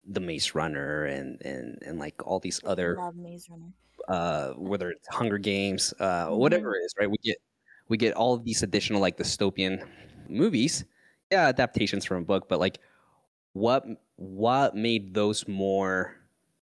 the 0.10 0.20
Maze 0.20 0.56
Runner 0.56 1.06
and 1.06 1.42
and 1.46 1.78
and 1.86 2.00
like 2.00 2.16
all 2.26 2.40
these 2.40 2.60
other, 2.66 2.98
Love 2.98 3.16
Maze 3.16 3.48
Runner. 3.50 3.72
uh, 4.10 4.54
whether 4.58 4.90
it's 4.92 5.08
Hunger 5.08 5.38
Games, 5.38 5.94
uh, 6.00 6.28
whatever 6.28 6.76
it 6.76 6.82
is, 6.86 6.94
right? 7.00 7.10
We 7.10 7.18
get 7.24 7.38
we 7.88 7.98
get 7.98 8.14
all 8.16 8.34
of 8.34 8.44
these 8.44 8.64
additional 8.64 9.02
like 9.02 9.18
dystopian 9.18 9.86
movies, 10.28 10.86
yeah, 11.32 11.48
adaptations 11.48 12.06
from 12.06 12.24
a 12.24 12.26
book, 12.26 12.50
but 12.50 12.60
like, 12.60 12.80
what 13.54 13.86
what 14.18 14.76
made 14.76 15.14
those 15.14 15.48
more 15.48 16.16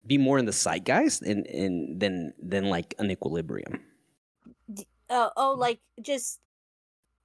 be 0.08 0.18
more 0.18 0.38
in 0.40 0.46
the 0.46 0.52
zeitgeist 0.54 1.22
and 1.24 1.46
and 1.48 2.00
than 2.00 2.34
than 2.42 2.70
like 2.70 2.96
an 3.00 3.12
equilibrium? 3.12 3.82
Oh, 5.10 5.32
oh, 5.38 5.54
like 5.54 5.80
just 6.02 6.40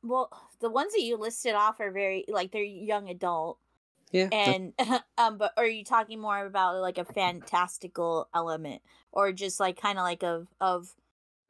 well, 0.03 0.31
the 0.61 0.71
ones 0.71 0.93
that 0.93 1.03
you 1.03 1.17
listed 1.17 1.55
off 1.55 1.81
are 1.81 1.91
very 1.93 2.25
like 2.29 2.53
they're 2.53 2.63
young 2.65 3.09
adult, 3.09 3.59
Yeah. 4.13 4.29
and 4.33 4.73
um, 5.19 5.39
but 5.39 5.53
are 5.57 5.67
you 5.67 5.85
talking 5.85 6.21
more 6.21 6.45
about 6.47 6.81
like 6.81 6.99
a 6.99 7.05
fantastical 7.05 8.29
element, 8.35 8.83
or 9.13 9.33
just 9.33 9.61
like 9.61 9.81
kind 9.81 9.99
of 9.99 10.03
like 10.05 10.23
of 10.23 10.49
of 10.61 10.95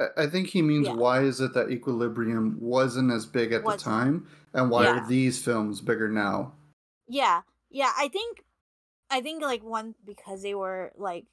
I- 0.01 0.23
I 0.25 0.27
think 0.29 0.49
he 0.49 0.63
means 0.63 0.87
Yeah. 0.87 0.95
why 0.95 1.21
is 1.23 1.41
it 1.41 1.53
that 1.55 1.71
Equilibrium 1.71 2.59
wasn't 2.61 3.13
as 3.13 3.27
big 3.27 3.53
at 3.53 3.63
Wasn't. 3.65 3.81
the 3.85 3.85
time, 3.91 4.29
and 4.55 4.71
why 4.71 4.85
Yeah. 4.85 5.01
are 5.01 5.07
these 5.09 5.43
films 5.43 5.81
bigger 5.81 6.09
now? 6.09 6.55
yeah, 7.09 7.43
yeah. 7.71 7.93
I 7.99 8.07
think, 8.09 8.45
I 9.11 9.21
think 9.21 9.43
like 9.43 9.65
one 9.65 9.95
because 10.05 10.43
they 10.43 10.55
were 10.55 10.93
like 10.97 11.27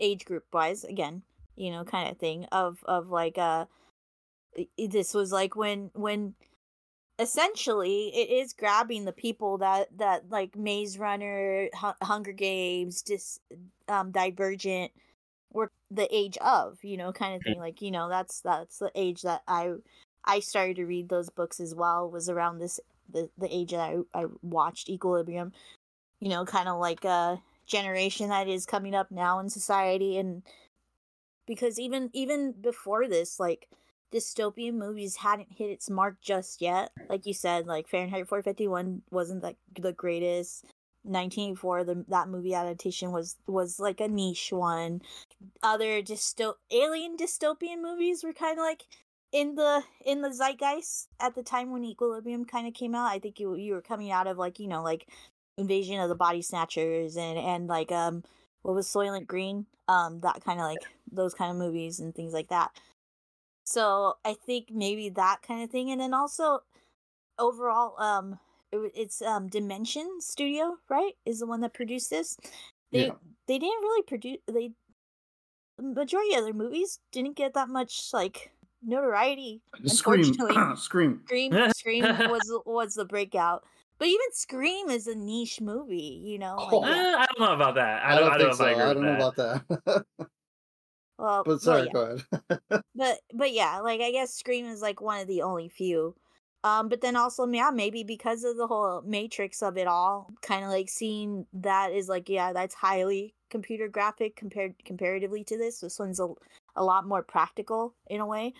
age 0.00 0.24
group 0.24 0.44
wise 0.52 0.82
again, 0.84 1.22
you 1.56 1.70
know, 1.70 1.84
kind 1.84 2.10
of 2.10 2.18
thing 2.18 2.44
of 2.46 2.82
of 2.86 3.08
like 3.08 3.38
uh, 3.38 3.66
i- 4.58 4.68
i- 4.78 4.86
this 4.88 5.14
was 5.14 5.30
like 5.32 5.54
when 5.54 5.90
when 5.94 6.34
essentially 7.20 8.08
it 8.14 8.30
is 8.30 8.54
grabbing 8.54 9.04
the 9.04 9.12
people 9.12 9.58
that 9.58 9.86
that 9.98 10.30
like 10.30 10.56
maze 10.56 10.98
runner 10.98 11.68
Hu- 11.78 12.06
hunger 12.06 12.32
games 12.32 13.02
dis 13.02 13.38
um 13.88 14.10
divergent 14.10 14.90
were 15.52 15.70
the 15.90 16.08
age 16.14 16.38
of 16.38 16.78
you 16.82 16.96
know 16.96 17.12
kind 17.12 17.36
of 17.36 17.42
thing 17.42 17.58
like 17.58 17.82
you 17.82 17.90
know 17.90 18.08
that's 18.08 18.40
that's 18.40 18.78
the 18.78 18.90
age 18.94 19.22
that 19.22 19.42
i 19.46 19.72
i 20.24 20.40
started 20.40 20.76
to 20.76 20.86
read 20.86 21.10
those 21.10 21.28
books 21.28 21.60
as 21.60 21.74
well 21.74 22.10
was 22.10 22.30
around 22.30 22.58
this 22.58 22.80
the 23.12 23.28
the 23.36 23.54
age 23.54 23.72
that 23.72 23.80
i 23.80 23.96
i 24.14 24.24
watched 24.42 24.88
equilibrium 24.88 25.52
you 26.20 26.30
know 26.30 26.46
kind 26.46 26.68
of 26.68 26.80
like 26.80 27.04
a 27.04 27.42
generation 27.66 28.30
that 28.30 28.48
is 28.48 28.66
coming 28.66 28.94
up 28.94 29.10
now 29.10 29.38
in 29.40 29.50
society 29.50 30.16
and 30.16 30.42
because 31.46 31.78
even 31.78 32.10
even 32.14 32.52
before 32.52 33.08
this 33.08 33.38
like 33.40 33.68
dystopian 34.12 34.74
movies 34.74 35.16
hadn't 35.16 35.52
hit 35.52 35.70
its 35.70 35.90
mark 35.90 36.20
just 36.20 36.60
yet. 36.60 36.90
Like 37.08 37.26
you 37.26 37.34
said, 37.34 37.66
like 37.66 37.88
Fahrenheit 37.88 38.28
451 38.28 39.02
wasn't 39.10 39.42
like 39.42 39.56
the 39.78 39.92
greatest. 39.92 40.64
1984, 41.02 41.84
the 41.84 42.04
that 42.08 42.28
movie 42.28 42.54
adaptation 42.54 43.10
was 43.10 43.36
was 43.46 43.80
like 43.80 44.00
a 44.00 44.08
niche 44.08 44.52
one. 44.52 45.00
Other 45.62 46.02
dysto 46.02 46.54
alien 46.70 47.16
dystopian 47.16 47.80
movies 47.80 48.22
were 48.22 48.34
kind 48.34 48.58
of 48.58 48.62
like 48.62 48.84
in 49.32 49.54
the 49.54 49.82
in 50.04 50.22
the 50.22 50.32
zeitgeist 50.32 51.08
at 51.18 51.34
the 51.34 51.42
time 51.42 51.70
when 51.70 51.84
Equilibrium 51.84 52.44
kind 52.44 52.66
of 52.66 52.74
came 52.74 52.94
out. 52.94 53.10
I 53.10 53.18
think 53.18 53.40
you 53.40 53.54
you 53.54 53.74
were 53.74 53.82
coming 53.82 54.10
out 54.10 54.26
of 54.26 54.36
like 54.36 54.58
you 54.58 54.68
know 54.68 54.82
like 54.82 55.08
Invasion 55.56 56.00
of 56.00 56.08
the 56.08 56.14
Body 56.14 56.42
Snatchers 56.42 57.16
and 57.16 57.38
and 57.38 57.66
like 57.66 57.90
um 57.92 58.22
what 58.62 58.74
was 58.74 58.86
Soylent 58.86 59.26
Green 59.26 59.66
um 59.88 60.20
that 60.20 60.44
kind 60.44 60.60
of 60.60 60.66
like 60.66 60.84
those 61.10 61.34
kind 61.34 61.50
of 61.50 61.56
movies 61.56 62.00
and 62.00 62.14
things 62.14 62.32
like 62.32 62.48
that. 62.48 62.72
So 63.70 64.18
I 64.24 64.34
think 64.34 64.70
maybe 64.72 65.10
that 65.10 65.42
kind 65.42 65.62
of 65.62 65.70
thing, 65.70 65.90
and 65.92 66.00
then 66.00 66.12
also 66.14 66.60
overall, 67.38 68.00
um, 68.02 68.40
it, 68.72 68.92
it's 68.94 69.22
um 69.22 69.48
Dimension 69.48 70.20
Studio, 70.20 70.78
right? 70.88 71.14
Is 71.24 71.40
the 71.40 71.46
one 71.46 71.60
that 71.62 71.74
produced 71.74 72.10
this. 72.10 72.36
They 72.92 73.06
Yeah. 73.06 73.14
they 73.46 73.58
didn't 73.58 73.82
really 73.82 74.02
produce 74.02 74.38
they. 74.46 74.72
the 75.76 75.82
Majority 75.82 76.34
of 76.34 76.44
their 76.44 76.52
movies 76.52 77.00
didn't 77.12 77.36
get 77.36 77.54
that 77.54 77.68
much 77.68 78.10
like 78.12 78.52
notoriety. 78.82 79.62
Scream, 79.86 80.24
Unfortunately. 80.24 80.76
Scream. 80.76 81.22
Scream, 81.26 81.52
Scream 81.74 82.04
was 82.28 82.52
was 82.66 82.94
the 82.94 83.04
breakout, 83.04 83.64
but 83.98 84.08
even 84.08 84.32
Scream 84.32 84.90
is 84.90 85.06
a 85.06 85.14
niche 85.14 85.60
movie, 85.60 86.20
you 86.24 86.38
know. 86.38 86.56
Oh, 86.58 86.80
Like, 86.80 86.96
Eh, 86.96 87.16
I 87.18 87.26
don't 87.26 87.46
know 87.46 87.54
about 87.54 87.74
that. 87.76 88.02
I 88.04 88.12
I 88.12 88.14
don't, 88.18 88.22
don't, 88.24 88.32
I 88.32 88.38
don't 88.38 88.46
think 88.48 88.50
know 88.50 88.56
so. 88.56 88.64
I 88.66 88.90
I 88.90 88.94
don't 88.94 89.04
know 89.04 89.12
that. 89.12 89.32
about 89.32 89.36
that. 89.36 90.06
well, 91.20 91.42
but 91.44 91.60
sorry, 91.60 91.86
yeah. 91.86 91.92
go 91.92 92.18
ahead. 92.50 92.82
but 92.94 93.18
but 93.34 93.52
yeah 93.52 93.80
like 93.80 94.00
i 94.00 94.10
guess 94.10 94.32
scream 94.34 94.66
is 94.66 94.80
like 94.80 95.00
one 95.00 95.20
of 95.20 95.28
the 95.28 95.42
only 95.42 95.68
few 95.68 96.14
um 96.64 96.88
but 96.88 97.00
then 97.00 97.16
also 97.16 97.46
yeah 97.46 97.70
maybe 97.70 98.02
because 98.02 98.44
of 98.44 98.56
the 98.56 98.66
whole 98.66 99.02
matrix 99.02 99.62
of 99.62 99.76
it 99.76 99.86
all 99.86 100.30
kind 100.42 100.64
of 100.64 100.70
like 100.70 100.88
seeing 100.88 101.46
that 101.52 101.92
is 101.92 102.08
like 102.08 102.28
yeah 102.28 102.52
that's 102.52 102.74
highly 102.74 103.34
computer 103.50 103.88
graphic 103.88 104.36
compared 104.36 104.74
comparatively 104.84 105.44
to 105.44 105.58
this 105.58 105.80
this 105.80 105.98
one's 105.98 106.20
a, 106.20 106.28
a 106.76 106.84
lot 106.84 107.06
more 107.06 107.22
practical 107.22 107.94
in 108.08 108.20
a 108.20 108.26
way 108.26 108.52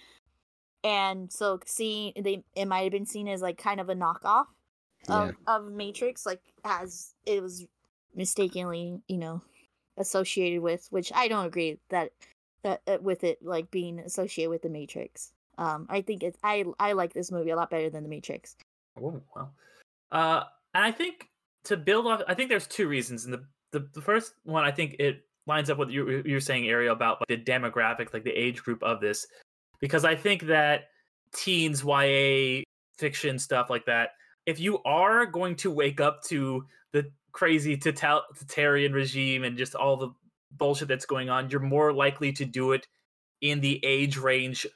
and 0.83 1.31
so 1.31 1.61
seeing 1.65 2.13
they 2.21 2.43
it 2.55 2.67
might 2.67 2.83
have 2.83 2.93
been 2.93 3.07
seen 3.07 3.29
as 3.29 3.43
like 3.43 3.59
kind 3.59 3.81
of 3.81 3.89
a 3.89 3.95
knockoff 3.95 4.47
of, 5.09 5.35
of 5.47 5.71
matrix 5.71 6.27
like 6.27 6.41
as 6.65 7.15
it 7.27 7.43
was 7.43 7.67
mistakenly 8.15 9.01
you 9.09 9.19
know 9.19 9.41
associated 9.97 10.61
with 10.61 10.87
which 10.91 11.13
i 11.15 11.29
don't 11.29 11.47
agree 11.47 11.79
that 11.89 12.11
that 12.63 12.83
uh, 12.87 12.99
with 13.01 13.25
it 13.25 13.39
like 13.43 13.71
being 13.71 13.99
associated 14.01 14.51
with 14.51 14.63
the 14.63 14.69
Matrix. 14.69 15.33
Um, 15.59 15.87
I 15.91 16.01
think 16.01 16.23
it's 16.23 16.39
I 16.43 16.65
I 16.79 16.93
like 16.93 17.13
this 17.13 17.31
movie 17.31 17.51
a 17.51 17.57
lot 17.57 17.71
better 17.71 17.91
than 17.91 18.03
the 18.03 18.09
Matrix. 18.09 18.57
Oh. 19.01 19.21
Uh, 20.11 20.45
and 20.75 20.85
I 20.85 20.93
think 20.93 21.29
to 21.65 21.77
build 21.77 22.07
off, 22.07 22.23
I 22.29 22.35
think 22.35 22.49
there's 22.49 22.67
two 22.67 22.89
reasons. 22.89 23.25
And 23.25 23.35
the, 23.35 23.45
the, 23.73 23.89
the 23.95 24.01
first 24.01 24.35
one, 24.45 24.65
I 24.65 24.71
think 24.71 24.97
it 24.99 25.25
lines 25.47 25.71
up 25.71 25.79
with 25.79 25.91
you 25.91 26.23
you're 26.25 26.41
saying, 26.41 26.69
Ariel, 26.69 26.93
about 26.93 27.21
like, 27.21 27.29
the 27.29 27.53
demographic, 27.53 28.13
like 28.13 28.25
the 28.25 28.31
age 28.31 28.63
group 28.63 28.83
of 28.83 29.01
this, 29.01 29.27
because 29.81 30.05
I 30.05 30.15
think 30.15 30.47
that 30.47 30.85
teens, 31.35 31.85
YA 31.85 32.63
fiction 32.99 33.39
stuff 33.39 33.71
like 33.71 33.87
that, 33.87 34.11
if 34.47 34.61
you 34.61 34.83
are 34.85 35.27
going 35.27 35.57
to 35.57 35.71
wake 35.71 36.01
up 36.01 36.23
to 36.25 36.65
the 36.93 37.11
crazy 37.33 37.77
totalitarian 37.77 38.93
regime 38.93 39.45
and 39.45 39.57
just 39.57 39.75
all 39.75 39.97
the 39.97 40.11
bullshit 40.53 40.89
that's 40.89 41.07
going 41.07 41.31
on, 41.31 41.51
you're 41.51 41.61
more 41.61 41.93
likely 41.93 42.33
to 42.33 42.45
do 42.45 42.73
it 42.73 42.87
in 43.41 43.61
the 43.61 43.81
age 43.85 44.17
range 44.17 44.67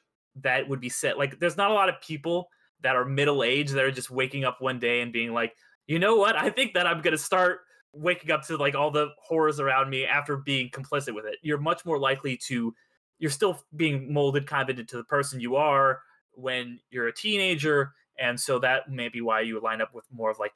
that 0.42 0.68
would 0.68 0.80
be 0.80 0.88
set. 0.88 1.18
Like, 1.18 1.38
there's 1.38 1.56
not 1.56 1.70
a 1.70 1.74
lot 1.74 1.88
of 1.88 2.00
people 2.00 2.48
that 2.82 2.96
are 2.96 3.04
middle 3.04 3.42
aged 3.42 3.74
that 3.74 3.84
are 3.84 3.90
just 3.90 4.10
waking 4.10 4.44
up 4.44 4.60
one 4.60 4.78
day 4.78 5.00
and 5.00 5.12
being 5.12 5.32
like, 5.32 5.54
you 5.86 5.98
know 5.98 6.16
what? 6.16 6.36
I 6.36 6.50
think 6.50 6.74
that 6.74 6.86
I'm 6.86 7.02
gonna 7.02 7.18
start 7.18 7.60
waking 7.92 8.30
up 8.30 8.42
to 8.46 8.56
like 8.56 8.74
all 8.74 8.90
the 8.90 9.08
horrors 9.22 9.60
around 9.60 9.90
me 9.90 10.04
after 10.04 10.36
being 10.36 10.70
complicit 10.70 11.14
with 11.14 11.24
it. 11.24 11.36
You're 11.42 11.58
much 11.58 11.84
more 11.84 11.98
likely 11.98 12.36
to 12.48 12.74
you're 13.18 13.30
still 13.30 13.60
being 13.76 14.12
molded 14.12 14.46
kind 14.46 14.68
of 14.68 14.78
into 14.78 14.96
the 14.96 15.04
person 15.04 15.40
you 15.40 15.56
are 15.56 16.00
when 16.32 16.80
you're 16.90 17.06
a 17.06 17.14
teenager. 17.14 17.92
And 18.18 18.38
so 18.38 18.58
that 18.58 18.90
may 18.90 19.08
be 19.08 19.20
why 19.20 19.42
you 19.42 19.60
line 19.60 19.80
up 19.80 19.94
with 19.94 20.04
more 20.12 20.30
of 20.30 20.38
like 20.38 20.54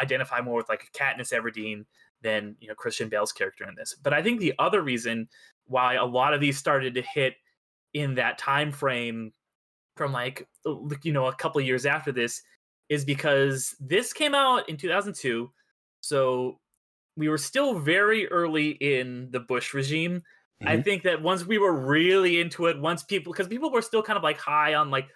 identify 0.00 0.40
more 0.40 0.56
with 0.56 0.68
like 0.68 0.90
Katniss 0.92 1.32
Everdeen 1.32 1.84
than 2.22 2.56
you 2.60 2.68
know 2.68 2.74
Christian 2.74 3.08
Bale's 3.08 3.32
character 3.32 3.68
in 3.68 3.74
this. 3.76 3.94
But 4.02 4.12
I 4.12 4.22
think 4.22 4.40
the 4.40 4.54
other 4.58 4.82
reason 4.82 5.28
why 5.66 5.94
a 5.94 6.04
lot 6.04 6.34
of 6.34 6.40
these 6.40 6.58
started 6.58 6.94
to 6.94 7.02
hit 7.02 7.34
in 7.94 8.14
that 8.14 8.38
time 8.38 8.72
frame 8.72 9.32
from 9.96 10.12
like 10.12 10.46
you 11.02 11.12
know 11.12 11.26
a 11.26 11.34
couple 11.34 11.60
of 11.60 11.66
years 11.66 11.86
after 11.86 12.12
this 12.12 12.42
is 12.88 13.04
because 13.04 13.74
this 13.80 14.12
came 14.12 14.34
out 14.34 14.68
in 14.68 14.76
2002 14.76 15.50
so 16.00 16.58
we 17.16 17.28
were 17.28 17.38
still 17.38 17.78
very 17.78 18.28
early 18.28 18.70
in 18.80 19.28
the 19.32 19.40
bush 19.40 19.74
regime 19.74 20.22
i 20.66 20.76
Mhm. 20.76 20.84
think 20.84 21.02
that 21.02 21.20
once 21.20 21.44
we 21.46 21.58
were 21.58 21.72
really 21.72 22.40
into 22.40 22.66
it 22.66 22.78
once 22.78 23.02
people 23.02 23.32
because 23.32 23.48
people 23.48 23.72
were 23.72 23.82
still 23.82 24.02
kind 24.02 24.16
of 24.16 24.22
like 24.22 24.38
high 24.38 24.74
on 24.74 24.90
like 24.90 25.08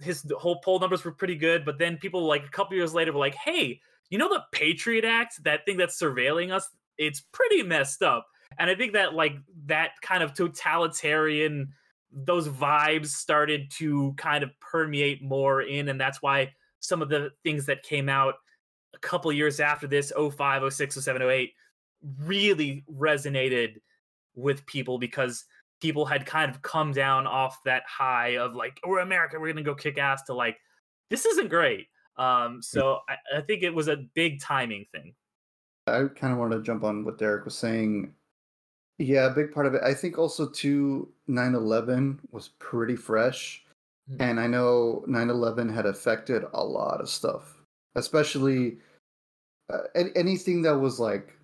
his 0.00 0.30
whole 0.36 0.60
poll 0.60 0.78
numbers 0.80 1.04
were 1.04 1.12
pretty 1.12 1.36
good 1.36 1.64
but 1.64 1.78
then 1.78 1.96
people 1.96 2.26
like 2.26 2.44
a 2.44 2.50
couple 2.50 2.76
years 2.76 2.92
later 2.92 3.12
were 3.12 3.18
like 3.20 3.36
hey 3.36 3.80
you 4.10 4.18
know 4.18 4.28
the 4.28 4.42
patriot 4.52 5.04
act 5.04 5.42
that 5.44 5.64
thing 5.64 5.76
that's 5.76 6.00
surveilling 6.00 6.52
us? 6.52 6.68
It's 6.98 7.20
pretty 7.20 7.62
messed 7.62 8.02
up. 8.02 8.26
And 8.58 8.70
i 8.70 8.74
think 8.74 8.92
that 8.92 9.12
like 9.14 9.36
that 9.66 9.90
kind 10.02 10.22
of 10.22 10.32
totalitarian 10.32 11.72
those 12.12 12.48
vibes 12.48 13.08
started 13.08 13.70
to 13.70 14.14
kind 14.16 14.42
of 14.42 14.50
permeate 14.60 15.22
more 15.22 15.62
in 15.62 15.88
and 15.88 16.00
that's 16.00 16.22
why 16.22 16.50
some 16.80 17.02
of 17.02 17.08
the 17.08 17.30
things 17.42 17.66
that 17.66 17.82
came 17.82 18.08
out 18.08 18.34
a 18.94 18.98
couple 18.98 19.30
years 19.32 19.60
after 19.60 19.86
this 19.86 20.12
05 20.16 20.72
06 20.72 20.94
07 21.04 21.22
08 21.22 21.52
really 22.20 22.84
resonated 22.90 23.76
with 24.34 24.64
people 24.66 24.98
because 24.98 25.44
people 25.80 26.06
had 26.06 26.24
kind 26.24 26.50
of 26.50 26.62
come 26.62 26.92
down 26.92 27.26
off 27.26 27.58
that 27.64 27.82
high 27.86 28.38
of 28.38 28.54
like 28.54 28.80
we're 28.86 29.00
america 29.00 29.38
we're 29.38 29.52
gonna 29.52 29.62
go 29.62 29.74
kick 29.74 29.98
ass 29.98 30.22
to 30.22 30.32
like 30.32 30.56
this 31.10 31.26
isn't 31.26 31.48
great 31.48 31.86
um 32.18 32.62
so 32.62 33.00
I, 33.08 33.38
I 33.38 33.40
think 33.42 33.62
it 33.62 33.74
was 33.74 33.88
a 33.88 33.96
big 34.14 34.40
timing 34.40 34.86
thing 34.92 35.14
I 35.88 36.06
kind 36.14 36.32
of 36.32 36.38
wanted 36.38 36.56
to 36.56 36.62
jump 36.62 36.82
on 36.82 37.04
what 37.04 37.16
Derek 37.18 37.44
was 37.44 37.56
saying. 37.56 38.12
Yeah, 38.98 39.26
a 39.26 39.30
big 39.34 39.52
part 39.52 39.66
of 39.66 39.74
it. 39.74 39.82
I 39.84 39.94
think 39.94 40.18
also 40.18 40.48
too 40.48 41.12
9/11 41.28 42.18
was 42.32 42.48
pretty 42.58 42.96
fresh, 42.96 43.64
Mhm. 44.10 44.16
and 44.20 44.40
I 44.40 44.46
know 44.48 45.04
9/11 45.06 45.68
had 45.72 45.86
affected 45.86 46.44
a 46.54 46.64
lot 46.64 47.00
of 47.00 47.08
stuff, 47.08 47.62
especially 47.94 48.78
uh, 49.68 49.82
anything 50.16 50.62
that 50.62 50.76
was 50.76 50.98
like 50.98 51.38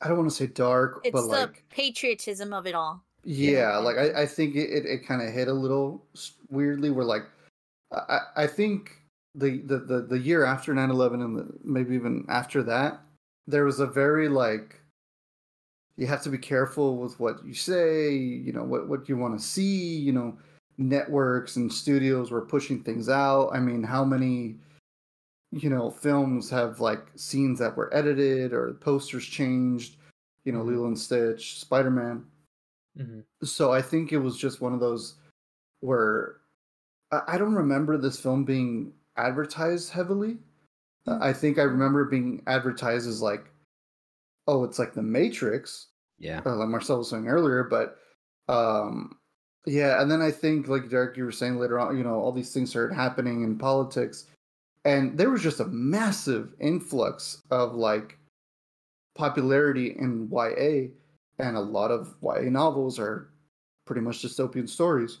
I 0.00 0.08
don't 0.08 0.18
want 0.18 0.28
to 0.30 0.36
say 0.36 0.46
dark, 0.46 1.00
It's 1.04 1.12
but 1.12 1.22
the 1.22 1.26
like 1.28 1.64
patriotism 1.70 2.52
of 2.52 2.66
it 2.66 2.74
all. 2.74 3.02
yeah, 3.24 3.78
like 3.78 3.96
I, 3.96 4.22
I 4.22 4.26
think 4.26 4.54
it, 4.54 4.68
it, 4.70 4.86
it 4.86 5.06
kind 5.06 5.22
of 5.22 5.32
hit 5.32 5.48
a 5.48 5.52
little 5.52 6.06
s- 6.14 6.34
weirdly. 6.50 6.90
Where 6.90 7.04
like 7.04 7.24
I, 7.90 7.98
I 8.36 8.42
I 8.44 8.46
think 8.46 9.02
the, 9.36 9.58
the, 9.62 9.78
the, 9.78 10.00
the 10.02 10.18
year 10.18 10.44
after 10.44 10.74
9-11 10.74 11.22
and 11.24 11.36
the, 11.36 11.58
maybe 11.62 11.94
even 11.94 12.24
after 12.28 12.62
that, 12.64 13.00
there 13.46 13.64
was 13.64 13.80
a 13.80 13.86
very 13.86 14.28
like 14.28 14.80
you 15.96 16.06
have 16.06 16.22
to 16.22 16.28
be 16.30 16.38
careful 16.38 16.98
with 16.98 17.18
what 17.18 17.44
you 17.44 17.54
say, 17.54 18.12
you 18.14 18.52
know, 18.52 18.64
what, 18.64 18.88
what 18.88 19.08
you 19.08 19.16
want 19.16 19.38
to 19.38 19.44
see, 19.44 19.96
you 19.96 20.12
know, 20.12 20.36
networks 20.78 21.56
and 21.56 21.72
studios 21.72 22.30
were 22.30 22.42
pushing 22.44 22.82
things 22.82 23.08
out. 23.08 23.48
I 23.52 23.60
mean, 23.60 23.82
how 23.82 24.04
many 24.04 24.56
you 25.52 25.70
know 25.70 25.90
films 25.90 26.50
have 26.50 26.80
like 26.80 27.06
scenes 27.14 27.58
that 27.60 27.76
were 27.76 27.94
edited 27.94 28.52
or 28.52 28.74
posters 28.74 29.24
changed, 29.24 29.96
you 30.44 30.52
know, 30.52 30.60
Mhm. 30.60 30.66
Lilo 30.66 30.86
and 30.88 30.98
Stitch, 30.98 31.60
Spider-Man 31.60 32.26
Mhm. 32.98 33.24
so 33.42 33.72
I 33.72 33.80
think 33.80 34.12
it 34.12 34.18
was 34.18 34.36
just 34.36 34.60
one 34.60 34.74
of 34.74 34.80
those 34.80 35.14
where 35.80 36.40
I 37.12 37.38
don't 37.38 37.54
remember 37.54 37.96
this 37.96 38.18
film 38.20 38.44
being 38.44 38.92
advertised 39.16 39.90
heavily. 39.90 40.38
Uh, 41.06 41.18
I 41.20 41.32
think 41.32 41.58
I 41.58 41.62
remember 41.62 42.02
it 42.02 42.10
being 42.10 42.42
advertised 42.46 43.08
as 43.08 43.22
like, 43.22 43.46
oh, 44.48 44.64
it's 44.64 44.78
like 44.78 44.92
The 44.94 45.02
Matrix, 45.02 45.88
Yeah. 46.18 46.42
uh, 46.44 46.56
like 46.56 46.68
Marcel 46.68 46.98
was 46.98 47.10
saying 47.10 47.28
earlier. 47.28 47.64
But 47.64 47.98
um, 48.48 49.18
yeah, 49.66 50.00
and 50.00 50.10
then 50.10 50.22
I 50.22 50.30
think 50.30 50.68
like 50.68 50.88
Derek, 50.88 51.16
you 51.16 51.24
were 51.24 51.32
saying 51.32 51.58
later 51.58 51.78
on, 51.78 51.96
you 51.96 52.04
know, 52.04 52.14
all 52.20 52.32
these 52.32 52.52
things 52.54 52.70
started 52.70 52.94
happening 52.94 53.42
in 53.42 53.58
politics, 53.58 54.26
and 54.84 55.18
there 55.18 55.30
was 55.30 55.42
just 55.42 55.60
a 55.60 55.66
massive 55.66 56.54
influx 56.60 57.42
of 57.50 57.74
like 57.74 58.18
popularity 59.16 59.96
in 59.98 60.28
YA, 60.30 60.88
and 61.38 61.56
a 61.56 61.60
lot 61.60 61.90
of 61.90 62.14
YA 62.22 62.50
novels 62.50 62.98
are 62.98 63.30
pretty 63.86 64.00
much 64.02 64.22
dystopian 64.22 64.68
stories. 64.68 65.18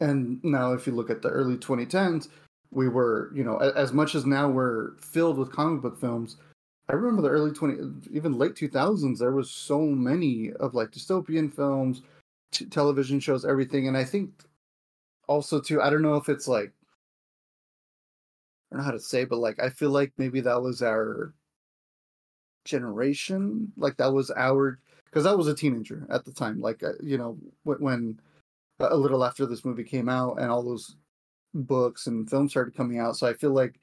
And 0.00 0.42
now, 0.44 0.72
if 0.72 0.86
you 0.86 0.92
look 0.94 1.10
at 1.10 1.22
the 1.22 1.28
early 1.28 1.56
2010s, 1.56 2.28
we 2.70 2.88
were, 2.88 3.30
you 3.34 3.44
know, 3.44 3.56
as 3.58 3.92
much 3.92 4.14
as 4.14 4.26
now 4.26 4.48
we're 4.48 4.96
filled 4.96 5.38
with 5.38 5.52
comic 5.52 5.82
book 5.82 5.98
films. 5.98 6.36
I 6.88 6.94
remember 6.94 7.22
the 7.22 7.28
early 7.28 7.52
20, 7.52 8.08
even 8.12 8.38
late 8.38 8.54
2000s, 8.54 9.18
there 9.18 9.32
was 9.32 9.50
so 9.50 9.80
many 9.80 10.52
of 10.54 10.74
like 10.74 10.90
dystopian 10.90 11.52
films, 11.52 12.02
t- 12.52 12.66
television 12.66 13.20
shows, 13.20 13.44
everything. 13.44 13.88
And 13.88 13.96
I 13.96 14.04
think 14.04 14.30
also 15.28 15.60
too, 15.60 15.80
I 15.80 15.90
don't 15.90 16.02
know 16.02 16.16
if 16.16 16.28
it's 16.28 16.48
like, 16.48 16.72
I 18.70 18.76
don't 18.76 18.78
know 18.80 18.84
how 18.84 18.92
to 18.92 19.00
say, 19.00 19.24
but 19.24 19.38
like, 19.38 19.60
I 19.60 19.68
feel 19.70 19.90
like 19.90 20.12
maybe 20.16 20.40
that 20.42 20.62
was 20.62 20.82
our 20.82 21.34
generation. 22.64 23.72
Like 23.76 23.96
that 23.96 24.12
was 24.12 24.30
our, 24.32 24.78
because 25.06 25.26
I 25.26 25.32
was 25.34 25.48
a 25.48 25.54
teenager 25.54 26.06
at 26.08 26.24
the 26.24 26.32
time. 26.32 26.60
Like, 26.60 26.82
uh, 26.84 26.92
you 27.02 27.18
know, 27.18 27.36
when, 27.64 27.78
when 27.78 28.20
a 28.80 28.96
little 28.96 29.24
after 29.24 29.44
this 29.46 29.64
movie 29.64 29.84
came 29.84 30.08
out 30.08 30.40
and 30.40 30.50
all 30.50 30.62
those 30.62 30.96
books 31.54 32.06
and 32.06 32.28
films 32.28 32.52
started 32.52 32.76
coming 32.76 32.98
out. 32.98 33.16
So 33.16 33.26
I 33.26 33.34
feel 33.34 33.52
like, 33.52 33.80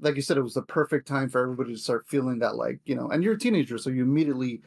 like 0.00 0.16
you 0.16 0.22
said, 0.22 0.36
it 0.36 0.42
was 0.42 0.54
the 0.54 0.62
perfect 0.62 1.08
time 1.08 1.28
for 1.28 1.40
everybody 1.40 1.72
to 1.72 1.78
start 1.78 2.06
feeling 2.06 2.38
that, 2.40 2.56
like, 2.56 2.80
you 2.84 2.94
know, 2.94 3.08
and 3.10 3.22
you're 3.24 3.34
a 3.34 3.38
teenager, 3.38 3.78
so 3.78 3.90
you 3.90 4.02
immediately 4.02 4.62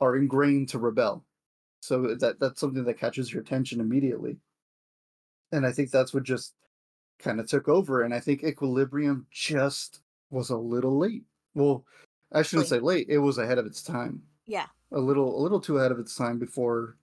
are 0.00 0.16
ingrained 0.16 0.68
to 0.70 0.78
rebel. 0.78 1.24
So 1.82 2.14
that 2.14 2.38
that's 2.38 2.60
something 2.60 2.84
that 2.84 2.98
catches 2.98 3.32
your 3.32 3.42
attention 3.42 3.80
immediately. 3.80 4.36
And 5.52 5.66
I 5.66 5.72
think 5.72 5.90
that's 5.90 6.12
what 6.12 6.24
just 6.24 6.54
kind 7.18 7.40
of 7.40 7.48
took 7.48 7.68
over. 7.68 8.02
And 8.02 8.14
I 8.14 8.20
think 8.20 8.44
Equilibrium 8.44 9.26
just 9.30 10.00
was 10.30 10.50
a 10.50 10.56
little 10.56 10.98
late. 10.98 11.24
Well, 11.54 11.84
I 12.32 12.42
shouldn't 12.42 12.68
say 12.68 12.80
late. 12.80 13.06
It 13.08 13.18
was 13.18 13.38
ahead 13.38 13.58
of 13.58 13.66
its 13.66 13.82
time. 13.82 14.22
Yeah. 14.46 14.66
A 14.92 15.00
little 15.00 15.38
a 15.38 15.40
little 15.40 15.60
too 15.60 15.78
ahead 15.78 15.90
of 15.90 15.98
its 15.98 16.14
time 16.14 16.38
before 16.38 16.96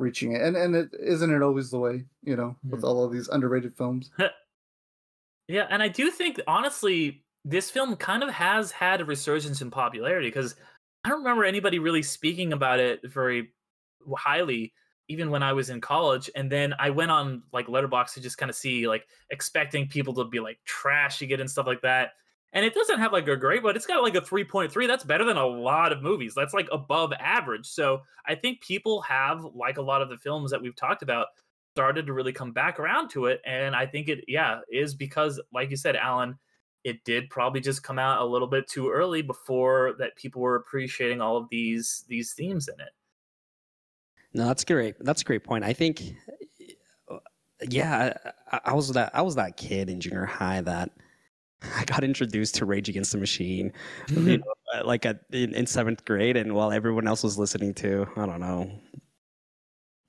reaching 0.00 0.32
it. 0.32 0.42
And 0.42 0.56
and 0.56 0.74
it 0.76 0.90
isn't 0.98 1.32
it 1.34 1.42
always 1.42 1.70
the 1.70 1.78
way, 1.78 2.06
you 2.22 2.36
know, 2.36 2.56
with 2.70 2.82
Mhm. 2.82 2.84
all 2.84 3.04
of 3.04 3.12
these 3.12 3.28
underrated 3.28 3.76
films. 3.76 4.10
Yeah, 5.48 5.66
and 5.70 5.82
I 5.82 5.88
do 5.88 6.10
think 6.10 6.40
honestly, 6.46 7.24
this 7.44 7.70
film 7.70 7.96
kind 7.96 8.22
of 8.22 8.30
has 8.30 8.70
had 8.70 9.00
a 9.00 9.04
resurgence 9.04 9.60
in 9.62 9.70
popularity 9.70 10.28
because 10.28 10.54
I 11.04 11.08
don't 11.08 11.18
remember 11.20 11.44
anybody 11.44 11.78
really 11.78 12.02
speaking 12.02 12.52
about 12.52 12.78
it 12.78 13.00
very 13.04 13.52
highly, 14.16 14.74
even 15.08 15.30
when 15.30 15.42
I 15.42 15.52
was 15.52 15.70
in 15.70 15.80
college. 15.80 16.30
And 16.36 16.52
then 16.52 16.74
I 16.78 16.90
went 16.90 17.10
on 17.10 17.42
like 17.52 17.66
Letterboxd 17.66 18.14
to 18.14 18.20
just 18.20 18.38
kind 18.38 18.50
of 18.50 18.56
see, 18.56 18.86
like, 18.86 19.06
expecting 19.30 19.88
people 19.88 20.14
to 20.14 20.24
be 20.24 20.40
like 20.40 20.58
trashing 20.68 21.30
it 21.30 21.40
and 21.40 21.50
stuff 21.50 21.66
like 21.66 21.82
that. 21.82 22.12
And 22.52 22.64
it 22.64 22.74
doesn't 22.74 22.98
have 22.98 23.12
like 23.12 23.28
a 23.28 23.36
great, 23.36 23.62
but 23.62 23.76
it's 23.76 23.86
got 23.86 24.02
like 24.02 24.16
a 24.16 24.20
3.3. 24.20 24.86
That's 24.88 25.04
better 25.04 25.24
than 25.24 25.36
a 25.36 25.46
lot 25.46 25.92
of 25.92 26.02
movies. 26.02 26.34
That's 26.34 26.54
like 26.54 26.68
above 26.72 27.12
average. 27.12 27.66
So 27.66 28.02
I 28.26 28.34
think 28.34 28.60
people 28.60 29.00
have, 29.02 29.44
like 29.54 29.78
a 29.78 29.82
lot 29.82 30.02
of 30.02 30.08
the 30.08 30.18
films 30.18 30.50
that 30.50 30.60
we've 30.60 30.74
talked 30.74 31.02
about, 31.02 31.28
started 31.74 32.06
to 32.06 32.12
really 32.12 32.32
come 32.32 32.50
back 32.50 32.80
around 32.80 33.08
to 33.10 33.26
it. 33.26 33.40
And 33.46 33.76
I 33.76 33.86
think 33.86 34.08
it, 34.08 34.24
yeah, 34.26 34.60
is 34.68 34.94
because, 34.94 35.40
like 35.52 35.70
you 35.70 35.76
said, 35.76 35.94
Alan, 35.94 36.36
it 36.82 37.04
did 37.04 37.30
probably 37.30 37.60
just 37.60 37.82
come 37.82 37.98
out 37.98 38.20
a 38.20 38.24
little 38.24 38.48
bit 38.48 38.68
too 38.68 38.90
early 38.90 39.22
before 39.22 39.94
that 39.98 40.16
people 40.16 40.42
were 40.42 40.56
appreciating 40.56 41.20
all 41.20 41.36
of 41.36 41.46
these 41.50 42.04
these 42.08 42.32
themes 42.32 42.68
in 42.68 42.80
it. 42.80 42.90
No, 44.32 44.46
that's 44.46 44.64
great. 44.64 44.94
That's 45.00 45.22
a 45.22 45.24
great 45.24 45.44
point. 45.44 45.64
I 45.64 45.72
think, 45.72 46.02
yeah, 47.68 48.14
I, 48.50 48.60
I 48.66 48.74
was 48.74 48.90
that 48.92 49.10
I 49.14 49.22
was 49.22 49.34
that 49.36 49.56
kid 49.56 49.90
in 49.90 50.00
junior 50.00 50.24
high 50.24 50.60
that 50.62 50.90
I 51.76 51.84
got 51.84 52.04
introduced 52.04 52.54
to 52.56 52.64
Rage 52.64 52.88
Against 52.88 53.12
the 53.12 53.18
Machine, 53.18 53.72
you 54.08 54.38
know, 54.38 54.44
uh, 54.74 54.84
like 54.84 55.04
at, 55.06 55.20
in, 55.30 55.54
in 55.54 55.66
seventh 55.66 56.04
grade, 56.04 56.36
and 56.36 56.54
while 56.54 56.72
everyone 56.72 57.06
else 57.06 57.22
was 57.22 57.38
listening 57.38 57.74
to, 57.74 58.06
I 58.16 58.26
don't 58.26 58.40
know, 58.40 58.70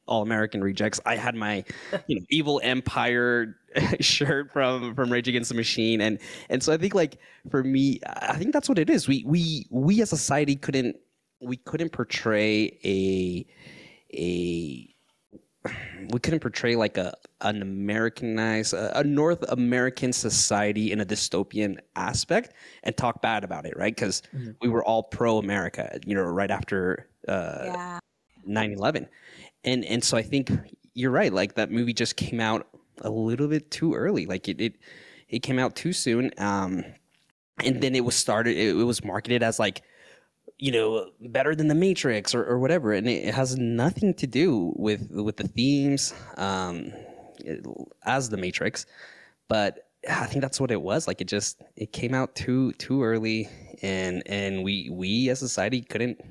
All 0.08 0.22
American 0.22 0.64
Rejects, 0.64 1.00
I 1.06 1.16
had 1.16 1.36
my, 1.36 1.64
you 2.08 2.20
know, 2.20 2.26
Evil 2.30 2.62
Empire 2.64 3.58
shirt 4.00 4.52
from 4.52 4.96
from 4.96 5.12
Rage 5.12 5.28
Against 5.28 5.50
the 5.50 5.56
Machine, 5.56 6.02
and 6.02 6.20
and 6.50 6.64
so 6.64 6.74
I 6.74 6.78
think 6.78 6.96
like 6.96 7.18
for 7.50 7.64
me, 7.64 8.00
I 8.06 8.38
think 8.38 8.54
that's 8.54 8.70
what 8.70 8.80
it 8.80 8.90
is. 8.90 9.08
We 9.08 9.24
we 9.26 9.68
we 9.70 10.02
as 10.02 10.10
society 10.10 10.56
couldn't 10.56 10.96
we 11.42 11.58
couldn't 11.58 11.90
portray 11.90 12.78
a 12.86 13.46
a 14.14 14.91
we 16.10 16.20
couldn't 16.20 16.40
portray 16.40 16.76
like 16.76 16.98
a 16.98 17.14
an 17.42 17.62
Americanized 17.62 18.74
a, 18.74 18.98
a 19.00 19.04
North 19.04 19.44
American 19.50 20.12
society 20.14 20.92
in 20.92 21.02
a 21.02 21.06
dystopian 21.06 21.78
aspect 21.96 22.54
and 22.84 22.96
talk 22.98 23.22
bad 23.22 23.44
about 23.44 23.66
it, 23.66 23.76
right? 23.78 23.96
Because 23.96 24.22
Mhm. 24.34 24.56
we 24.62 24.70
were 24.70 24.84
all 24.84 25.04
pro 25.04 25.38
America, 25.38 26.00
you 26.06 26.16
know, 26.16 26.24
right 26.24 26.52
after 26.52 27.08
uh, 27.28 27.64
yeah. 27.66 28.00
9/11, 28.48 29.08
and 29.64 29.86
and 29.86 30.04
so 30.04 30.18
I 30.18 30.24
think 30.24 30.50
you're 30.94 31.12
right. 31.12 31.32
Like 31.32 31.56
that 31.56 31.72
movie 31.72 31.94
just 31.94 32.16
came 32.16 32.40
out 32.40 32.68
a 33.02 33.10
little 33.10 33.48
bit 33.48 33.70
too 33.72 33.94
early. 33.94 34.26
Like 34.26 34.48
it 34.50 34.60
it, 34.60 34.74
it 35.30 35.40
came 35.40 35.60
out 35.60 35.76
too 35.76 35.94
soon. 35.94 36.32
Um, 36.38 36.84
and 37.64 37.80
then 37.82 37.96
it 37.96 38.04
was 38.04 38.16
started. 38.16 38.58
It, 38.58 38.76
it 38.76 38.84
was 38.84 39.04
marketed 39.04 39.44
as 39.44 39.60
like 39.60 39.84
you 40.62 40.72
know 40.72 41.10
better 41.20 41.56
than 41.56 41.68
the 41.68 41.76
matrix 41.76 42.34
or, 42.34 42.46
or 42.46 42.60
whatever 42.60 42.94
and 42.94 43.10
it 43.10 43.34
has 43.34 43.58
nothing 43.58 44.14
to 44.14 44.28
do 44.28 44.72
with 44.78 45.10
with 45.10 45.36
the 45.36 45.48
themes 45.48 46.14
um 46.38 46.94
as 48.06 48.30
the 48.30 48.38
matrix 48.38 48.86
but 49.50 49.90
i 50.10 50.28
think 50.28 50.42
that's 50.42 50.62
what 50.62 50.70
it 50.70 50.82
was 50.82 51.08
like 51.08 51.20
it 51.20 51.28
just 51.28 51.62
it 51.76 51.92
came 51.92 52.14
out 52.14 52.36
too 52.36 52.72
too 52.74 53.04
early 53.04 53.50
and 53.82 54.22
and 54.28 54.64
we 54.64 54.88
we 54.92 55.30
as 55.30 55.40
society 55.40 55.82
couldn't 55.82 56.22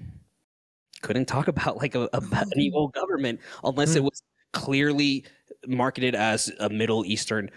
couldn't 1.02 1.26
talk 1.26 1.48
about 1.54 1.78
like 1.78 1.96
a, 1.96 2.08
about 2.12 2.46
an 2.52 2.60
evil 2.60 2.88
government 2.88 3.40
unless 3.64 3.96
it 3.96 4.04
was 4.04 4.22
clearly 4.52 5.24
marketed 5.66 6.14
as 6.14 6.50
a 6.60 6.70
middle 6.70 7.04
eastern 7.04 7.50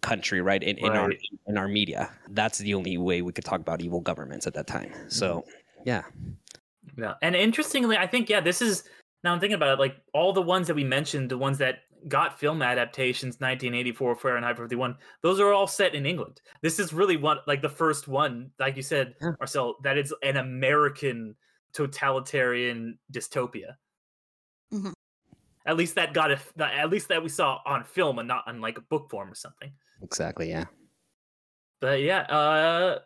country 0.00 0.40
right 0.40 0.62
in, 0.62 0.78
in 0.78 0.92
our 0.92 1.12
in 1.46 1.58
our 1.58 1.68
media. 1.68 2.10
That's 2.30 2.58
the 2.58 2.74
only 2.74 2.96
way 2.98 3.20
we 3.20 3.32
could 3.32 3.44
talk 3.44 3.60
about 3.60 3.80
evil 3.82 4.00
governments 4.00 4.46
at 4.46 4.54
that 4.54 4.66
time 4.66 4.92
so 5.08 5.44
yeah 5.84 6.02
Yeah, 6.96 7.14
and 7.22 7.36
interestingly, 7.36 7.96
I 7.96 8.06
think 8.06 8.28
yeah, 8.28 8.40
this 8.40 8.60
is 8.62 8.84
now 9.24 9.32
I'm 9.32 9.40
thinking 9.40 9.54
about 9.56 9.74
it. 9.74 9.78
Like 9.80 9.96
all 10.14 10.32
the 10.32 10.42
ones 10.42 10.66
that 10.66 10.74
we 10.74 10.84
mentioned, 10.84 11.30
the 11.30 11.38
ones 11.38 11.58
that 11.58 11.80
got 12.06 12.38
film 12.38 12.62
adaptations, 12.62 13.40
1984, 13.40 14.16
Fahrenheit 14.16 14.56
51, 14.56 14.96
those 15.22 15.40
are 15.40 15.52
all 15.52 15.66
set 15.66 15.94
in 15.94 16.06
England. 16.06 16.40
This 16.62 16.78
is 16.78 16.92
really 16.92 17.16
one 17.16 17.38
like 17.46 17.62
the 17.62 17.68
first 17.68 18.08
one, 18.08 18.50
like 18.58 18.76
you 18.76 18.82
said, 18.82 19.14
Yeah. 19.20 19.32
Marcel, 19.40 19.76
that 19.82 19.98
is 19.98 20.14
an 20.22 20.36
American 20.36 21.34
totalitarian 21.72 22.98
dystopia. 23.12 23.76
Mhm. 24.72 24.92
At 25.66 25.76
least 25.76 25.96
that 25.96 26.14
got 26.14 26.30
it. 26.30 26.40
At 26.58 26.90
least 26.90 27.08
that 27.08 27.22
we 27.22 27.28
saw 27.28 27.60
on 27.66 27.84
film 27.84 28.18
and 28.18 28.28
not 28.28 28.46
on 28.46 28.60
like 28.60 28.78
a 28.78 28.82
book 28.82 29.10
form 29.10 29.30
or 29.30 29.34
something. 29.34 29.72
Exactly. 30.02 30.48
Yeah. 30.48 30.66
But 31.80 32.00
yeah, 32.00 32.20
uh 32.22 33.00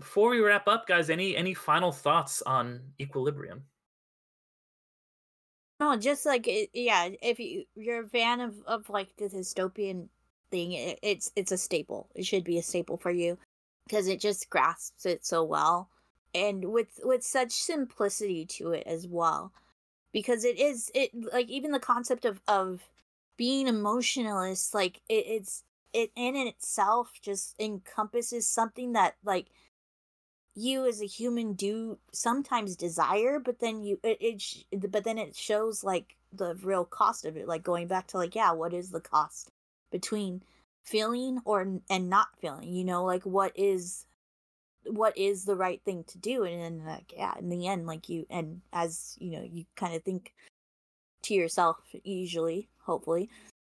before 0.00 0.30
we 0.30 0.40
wrap 0.40 0.66
up, 0.66 0.86
guys, 0.86 1.10
any 1.10 1.36
any 1.36 1.54
final 1.54 1.92
thoughts 1.92 2.42
on 2.42 2.80
Equilibrium? 3.00 3.62
No, 5.78 5.96
just 5.96 6.26
like 6.26 6.48
yeah, 6.74 7.10
if 7.22 7.38
you 7.38 7.64
you're 7.76 8.02
a 8.02 8.08
fan 8.08 8.40
of 8.40 8.54
of 8.66 8.88
like 8.90 9.16
the 9.16 9.28
dystopian 9.28 10.08
thing, 10.50 10.72
it, 10.72 10.98
it's 11.02 11.30
it's 11.36 11.52
a 11.52 11.58
staple. 11.58 12.08
It 12.14 12.26
should 12.26 12.44
be 12.44 12.58
a 12.58 12.62
staple 12.62 12.96
for 12.96 13.10
you 13.10 13.38
because 13.86 14.08
it 14.08 14.20
just 14.20 14.50
grasps 14.50 15.06
it 15.06 15.24
so 15.24 15.44
well, 15.44 15.88
and 16.34 16.64
with 16.64 16.98
with 17.04 17.22
such 17.22 17.52
simplicity 17.52 18.44
to 18.46 18.72
it 18.72 18.86
as 18.86 19.06
well, 19.06 19.52
because 20.12 20.44
it 20.44 20.58
is 20.58 20.90
it 20.94 21.10
like 21.32 21.48
even 21.48 21.72
the 21.72 21.78
concept 21.78 22.24
of 22.24 22.40
of 22.48 22.82
being 23.36 23.68
emotionalist, 23.68 24.74
like 24.74 25.00
it, 25.08 25.24
it's 25.26 25.62
it 25.92 26.10
in 26.16 26.36
itself 26.36 27.12
just 27.22 27.54
encompasses 27.60 28.46
something 28.46 28.92
that 28.92 29.16
like 29.24 29.46
you 30.54 30.86
as 30.86 31.00
a 31.00 31.06
human 31.06 31.52
do 31.52 31.98
sometimes 32.12 32.76
desire 32.76 33.38
but 33.38 33.60
then 33.60 33.82
you 33.82 33.98
it, 34.02 34.18
it 34.20 34.90
but 34.90 35.04
then 35.04 35.16
it 35.16 35.34
shows 35.34 35.84
like 35.84 36.16
the 36.32 36.54
real 36.62 36.84
cost 36.84 37.24
of 37.24 37.36
it 37.36 37.46
like 37.48 37.62
going 37.62 37.86
back 37.86 38.06
to 38.06 38.16
like 38.16 38.34
yeah 38.34 38.50
what 38.50 38.72
is 38.72 38.90
the 38.90 39.00
cost 39.00 39.50
between 39.92 40.42
feeling 40.82 41.40
or 41.44 41.60
and 41.88 42.10
not 42.10 42.28
feeling 42.40 42.68
you 42.68 42.84
know 42.84 43.04
like 43.04 43.24
what 43.24 43.52
is 43.54 44.06
what 44.84 45.16
is 45.16 45.44
the 45.44 45.56
right 45.56 45.80
thing 45.84 46.04
to 46.04 46.18
do? 46.18 46.44
And 46.44 46.60
then 46.60 46.86
like 46.86 47.12
yeah 47.16 47.34
in 47.38 47.48
the 47.48 47.66
end 47.66 47.86
like 47.86 48.08
you 48.08 48.26
and 48.30 48.60
as 48.72 49.16
you 49.18 49.32
know 49.32 49.42
you 49.42 49.64
kind 49.76 49.94
of 49.94 50.02
think 50.02 50.32
to 51.22 51.34
yourself 51.34 51.76
usually 52.02 52.68
hopefully 52.78 53.28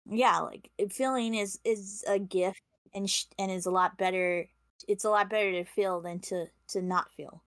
yeah 0.07 0.39
like 0.39 0.71
feeling 0.91 1.35
is 1.35 1.59
is 1.65 2.05
a 2.07 2.19
gift 2.19 2.61
and 2.95 3.09
sh- 3.09 3.25
and 3.39 3.51
is 3.51 3.65
a 3.65 3.71
lot 3.71 3.97
better 3.97 4.47
it's 4.87 5.05
a 5.05 5.11
lot 5.11 5.31
better 5.31 5.53
to 5.53 5.65
feel 5.65 6.01
than 6.01 6.19
to 6.21 6.47
to 6.69 6.83
not 6.83 7.11
feel 7.13 7.43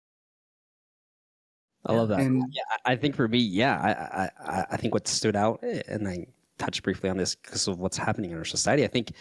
I 1.85 1.93
love 1.93 2.09
that. 2.09 2.19
And 2.21 2.43
Yeah, 2.51 2.61
I 2.85 2.93
I 2.93 2.95
think 2.95 3.15
for 3.15 3.27
me, 3.27 3.39
yeah, 3.39 3.79
I, 3.79 3.91
I, 4.23 4.59
I- 4.61 4.65
I 4.71 4.77
think 4.77 4.93
what 4.93 5.07
stood 5.07 5.35
out, 5.35 5.59
eh, 5.63 5.81
and 5.87 6.07
I 6.07 6.27
touched 6.57 6.83
briefly 6.83 7.09
on 7.09 7.17
this 7.17 7.35
because 7.35 7.67
of 7.67 7.79
what's 7.79 7.97
happening 7.97 8.31
in 8.31 8.37
our 8.37 8.45
society. 8.45 8.83
I 8.83 8.87
think 8.87 9.11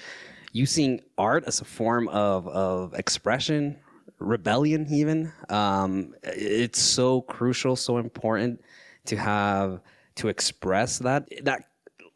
using 0.53 1.01
art 1.19 1.45
as 1.47 1.61
a 1.61 1.65
form 1.65 2.09
of 2.09 2.49
of 2.49 2.95
expression, 2.95 3.79
rebellion, 4.19 4.87
even, 4.91 5.33
um, 5.51 6.15
it's 6.25 6.81
so 6.81 7.23
crucial, 7.23 7.77
so 7.77 7.99
important 7.99 8.61
to 9.07 9.17
have 9.17 9.81
to 10.17 10.29
express 10.29 10.99
that 11.01 11.29
that 11.45 11.65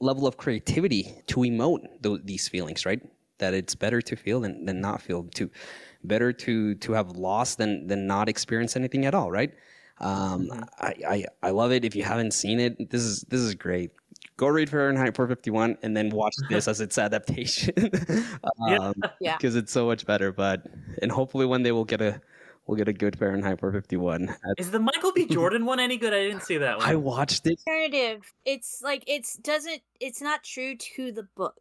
level 0.00 0.26
of 0.26 0.36
creativity 0.38 1.14
to 1.26 1.40
emote 1.40 1.86
th- 2.02 2.20
these 2.24 2.48
feelings, 2.48 2.86
right? 2.86 3.02
That 3.38 3.54
it's 3.54 3.74
better 3.74 4.00
to 4.02 4.16
feel 4.16 4.40
than, 4.40 4.64
than 4.64 4.80
not 4.80 5.02
feel. 5.02 5.24
To 5.24 5.50
better 6.04 6.32
to 6.32 6.74
to 6.76 6.92
have 6.92 7.10
lost 7.12 7.58
than 7.58 7.86
than 7.86 8.06
not 8.06 8.28
experience 8.28 8.76
anything 8.76 9.04
at 9.06 9.14
all, 9.14 9.30
right? 9.30 9.52
Um, 9.98 10.48
Mhm. 10.48 10.68
I, 10.78 10.94
I 11.08 11.24
I 11.42 11.50
love 11.50 11.72
it. 11.72 11.84
If 11.84 11.94
you 11.94 12.02
haven't 12.04 12.32
seen 12.32 12.58
it, 12.60 12.90
this 12.90 13.02
is 13.02 13.22
this 13.28 13.40
is 13.40 13.54
great. 13.54 13.90
Go 14.36 14.46
read 14.48 14.70
Fahrenheit 14.70 15.14
451 15.14 15.76
and 15.82 15.94
then 15.96 16.08
watch 16.10 16.34
this 16.48 16.66
as 16.68 16.80
its 16.80 16.96
adaptation. 16.98 17.74
Yeah. 18.66 18.76
um, 18.78 18.94
Yeah. 19.20 19.36
because 19.36 19.56
it's 19.56 19.72
so 19.72 19.86
much 19.86 20.06
better. 20.06 20.32
But 20.32 20.66
and 21.02 21.12
hopefully 21.12 21.44
one 21.46 21.62
day 21.62 21.72
we'll 21.72 21.84
get 21.84 22.00
a 22.00 22.20
we'll 22.66 22.76
get 22.78 22.88
a 22.88 22.92
good 22.94 23.18
Fahrenheit 23.18 23.60
451. 23.60 24.34
Is 24.58 24.70
the 24.70 24.78
Michael 24.80 25.12
B. 25.12 25.26
Jordan 25.26 25.66
one 25.66 25.80
any 25.80 25.98
good? 25.98 26.14
I 26.14 26.28
didn't 26.28 26.44
see 26.44 26.56
that 26.58 26.78
one. 26.78 26.86
I 26.88 26.94
watched 26.96 27.46
it. 27.46 27.58
alternative 27.68 28.32
it's 28.46 28.80
like 28.82 29.04
it's 29.06 29.36
doesn't 29.36 29.82
it's 30.00 30.22
not 30.22 30.42
true 30.44 30.76
to 30.76 31.12
the 31.12 31.24
book 31.36 31.56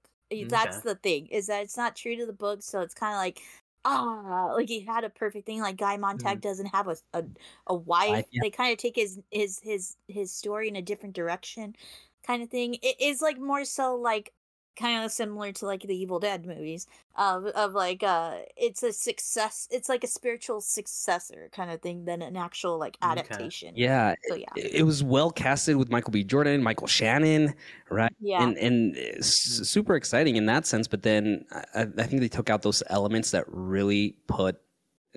that's 0.48 0.78
Okay. 0.78 0.90
the 0.90 0.96
thing 0.96 1.26
is 1.28 1.48
that 1.48 1.64
it's 1.64 1.76
not 1.76 1.96
true 1.96 2.16
to 2.16 2.26
the 2.28 2.34
book 2.34 2.62
so 2.62 2.82
it's 2.82 2.94
kind 2.94 3.14
of 3.14 3.18
like 3.18 3.42
ah 3.86 4.52
like 4.54 4.68
he 4.68 4.82
had 4.82 5.04
a 5.04 5.10
perfect 5.10 5.46
thing 5.46 5.62
like 5.62 5.78
guy 5.78 5.96
montag 5.98 6.42
doesn't 6.42 6.68
have 6.68 6.88
a 6.88 6.96
a, 7.14 7.24
a 7.68 7.74
wife. 7.74 8.10
Wife, 8.10 8.26
yeah. 8.32 8.42
they 8.44 8.50
kind 8.50 8.72
of 8.72 8.78
take 8.78 8.96
his 8.96 9.20
his 9.32 9.60
his 9.64 9.96
his 10.08 10.32
story 10.32 10.68
in 10.68 10.76
a 10.76 10.82
different 10.82 11.16
direction 11.16 11.76
kind 12.26 12.44
of 12.44 12.50
thing. 12.50 12.76
It 12.76 13.00
is 13.00 13.22
like 13.22 13.40
more 13.40 13.66
so 13.66 13.96
like 13.96 14.34
kind 14.76 15.04
of 15.04 15.12
similar 15.12 15.52
to 15.52 15.66
like 15.66 15.82
the 15.84 15.96
evil 15.96 16.20
dead 16.20 16.46
movies 16.46 16.88
of 17.16 17.46
of 17.48 17.74
like 17.74 18.04
uh 18.04 18.38
it's 18.58 18.84
a 18.84 18.94
success 18.94 19.68
it's 19.72 19.90
like 19.90 20.04
a 20.04 20.08
spiritual 20.08 20.62
successor 20.62 21.50
kind 21.54 21.70
of 21.72 21.82
thing 21.82 22.06
than 22.06 22.22
an 22.22 22.38
actual 22.38 22.78
like 22.80 22.98
Okay. 23.04 23.12
adaptation 23.12 23.76
Yeah, 23.76 24.16
so 24.22 24.36
yeah 24.36 24.56
it, 24.56 24.76
it 24.76 24.84
was 24.84 25.04
well 25.04 25.32
casted 25.32 25.78
with 25.78 25.90
Michael 25.90 26.12
B. 26.12 26.24
Jordan, 26.24 26.62
Michael 26.62 26.88
Shannon, 26.88 27.54
right? 27.90 28.12
yeah 28.20 28.44
and 28.44 28.58
and 28.58 28.96
it's 28.98 29.28
super 29.70 29.96
exciting 29.96 30.36
in 30.36 30.46
that 30.48 30.66
sense. 30.66 30.88
But 30.88 31.04
then 31.04 31.46
I, 31.52 31.88
I 31.98 32.04
think 32.04 32.22
they 32.22 32.28
took 32.28 32.50
out 32.50 32.62
those 32.62 32.84
elements 32.88 33.32
that 33.32 33.46
really 33.48 34.18
put 34.28 34.60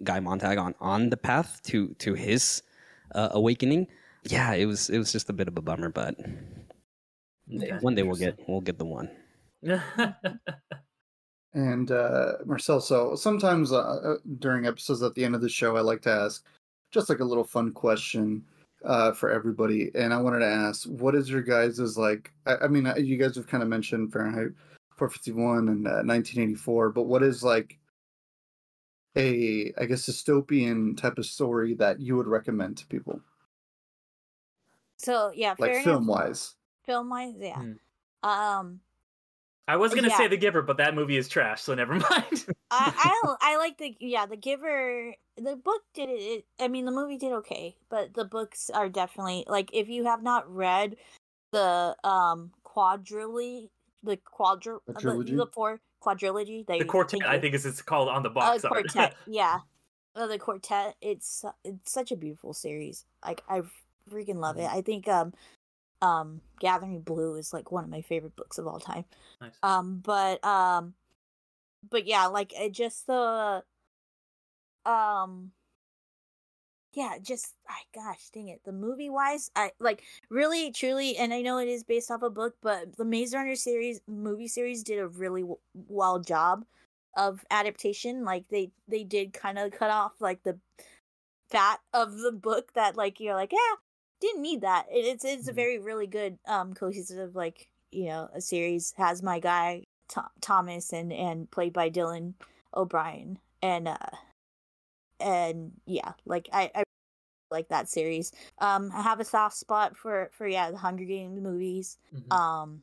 Guy 0.05 0.21
Montag 0.21 0.59
on 0.59 0.75
on 0.81 1.11
the 1.11 1.17
path 1.17 1.61
to 1.65 1.89
to 1.99 2.15
his 2.15 2.63
uh, 3.15 3.31
awakening. 3.33 3.89
Yeah, 4.25 4.55
it 4.55 4.67
was 4.67 4.91
it 4.91 4.99
was 4.99 5.13
just 5.13 5.29
a 5.31 5.33
bit 5.33 5.49
of 5.49 5.57
a 5.57 5.63
bummer, 5.63 5.89
but 5.89 6.17
Okay. 7.55 7.79
one 7.81 7.95
day 7.95 8.03
we'll 8.03 8.17
get 8.17 8.39
we'll 8.49 8.61
get 8.61 8.79
the 8.79 8.85
one. 8.85 9.11
And 11.55 11.91
uh, 11.91 12.35
Marcel, 12.47 12.81
so 12.81 13.15
sometimes 13.15 13.73
uh, 13.73 13.81
uh, 13.81 14.17
during 14.39 14.67
episodes 14.67 15.03
at 15.03 15.15
the 15.15 15.25
end 15.25 15.35
of 15.35 15.43
the 15.43 15.51
show, 15.51 15.77
I 15.77 15.81
like 15.81 16.01
to 16.03 16.11
ask 16.11 16.45
just 16.91 17.11
like 17.11 17.21
a 17.21 17.25
little 17.25 17.45
fun 17.45 17.73
question 17.73 18.43
uh, 18.85 19.13
for 19.13 19.31
everybody. 19.31 19.91
And 19.95 20.15
I 20.15 20.21
wanted 20.21 20.39
to 20.41 20.47
ask, 20.47 20.87
what 20.87 21.15
is 21.15 21.29
your 21.29 21.43
guys' 21.43 21.79
is 21.79 21.99
like? 21.99 22.33
I, 22.47 22.57
I 22.57 22.69
mean, 22.69 22.87
uh, 22.87 22.95
you 22.97 23.19
guys 23.19 23.37
have 23.37 23.47
kind 23.47 23.63
of 23.63 23.69
mentioned 23.69 24.13
Fahrenheit 24.13 24.53
451 24.97 25.69
and 25.69 25.87
uh, 25.87 26.01
1984, 26.05 26.91
but 26.91 27.03
what 27.03 27.23
is 27.23 27.45
like 27.45 27.79
a, 29.17 29.75
I 29.79 29.85
guess, 29.85 30.07
dystopian 30.07 30.97
type 30.97 31.19
of 31.19 31.27
story 31.27 31.75
that 31.75 32.01
you 32.01 32.17
would 32.17 32.27
recommend 32.27 32.79
to 32.79 32.87
people, 32.87 33.21
so 34.97 35.33
yeah 35.35 35.55
like 35.59 35.75
film 35.85 36.07
wise? 36.07 36.55
film 36.87 37.11
wise 37.11 37.35
yeah 37.39 37.61
Hmm. 37.61 37.73
um 38.23 38.81
I 39.69 39.77
was 39.77 39.95
gonna 39.95 40.09
Yeah. 40.09 40.17
say 40.17 40.29
The 40.29 40.37
Giver, 40.37 40.63
but 40.63 40.77
that 40.79 40.95
movie 40.95 41.17
is 41.17 41.29
trash, 41.29 41.63
so 41.63 41.75
never 41.75 41.95
mind. 42.11 42.47
I, 42.73 42.93
I 43.21 43.37
I 43.41 43.57
like 43.59 43.79
the 43.79 43.95
yeah 44.01 44.27
the 44.27 44.37
giver 44.37 45.15
the 45.37 45.57
book 45.57 45.83
did 45.95 46.09
it, 46.09 46.21
it 46.21 46.45
i 46.61 46.69
mean 46.69 46.85
the 46.85 46.91
movie 46.91 47.19
did 47.19 47.33
okay 47.33 47.77
but 47.89 48.15
the 48.15 48.25
books 48.25 48.71
are 48.71 48.89
definitely 48.89 49.45
like 49.47 49.71
if 49.73 49.89
you 49.89 50.05
have 50.05 50.23
not 50.23 50.53
read 50.53 50.97
the 51.53 51.95
um 52.05 52.51
quadrilogy 52.65 53.69
the 54.03 54.19
quadri 54.25 54.79
the, 54.87 54.95
trilogy? 54.95 55.37
the 55.37 55.47
four 55.47 55.81
quadrilogy 56.03 56.67
they 56.67 56.79
the 56.79 56.85
quartet, 56.85 57.25
I 57.27 57.39
think, 57.39 57.55
is 57.55 57.65
it's 57.65 57.81
called 57.83 58.09
on 58.09 58.23
the 58.23 58.31
oh 58.31 58.33
box 58.33 58.65
art. 58.65 58.73
quartet 58.73 59.15
yeah 59.27 59.59
oh, 60.17 60.27
the 60.29 60.39
quartet 60.39 60.97
it's 61.01 61.45
it's 61.65 61.93
such 61.93 62.11
a 62.11 62.17
beautiful 62.17 62.53
series 62.53 63.05
like 63.25 63.43
i 63.49 63.63
freaking 64.11 64.37
love 64.37 64.59
it 64.59 64.69
i 64.69 64.81
think 64.83 65.09
um 65.09 65.33
um 66.03 66.41
gathering 66.61 67.01
blue 67.01 67.37
is 67.37 67.53
like 67.53 67.73
one 67.73 67.85
of 67.85 67.91
my 67.91 68.03
favorite 68.03 68.37
books 68.37 68.59
of 68.59 68.67
all 68.67 68.81
time 68.81 69.05
Nice. 69.41 69.53
um 69.63 70.01
but 70.05 70.45
um 70.45 70.95
but 71.89 72.07
yeah 72.07 72.27
like 72.27 72.53
it 72.55 72.73
just 72.73 73.07
the 73.07 73.63
um 74.85 75.53
yeah 76.93 77.15
just 77.23 77.55
I 77.69 77.81
gosh 77.95 78.29
dang 78.35 78.49
it 78.49 78.61
the 78.65 78.73
movie 78.73 79.09
wise 79.09 79.51
i 79.57 79.71
like 79.81 80.03
really 80.29 80.73
truly 80.73 81.17
and 81.17 81.33
i 81.33 81.41
know 81.41 81.59
it 81.59 81.69
is 81.69 81.85
based 81.85 82.11
off 82.11 82.23
a 82.23 82.31
book 82.31 82.57
but 82.61 82.97
the 82.97 83.05
maze 83.05 83.33
runner 83.35 83.55
series 83.55 84.01
movie 84.07 84.49
series 84.49 84.83
did 84.83 84.99
a 84.99 85.07
really 85.07 85.43
w- 85.43 85.59
well 85.89 86.19
job 86.19 86.65
of 87.17 87.45
adaptation 87.51 88.25
like 88.25 88.45
they 88.51 88.71
they 88.89 89.05
did 89.05 89.33
kind 89.33 89.59
of 89.59 89.71
cut 89.73 89.91
off 89.91 90.13
like 90.21 90.43
the 90.43 90.59
fat 91.51 91.81
of 91.95 92.19
the 92.19 92.33
book 92.33 92.73
that 92.75 92.97
like 92.97 93.21
you're 93.21 93.35
like 93.35 93.53
yeah 93.53 93.77
didn't 94.23 94.41
need 94.43 94.62
that 94.62 94.87
it, 94.91 95.05
it's 95.05 95.25
it's 95.25 95.49
a 95.49 95.53
Mhm. 95.53 95.57
very 95.57 95.79
really 95.79 96.07
good 96.07 96.39
um 96.47 96.73
cohesive 96.73 97.35
like 97.37 97.68
you 97.91 98.07
know 98.07 98.29
a 98.35 98.41
series 98.41 98.95
has 98.97 99.23
my 99.23 99.39
guy 99.39 99.85
Tho- 100.14 100.31
thomas 100.41 100.93
and 100.93 101.12
and 101.12 101.51
played 101.51 101.73
by 101.75 101.91
dylan 101.91 102.35
o'brien 102.75 103.39
and 103.62 103.89
uh 103.89 103.97
and 105.20 105.73
yeah 105.87 106.12
like 106.25 106.49
i 106.53 106.70
i 106.75 106.83
like 107.51 107.68
that 107.68 107.89
series 107.89 108.33
um 108.61 108.91
i 108.95 109.03
have 109.03 109.20
a 109.20 109.25
soft 109.25 109.57
spot 109.57 109.97
for 109.97 110.31
for 110.33 110.47
yeah 110.47 110.70
the 110.70 110.79
hunger 110.79 111.05
games 111.05 111.41
movies 111.41 111.99
Mhm. 112.14 112.33
um 112.35 112.83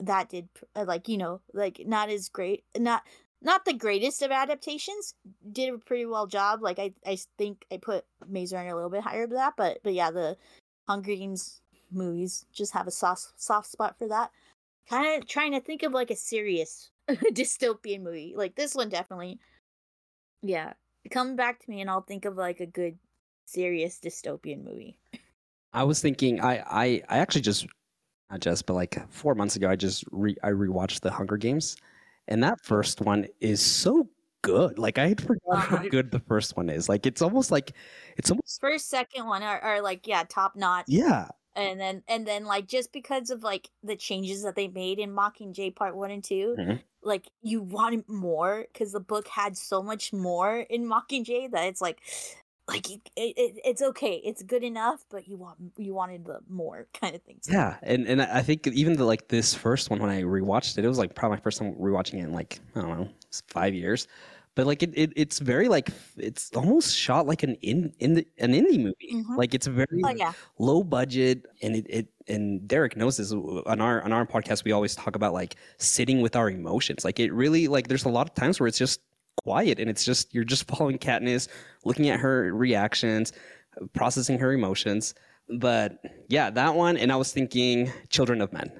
that 0.00 0.28
did 0.30 0.48
uh, 0.74 0.84
like 0.86 1.08
you 1.08 1.18
know 1.18 1.40
like 1.52 1.82
not 1.86 2.08
as 2.08 2.28
great 2.28 2.64
not 2.76 3.02
not 3.42 3.64
the 3.64 3.72
greatest 3.72 4.20
of 4.20 4.30
adaptations. 4.30 5.14
Did 5.50 5.72
a 5.72 5.78
pretty 5.78 6.04
well 6.04 6.26
job. 6.26 6.60
Like 6.62 6.78
I, 6.78 6.92
I 7.06 7.16
think 7.38 7.64
I 7.72 7.78
put 7.78 8.04
Maze 8.28 8.52
Runner 8.52 8.68
a 8.68 8.74
little 8.74 8.90
bit 8.90 9.02
higher 9.02 9.26
than 9.26 9.36
that, 9.36 9.54
but 9.56 9.78
but 9.82 9.94
yeah, 9.94 10.10
the 10.10 10.36
Hunger 10.90 11.14
Games 11.14 11.60
movies 11.92 12.44
just 12.52 12.72
have 12.72 12.88
a 12.88 12.90
soft 12.90 13.32
soft 13.36 13.70
spot 13.70 13.96
for 13.96 14.08
that. 14.08 14.32
Kind 14.88 15.22
of 15.22 15.28
trying 15.28 15.52
to 15.52 15.60
think 15.60 15.84
of 15.84 15.92
like 15.92 16.10
a 16.10 16.16
serious 16.16 16.90
dystopian 17.08 18.02
movie. 18.02 18.34
Like 18.36 18.56
this 18.56 18.74
one 18.74 18.88
definitely. 18.88 19.38
Yeah, 20.42 20.72
come 21.08 21.36
back 21.36 21.60
to 21.60 21.70
me 21.70 21.80
and 21.80 21.88
I'll 21.88 22.00
think 22.00 22.24
of 22.24 22.36
like 22.36 22.58
a 22.58 22.66
good 22.66 22.98
serious 23.46 24.00
dystopian 24.02 24.64
movie. 24.64 24.98
I 25.72 25.84
was 25.84 26.02
thinking 26.02 26.40
I 26.40 26.58
I 26.68 27.02
I 27.08 27.18
actually 27.18 27.42
just 27.42 27.68
not 28.28 28.40
just 28.40 28.66
but 28.66 28.74
like 28.74 29.00
four 29.12 29.36
months 29.36 29.54
ago 29.54 29.70
I 29.70 29.76
just 29.76 30.02
re 30.10 30.34
I 30.42 30.48
rewatched 30.48 31.02
the 31.02 31.12
Hunger 31.12 31.36
Games, 31.36 31.76
and 32.26 32.42
that 32.42 32.64
first 32.64 33.00
one 33.00 33.28
is 33.38 33.60
so 33.60 34.08
good. 34.42 34.78
Like 34.78 34.98
I 34.98 35.08
had 35.08 35.20
forgotten 35.26 35.60
how 35.60 35.88
good 35.88 36.10
the 36.10 36.20
first 36.20 36.56
one 36.56 36.68
is. 36.70 36.88
Like 36.88 37.06
it's 37.06 37.22
almost 37.22 37.50
like 37.50 37.72
it's 38.16 38.30
almost 38.30 38.60
First, 38.60 38.88
second 38.88 39.26
one 39.26 39.42
are, 39.42 39.60
are 39.60 39.80
like 39.82 40.06
yeah, 40.06 40.24
top 40.28 40.56
notch. 40.56 40.86
yeah 40.88 41.28
and 41.56 41.80
then 41.80 42.02
and 42.06 42.26
then 42.26 42.44
like 42.44 42.68
just 42.68 42.92
because 42.92 43.30
of 43.30 43.42
like 43.42 43.68
the 43.82 43.96
changes 43.96 44.42
that 44.44 44.54
they 44.54 44.68
made 44.68 44.98
in 45.00 45.10
Mockingjay 45.10 45.74
Part 45.74 45.96
One 45.96 46.10
and 46.12 46.22
2 46.22 46.54
Mhm. 46.58 46.80
like 47.02 47.26
you 47.42 47.60
wanted 47.60 48.08
more 48.08 48.66
because 48.72 48.92
the 48.92 49.00
book 49.00 49.26
had 49.26 49.56
so 49.56 49.82
much 49.82 50.12
more 50.12 50.58
in 50.60 50.84
Mockingjay 50.86 51.50
that 51.50 51.64
it's 51.66 51.80
like, 51.80 52.00
like 52.70 52.90
it, 52.90 53.00
it, 53.16 53.60
it's 53.64 53.82
okay, 53.82 54.20
it's 54.24 54.42
good 54.42 54.62
enough, 54.64 55.04
but 55.10 55.28
you 55.28 55.36
want 55.36 55.58
you 55.76 55.92
wanted 55.94 56.24
the 56.24 56.40
more 56.48 56.86
kind 57.00 57.14
of 57.14 57.22
things. 57.22 57.48
yeah 57.50 57.76
and 57.82 58.06
and 58.06 58.22
I 58.22 58.42
think 58.42 58.66
even 58.66 58.96
the 58.96 59.04
like 59.04 59.28
this 59.28 59.54
first 59.54 59.90
one 59.90 60.00
when 60.00 60.10
I 60.10 60.22
rewatched 60.22 60.78
it 60.78 60.84
it 60.84 60.88
was 60.88 60.98
like 60.98 61.14
probably 61.14 61.36
my 61.36 61.42
first 61.42 61.58
time 61.58 61.74
rewatching 61.74 62.14
it 62.14 62.24
in 62.24 62.32
like 62.32 62.60
I 62.74 62.80
don't 62.80 62.98
know 62.98 63.08
five 63.48 63.74
years. 63.74 64.06
But 64.56 64.66
like 64.66 64.82
it, 64.82 64.90
it, 64.94 65.12
it's 65.14 65.38
very 65.38 65.68
like 65.68 65.90
it's 66.16 66.50
almost 66.56 66.94
shot 66.96 67.24
like 67.24 67.44
an 67.44 67.54
in 67.62 67.94
in 68.00 68.14
the, 68.14 68.26
an 68.38 68.52
indie 68.52 68.82
movie. 68.82 69.14
Mhm. 69.14 69.36
Like 69.36 69.54
it's 69.54 69.68
very 69.68 70.02
Oh 70.04 70.10
yeah, 70.10 70.32
low 70.58 70.82
budget 70.82 71.46
and 71.62 71.76
it, 71.76 71.86
it 71.88 72.08
and 72.26 72.66
Derek 72.66 72.96
knows 72.96 73.16
this 73.16 73.32
on 73.32 73.80
our 73.80 74.02
on 74.02 74.12
our 74.12 74.26
podcast 74.26 74.64
we 74.64 74.72
always 74.72 74.96
talk 74.96 75.14
about 75.14 75.32
like 75.32 75.54
sitting 75.78 76.20
with 76.20 76.34
our 76.34 76.50
emotions 76.50 77.04
like 77.04 77.20
it 77.20 77.32
really 77.32 77.68
like 77.68 77.86
there's 77.88 78.04
a 78.04 78.08
lot 78.08 78.28
of 78.28 78.34
times 78.34 78.58
where 78.58 78.66
it's 78.66 78.76
just 78.78 79.00
quiet 79.44 79.78
and 79.78 79.88
it's 79.90 80.04
just 80.04 80.34
you're 80.34 80.44
just 80.44 80.66
following 80.70 80.98
Katniss 80.98 81.48
looking 81.84 82.08
at 82.08 82.20
her 82.20 82.52
reactions 82.54 83.32
processing 83.94 84.38
her 84.38 84.52
emotions 84.52 85.14
but 85.58 85.98
yeah 86.28 86.50
that 86.50 86.74
one 86.74 86.96
and 86.96 87.10
I 87.12 87.16
was 87.16 87.32
thinking 87.32 87.90
Children 88.08 88.40
of 88.40 88.52
Men 88.52 88.70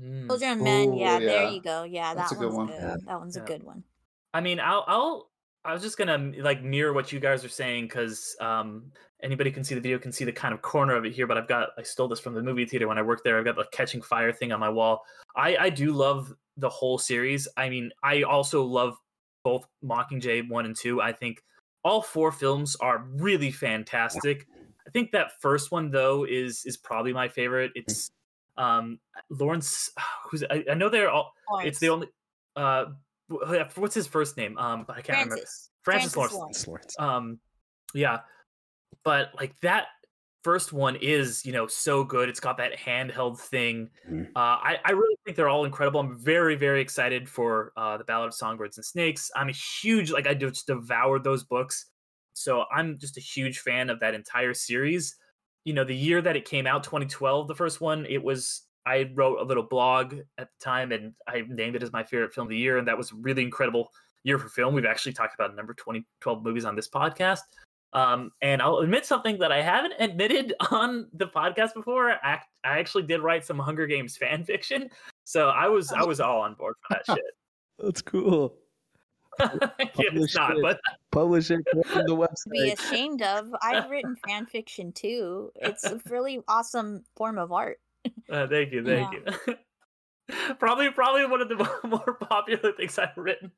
Mm. 0.00 0.28
Children 0.28 0.52
of 0.52 0.60
Men. 0.62 0.88
Ooh, 0.88 0.98
yeah, 0.98 1.18
there 1.18 1.50
you 1.50 1.60
go. 1.60 1.82
Yeah, 1.82 2.14
That's 2.14 2.30
that 2.30 2.36
a 2.36 2.38
good 2.38 2.54
one's 2.54 2.56
one. 2.56 2.66
good. 2.68 2.80
Yeah. 2.80 2.96
That 3.06 3.20
one's 3.20 3.36
Yeah. 3.36 3.42
a 3.42 3.46
good 3.46 3.62
one. 3.62 3.84
I 4.32 4.40
mean, 4.40 4.58
I'll, 4.58 4.82
I'll, 4.86 5.30
I 5.62 5.74
was 5.74 5.82
just 5.82 5.98
gonna 5.98 6.32
like 6.38 6.62
mirror 6.62 6.94
what 6.94 7.12
you 7.12 7.20
guys 7.20 7.44
are 7.44 7.50
saying 7.50 7.84
because 7.84 8.34
um, 8.40 8.90
anybody 9.22 9.50
can 9.50 9.62
see 9.62 9.74
the 9.74 9.80
video, 9.82 9.98
can 9.98 10.10
see 10.10 10.24
the 10.24 10.32
kind 10.32 10.54
of 10.54 10.62
corner 10.62 10.96
of 10.96 11.04
it 11.04 11.12
here. 11.12 11.26
But 11.26 11.36
I've 11.36 11.48
got, 11.48 11.70
I 11.76 11.82
stole 11.82 12.08
this 12.08 12.18
from 12.18 12.32
the 12.32 12.42
movie 12.42 12.64
theater 12.64 12.88
when 12.88 12.96
I 12.96 13.02
worked 13.02 13.24
there. 13.24 13.38
I've 13.38 13.44
got 13.44 13.56
the 13.56 13.66
Catching 13.72 14.00
Fire 14.00 14.32
thing 14.32 14.52
on 14.52 14.60
my 14.60 14.70
wall. 14.70 15.02
I, 15.36 15.54
I 15.58 15.68
do 15.68 15.92
love 15.92 16.32
the 16.56 16.70
whole 16.70 16.96
series. 16.96 17.46
I 17.58 17.68
mean, 17.68 17.90
I 18.02 18.22
also 18.22 18.62
love 18.64 18.96
both 19.42 19.66
Mockingjay 19.84 20.48
one 20.48 20.66
and 20.66 20.76
two. 20.76 21.00
I 21.00 21.12
think 21.12 21.42
all 21.84 22.02
four 22.02 22.32
films 22.32 22.76
are 22.76 23.04
really 23.14 23.50
fantastic. 23.50 24.46
I 24.86 24.90
think 24.90 25.12
that 25.12 25.40
first 25.40 25.70
one 25.70 25.90
though 25.90 26.24
is 26.24 26.64
is 26.64 26.76
probably 26.76 27.12
my 27.12 27.28
favorite. 27.28 27.72
It's 27.74 28.10
um 28.56 28.98
Lawrence, 29.30 29.90
who's 30.30 30.44
I, 30.44 30.64
I 30.70 30.74
know 30.74 30.88
they're 30.88 31.10
all. 31.10 31.32
It's 31.64 31.78
the 31.78 31.88
only 31.88 32.08
uh 32.56 32.86
what's 33.76 33.94
his 33.94 34.06
first 34.06 34.36
name 34.36 34.58
um 34.58 34.84
but 34.86 34.96
i 34.96 35.00
can't 35.00 35.18
remember 35.18 35.36
Francis. 35.36 35.70
francis, 35.82 36.14
Francis 36.14 36.36
lawrence 36.36 36.66
Lawrence. 36.66 36.96
um 36.98 37.38
yeah 37.94 38.20
but 39.04 39.30
like 39.38 39.58
that 39.60 39.86
first 40.42 40.72
one 40.72 40.96
is 40.96 41.44
you 41.44 41.52
know 41.52 41.66
so 41.66 42.04
good. 42.04 42.28
It's 42.28 42.40
got 42.40 42.56
that 42.58 42.76
handheld 42.76 43.38
thing. 43.38 43.90
Mhm. 44.08 44.28
uh 44.36 44.56
i 44.62 44.78
i 44.84 44.90
really 44.92 45.16
think 45.24 45.36
they're 45.36 45.48
all 45.48 45.64
incredible. 45.64 46.00
I'm 46.00 46.18
very 46.18 46.56
very 46.56 46.80
excited 46.80 47.28
for 47.28 47.72
uh 47.76 47.96
the 47.98 48.04
ballad 48.04 48.28
of 48.28 48.34
songbirds 48.34 48.78
and 48.78 48.84
snakes. 48.84 49.30
I'm 49.36 49.48
a 49.48 49.52
huge 49.52 50.10
like 50.10 50.26
i 50.26 50.34
just 50.34 50.66
devoured 50.66 51.24
those 51.24 51.44
books. 51.44 51.86
So 52.32 52.64
i'm 52.74 52.98
just 52.98 53.16
a 53.16 53.20
huge 53.20 53.60
fan 53.60 53.90
of 53.90 54.00
that 54.00 54.14
entire 54.14 54.54
series. 54.54 55.16
You 55.64 55.74
know 55.74 55.84
the 55.84 55.96
year 55.96 56.22
that 56.22 56.36
it 56.36 56.44
came 56.44 56.66
out 56.66 56.84
2012 56.84 57.48
the 57.48 57.54
first 57.54 57.80
one 57.80 58.06
it 58.06 58.22
was 58.22 58.62
i 58.86 59.10
wrote 59.14 59.40
a 59.40 59.44
little 59.44 59.62
blog 59.62 60.14
at 60.38 60.48
the 60.48 60.64
time 60.64 60.90
and 60.90 61.12
i 61.28 61.42
named 61.46 61.76
it 61.76 61.82
as 61.82 61.92
my 61.92 62.02
favorite 62.02 62.32
film 62.32 62.46
of 62.46 62.50
the 62.50 62.56
year 62.56 62.78
and 62.78 62.88
that 62.88 62.96
was 62.96 63.12
really 63.12 63.42
incredible 63.42 63.90
year 64.22 64.38
for 64.38 64.48
film. 64.48 64.74
We've 64.74 64.84
actually 64.84 65.12
talked 65.12 65.34
about 65.34 65.52
a 65.52 65.54
number 65.54 65.74
2012 65.74 66.42
movies 66.42 66.64
on 66.64 66.76
this 66.76 66.88
podcast 66.88 67.40
um, 67.92 68.30
and 68.42 68.62
i'll 68.62 68.78
admit 68.78 69.04
something 69.04 69.38
that 69.38 69.50
i 69.52 69.60
haven't 69.60 69.94
admitted 69.98 70.54
on 70.70 71.08
the 71.14 71.26
podcast 71.26 71.74
before 71.74 72.12
i, 72.24 72.38
I 72.64 72.78
actually 72.78 73.02
did 73.04 73.20
write 73.20 73.44
some 73.44 73.58
hunger 73.58 73.86
games 73.86 74.16
fan 74.20 74.44
fiction 74.44 74.88
so 75.24 75.48
i 75.48 75.66
was 75.66 75.92
i 75.92 76.02
was 76.04 76.20
all 76.20 76.40
on 76.40 76.54
board 76.54 76.74
for 76.86 76.96
that 76.96 77.06
shit 77.16 77.24
That's 77.78 78.02
cool. 78.02 78.54
yeah, 79.40 79.46
it's 79.96 80.34
not 80.34 80.50
Publish 80.50 80.56
it. 80.56 80.62
but 80.62 80.80
Publish 81.12 81.50
it 81.50 81.60
on 81.96 82.04
the 82.04 82.28
to 82.44 82.50
be 82.50 82.70
ashamed 82.72 83.22
of. 83.22 83.48
I've 83.62 83.88
written 83.88 84.14
fan 84.26 84.44
fiction 84.46 84.92
too. 84.92 85.50
It's 85.56 85.84
a 85.84 85.98
really 86.10 86.40
awesome 86.46 87.04
form 87.16 87.38
of 87.38 87.50
art. 87.50 87.80
Uh, 88.28 88.46
thank 88.46 88.70
you, 88.72 88.84
thank 88.84 89.12
you. 89.14 89.54
probably, 90.58 90.90
probably 90.90 91.24
one 91.26 91.40
of 91.40 91.48
the 91.48 91.56
more 91.84 92.14
popular 92.28 92.72
things 92.72 92.98
I've 92.98 93.16
written. 93.16 93.50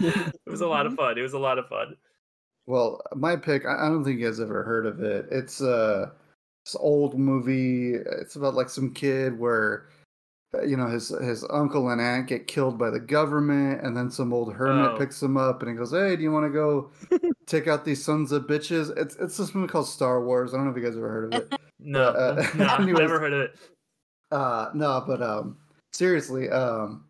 it 0.00 0.32
was 0.46 0.60
a 0.60 0.66
lot 0.66 0.86
of 0.86 0.94
fun. 0.94 1.16
It 1.18 1.22
was 1.22 1.34
a 1.34 1.38
lot 1.38 1.58
of 1.58 1.68
fun. 1.68 1.96
Well, 2.66 3.00
my 3.14 3.36
pick, 3.36 3.66
I 3.66 3.88
don't 3.88 4.04
think 4.04 4.20
you 4.20 4.26
guys 4.26 4.40
ever 4.40 4.62
heard 4.62 4.86
of 4.86 5.02
it. 5.02 5.26
It's 5.30 5.60
a 5.60 6.12
this 6.64 6.76
old 6.78 7.18
movie. 7.18 7.94
It's 7.94 8.36
about 8.36 8.54
like 8.54 8.68
some 8.68 8.92
kid 8.94 9.38
where 9.38 9.88
uh, 10.54 10.62
you 10.62 10.76
know 10.76 10.86
his 10.86 11.08
his 11.08 11.44
uncle 11.50 11.88
and 11.90 12.00
aunt 12.00 12.28
get 12.28 12.46
killed 12.46 12.78
by 12.78 12.90
the 12.90 13.00
government, 13.00 13.82
and 13.84 13.96
then 13.96 14.10
some 14.10 14.32
old 14.32 14.52
hermit 14.54 14.92
Oh. 14.92 14.96
picks 14.98 15.20
him 15.22 15.36
up 15.36 15.60
and 15.62 15.70
he 15.72 15.76
goes, 15.76 15.90
"Hey, 15.90 16.14
do 16.14 16.22
you 16.22 16.30
want 16.30 16.46
to 16.46 16.50
go 16.50 16.90
take 17.46 17.66
out 17.66 17.84
these 17.84 18.04
sons 18.04 18.30
of 18.32 18.44
bitches?" 18.44 18.96
It's 18.96 19.16
it's 19.16 19.36
this 19.36 19.54
movie 19.54 19.66
called 19.68 19.88
Star 19.88 20.22
Wars. 20.24 20.54
I 20.54 20.58
don't 20.58 20.66
know 20.66 20.70
if 20.72 20.76
you 20.76 20.84
guys 20.84 20.96
ever 20.96 21.08
heard 21.10 21.34
of 21.34 21.40
it. 21.40 21.54
No, 21.84 22.10
uh, 22.10 22.46
no, 22.54 22.64
I've 22.68 22.80
anyways. 22.82 23.00
never 23.00 23.18
heard 23.18 23.32
of 23.32 23.40
it. 23.40 23.56
Uh, 24.30 24.70
no, 24.72 25.02
but 25.04 25.20
um, 25.20 25.56
seriously, 25.92 26.48
um, 26.48 27.06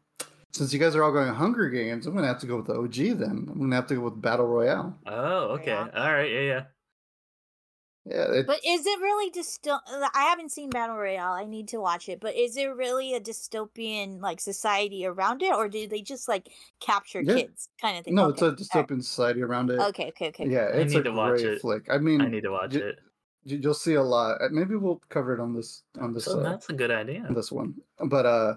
since 0.52 0.72
you 0.72 0.78
guys 0.78 0.94
are 0.94 1.02
all 1.02 1.12
going 1.12 1.32
Hunger 1.32 1.68
Games, 1.70 2.06
I'm 2.06 2.14
gonna 2.14 2.26
have 2.26 2.40
to 2.40 2.46
go 2.46 2.56
with 2.56 2.66
the 2.66 2.74
OG. 2.74 3.18
Then 3.18 3.46
I'm 3.50 3.58
gonna 3.58 3.74
have 3.76 3.86
to 3.88 3.94
go 3.96 4.02
with 4.02 4.20
Battle 4.20 4.46
Royale. 4.46 4.98
Oh, 5.06 5.48
okay, 5.56 5.66
Yeah. 5.72 5.88
all 5.94 6.12
right, 6.12 6.30
yeah, 6.30 6.40
yeah. 6.40 6.64
Yeah, 8.04 8.32
it, 8.32 8.46
But 8.48 8.58
is 8.66 8.84
it 8.84 8.98
really 9.00 9.30
dysto? 9.30 9.78
I 10.12 10.24
haven't 10.24 10.50
seen 10.50 10.70
Battle 10.70 10.96
Royale. 10.96 11.34
I 11.34 11.44
need 11.44 11.68
to 11.68 11.78
watch 11.80 12.08
it. 12.08 12.18
But 12.20 12.34
is 12.34 12.56
there 12.56 12.74
really 12.74 13.14
a 13.14 13.20
dystopian 13.20 14.20
like 14.20 14.40
society 14.40 15.06
around 15.06 15.40
it, 15.40 15.54
or 15.54 15.68
do 15.68 15.86
they 15.86 16.02
just 16.02 16.26
like 16.26 16.48
capture 16.80 17.20
Yeah. 17.22 17.34
kids 17.36 17.68
kind 17.80 17.96
of 17.96 18.04
thing? 18.04 18.16
no, 18.16 18.24
Okay, 18.24 18.32
it's 18.32 18.42
a 18.42 18.44
alright. 18.76 18.88
dystopian 18.88 19.04
society 19.04 19.40
around 19.42 19.70
it. 19.70 19.78
Okay, 19.78 20.08
okay, 20.08 20.28
okay. 20.30 20.48
Yeah, 20.48 20.62
I 20.74 20.78
it's 20.78 20.92
need 20.92 21.00
a 21.00 21.02
to 21.04 21.12
watch 21.12 21.40
great 21.42 21.46
it. 21.46 21.60
flick. 21.60 21.86
I 21.90 21.98
mean, 21.98 22.20
I 22.20 22.26
need 22.26 22.42
to 22.42 22.50
watch 22.50 22.74
you- 22.74 22.80
it. 22.88 22.98
you- 23.44 23.58
You'll 23.58 23.72
see 23.74 23.94
a 23.94 24.02
lot. 24.02 24.40
Maybe 24.50 24.74
we'll 24.74 25.00
cover 25.08 25.32
it 25.32 25.38
on 25.40 25.54
this 25.54 25.84
on 26.00 26.12
this 26.12 26.24
So 26.24 26.40
uh, 26.40 26.42
that's 26.42 26.68
a 26.70 26.72
good 26.72 26.90
idea. 26.90 27.24
this 27.30 27.52
one. 27.52 27.74
But 28.04 28.26
uh, 28.26 28.54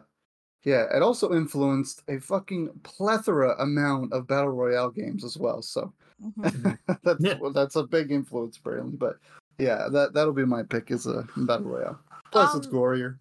yeah, 0.65 0.85
it 0.95 1.01
also 1.01 1.33
influenced 1.33 2.03
a 2.09 2.19
fucking 2.19 2.79
plethora 2.83 3.55
amount 3.59 4.13
of 4.13 4.27
battle 4.27 4.51
royale 4.51 4.91
games 4.91 5.23
as 5.23 5.37
well. 5.37 5.61
So 5.61 5.93
Mhm. 6.21 6.77
that's 7.03 7.23
Yeah. 7.23 7.37
well, 7.39 7.51
that's 7.53 7.75
a 7.75 7.83
big 7.83 8.11
influence 8.11 8.57
apparently. 8.57 8.97
But 8.97 9.17
yeah, 9.59 9.87
that 9.91 10.13
that'll 10.13 10.33
be 10.33 10.45
my 10.45 10.63
pick 10.63 10.91
is 10.91 11.05
a 11.07 11.27
battle 11.37 11.67
royale. 11.67 11.99
Plus, 12.31 12.55
it's 12.55 12.67
Um, 12.67 12.73
gorier. 12.73 13.17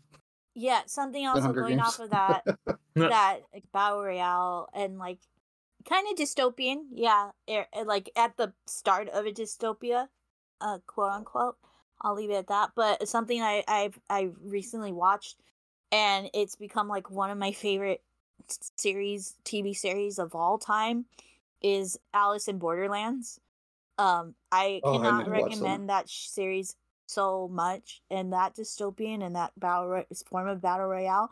Yeah, 0.55 0.82
something 0.86 1.26
also 1.26 1.53
going 1.53 1.76
Games. 1.76 1.88
off 1.88 1.99
of 2.01 2.11
that 2.11 2.45
that 2.95 3.42
like 3.53 3.70
Battle 3.72 4.03
Royale 4.05 4.68
and 4.72 4.99
like 4.99 5.20
kind 5.84 6.07
of 6.09 6.16
dystopian. 6.16 6.86
Yeah, 6.92 7.32
er, 7.49 7.66
eh, 7.72 7.82
like 7.84 8.11
at 8.16 8.36
the 8.36 8.55
start 8.66 9.09
of 9.11 9.26
a 9.26 9.32
dystopia, 9.32 10.09
uh, 10.61 10.78
quote 10.86 11.12
unquote. 11.12 11.57
I'll 12.01 12.14
leave 12.14 12.30
it 12.30 12.34
at 12.34 12.47
that. 12.49 12.72
But 12.76 13.09
something 13.09 13.42
I 13.42 13.64
I've 13.68 13.99
I 14.11 14.30
recently 14.40 14.92
watched, 14.92 15.40
and 15.95 16.28
it's 16.34 16.57
become 16.57 16.88
like 16.88 17.09
one 17.09 17.30
of 17.30 17.38
my 17.38 17.53
favorite 17.53 18.03
series, 18.76 19.36
TV 19.45 19.72
series 19.74 20.18
of 20.18 20.34
all 20.34 20.59
time, 20.59 21.07
is 21.62 21.97
Alice 22.12 22.49
in 22.49 22.59
Borderlands. 22.59 23.40
Um, 23.97 24.34
I 24.51 24.82
Oh, 24.82 24.99
cannot 24.99 25.18
need 25.18 25.24
to 25.26 25.30
watch 25.30 25.61
that. 25.61 25.66
recommend 25.66 25.88
that 25.90 26.09
series 26.11 26.74
so 27.07 27.47
much, 27.49 28.03
and 28.11 28.32
that 28.32 28.57
dystopian 28.57 29.24
and 29.24 29.36
that 29.36 29.53
battle 29.57 29.88
ro- 29.88 30.05
form 30.28 30.49
of 30.49 30.61
battle 30.61 30.88
royale 30.88 31.30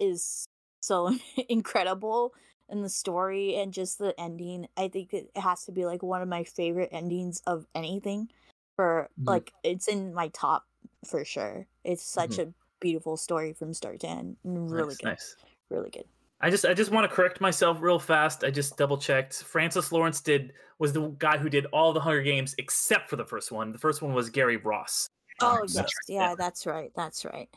is 0.00 0.48
so 0.80 1.16
incredible 1.48 2.34
and 2.68 2.84
the 2.84 2.88
story 2.88 3.56
and 3.56 3.72
just 3.72 3.98
the 3.98 4.18
ending 4.18 4.66
i 4.76 4.88
think 4.88 5.12
it 5.12 5.30
has 5.36 5.64
to 5.64 5.72
be 5.72 5.84
like 5.84 6.02
one 6.02 6.22
of 6.22 6.28
my 6.28 6.44
favorite 6.44 6.88
endings 6.92 7.42
of 7.46 7.66
anything 7.74 8.28
for 8.76 9.08
Mhm. 9.20 9.26
like 9.26 9.52
it's 9.62 9.88
in 9.88 10.14
my 10.14 10.28
top 10.28 10.64
for 11.06 11.24
sure 11.24 11.66
it's 11.84 12.02
such 12.02 12.38
a 12.38 12.52
beautiful 12.82 13.16
story 13.16 13.52
from 13.52 13.72
start 13.72 14.00
to 14.00 14.08
end 14.08 14.36
really 14.44 14.88
nice, 14.88 14.96
good 14.96 15.06
nice. 15.06 15.36
really 15.70 15.90
good 15.90 16.04
I 16.42 16.50
just 16.50 16.66
I 16.66 16.74
just 16.74 16.90
want 16.90 17.08
to 17.08 17.14
correct 17.14 17.40
myself 17.40 17.80
real 17.80 18.00
fast. 18.00 18.42
I 18.42 18.50
just 18.50 18.76
double 18.76 18.98
checked. 18.98 19.44
Francis 19.44 19.92
Lawrence 19.92 20.20
did 20.20 20.52
was 20.80 20.92
the 20.92 21.14
guy 21.18 21.38
who 21.38 21.48
did 21.48 21.66
all 21.66 21.92
the 21.92 22.00
Hunger 22.00 22.20
Games 22.20 22.56
except 22.58 23.08
for 23.08 23.14
the 23.14 23.24
first 23.24 23.52
one. 23.52 23.70
The 23.70 23.78
first 23.78 24.02
one 24.02 24.12
was 24.12 24.28
Gary 24.28 24.56
Ross. 24.56 25.06
Oh 25.40 25.58
Um, 25.58 25.68
yes, 25.68 25.88
yeah, 26.08 26.34
that's 26.36 26.66
right. 26.66 26.90
That's 26.96 27.24
right. 27.24 27.48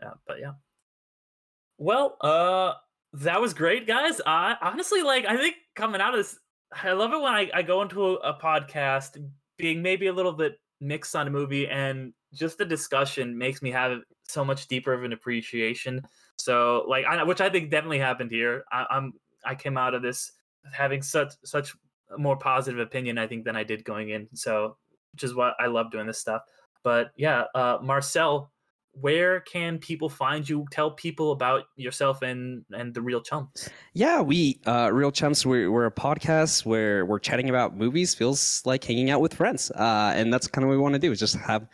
Yeah, 0.00 0.12
but 0.24 0.38
yeah. 0.38 0.52
Well, 1.78 2.16
uh 2.20 2.74
that 3.14 3.40
was 3.40 3.54
great, 3.54 3.88
guys. 3.88 4.20
I 4.24 4.56
honestly 4.62 5.02
like 5.02 5.26
I 5.26 5.36
think 5.36 5.56
coming 5.74 6.00
out 6.00 6.14
of 6.14 6.20
this 6.20 6.38
I 6.72 6.92
love 6.92 7.12
it 7.12 7.20
when 7.20 7.32
I, 7.32 7.50
I 7.52 7.62
go 7.62 7.82
into 7.82 8.06
a, 8.06 8.14
a 8.18 8.38
podcast 8.38 9.20
being 9.56 9.82
maybe 9.82 10.06
a 10.06 10.12
little 10.12 10.32
bit 10.32 10.60
mixed 10.80 11.16
on 11.16 11.26
a 11.26 11.30
movie 11.30 11.66
and 11.66 12.12
just 12.32 12.58
the 12.58 12.64
discussion 12.64 13.36
makes 13.36 13.62
me 13.62 13.72
have 13.72 13.98
so 14.28 14.44
much 14.44 14.68
deeper 14.68 14.92
of 14.92 15.04
an 15.04 15.12
appreciation. 15.12 16.02
So 16.36 16.84
like 16.88 17.04
I 17.06 17.22
which 17.22 17.40
I 17.40 17.48
think 17.48 17.70
definitely 17.70 17.98
happened 17.98 18.30
here. 18.30 18.64
I, 18.70 18.86
I'm 18.90 19.12
I 19.44 19.54
came 19.54 19.76
out 19.76 19.94
of 19.94 20.02
this 20.02 20.32
having 20.72 21.02
such 21.02 21.32
such 21.44 21.74
a 22.14 22.18
more 22.18 22.36
positive 22.36 22.80
opinion 22.80 23.18
I 23.18 23.26
think 23.26 23.44
than 23.44 23.56
I 23.56 23.64
did 23.64 23.84
going 23.84 24.10
in. 24.10 24.28
So 24.34 24.76
which 25.12 25.24
is 25.24 25.34
what 25.34 25.54
I 25.58 25.66
love 25.66 25.90
doing 25.90 26.06
this 26.06 26.18
stuff. 26.18 26.42
But 26.82 27.10
yeah, 27.16 27.44
uh 27.54 27.78
Marcel, 27.82 28.50
where 29.00 29.40
can 29.40 29.78
people 29.78 30.08
find 30.08 30.48
you? 30.48 30.66
Tell 30.70 30.90
people 30.90 31.32
about 31.32 31.64
yourself 31.76 32.22
and 32.22 32.64
and 32.72 32.94
the 32.94 33.02
Reel 33.02 33.20
Chums. 33.20 33.68
Yeah, 33.92 34.20
we 34.20 34.60
uh, 34.66 34.90
Reel 34.92 35.12
Chums. 35.12 35.44
We're, 35.44 35.70
we're 35.70 35.86
a 35.86 35.90
podcast 35.90 36.64
where 36.64 37.04
we're 37.04 37.18
chatting 37.18 37.50
about 37.50 37.76
movies. 37.76 38.14
Feels 38.14 38.62
like 38.64 38.84
hanging 38.84 39.10
out 39.10 39.20
with 39.20 39.34
friends, 39.34 39.70
uh, 39.72 40.12
and 40.14 40.32
that's 40.32 40.46
kind 40.46 40.64
of 40.64 40.68
what 40.68 40.76
we 40.76 40.82
want 40.82 40.94
to 40.94 40.98
do. 40.98 41.12
Is 41.12 41.18
just 41.18 41.36
have 41.36 41.66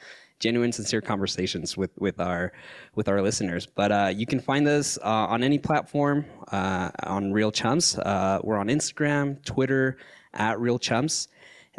genuine, 0.42 0.72
sincere 0.72 1.00
conversations 1.00 1.76
with 1.76 1.90
with 1.98 2.20
our 2.20 2.52
with 2.96 3.08
our 3.08 3.22
listeners. 3.22 3.64
But 3.64 3.92
uh, 3.92 4.12
you 4.14 4.26
can 4.26 4.40
find 4.40 4.66
us 4.66 4.98
uh, 4.98 5.32
on 5.34 5.42
any 5.42 5.58
platform 5.58 6.26
uh, 6.50 6.90
on 7.04 7.32
Reel 7.32 7.52
Chums. 7.52 7.96
Uh, 7.98 8.40
we're 8.42 8.58
on 8.58 8.66
Instagram, 8.66 9.42
Twitter 9.44 9.96
at 10.34 10.60
Reel 10.60 10.78
Chums. 10.78 11.28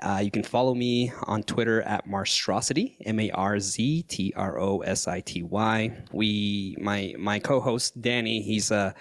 Uh, 0.01 0.21
you 0.23 0.31
can 0.31 0.41
follow 0.41 0.73
me 0.73 1.11
on 1.27 1.43
Twitter 1.43 1.83
at 1.83 2.07
Marztrosity, 2.07 2.95
M 3.05 3.19
A 3.19 3.29
R 3.31 3.59
Z 3.59 4.03
T 4.03 4.33
R 4.35 4.59
O 4.59 4.79
S 4.79 5.07
I 5.07 5.19
T 5.19 5.43
Y. 5.43 5.95
We, 6.11 6.75
my 6.79 7.13
my 7.19 7.37
co-host 7.37 8.01
Danny, 8.01 8.41
he's 8.41 8.71
a 8.71 8.95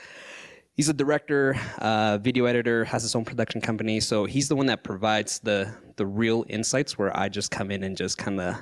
he's 0.75 0.91
a 0.91 0.93
director, 0.93 1.57
uh, 1.79 2.19
video 2.19 2.45
editor, 2.45 2.85
has 2.85 3.03
his 3.03 3.15
own 3.15 3.25
production 3.25 3.61
company. 3.61 4.01
So 4.01 4.27
he's 4.27 4.49
the 4.49 4.57
one 4.57 4.67
that 4.67 4.85
provides 4.85 5.39
the 5.39 5.73
the 5.97 6.07
real 6.07 6.45
insights, 6.49 6.99
where 6.99 7.17
I 7.17 7.31
just 7.31 7.51
come 7.51 7.71
in 7.71 7.85
and 7.85 7.97
just 7.97 8.19
kind 8.19 8.39
of 8.41 8.57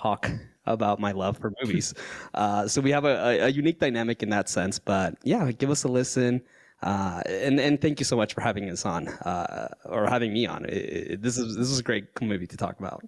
talk 0.00 0.30
about 0.66 1.00
my 1.00 1.12
love 1.12 1.38
for 1.38 1.52
movies. 1.62 1.94
uh, 2.34 2.68
so 2.68 2.80
we 2.80 2.90
have 2.90 3.04
a, 3.04 3.16
a, 3.26 3.38
a 3.46 3.48
unique 3.48 3.78
dynamic 3.78 4.22
in 4.22 4.30
that 4.30 4.48
sense. 4.48 4.78
But 4.78 5.14
yeah, 5.22 5.50
give 5.52 5.70
us 5.70 5.84
a 5.84 5.88
listen. 5.88 6.42
Uh, 6.82 7.22
and 7.26 7.58
and 7.58 7.80
thank 7.80 7.98
you 7.98 8.04
so 8.04 8.16
much 8.16 8.34
for 8.34 8.40
having 8.40 8.70
us 8.70 8.86
on, 8.86 9.08
uh, 9.08 9.68
or 9.86 10.06
having 10.06 10.32
me 10.32 10.46
on. 10.46 10.64
It, 10.66 10.72
it- 10.72 11.22
this 11.22 11.36
is 11.36 11.56
this 11.56 11.68
is 11.70 11.80
a 11.80 11.82
great 11.82 12.06
movie 12.22 12.46
to 12.46 12.56
talk 12.56 12.78
about. 12.78 13.02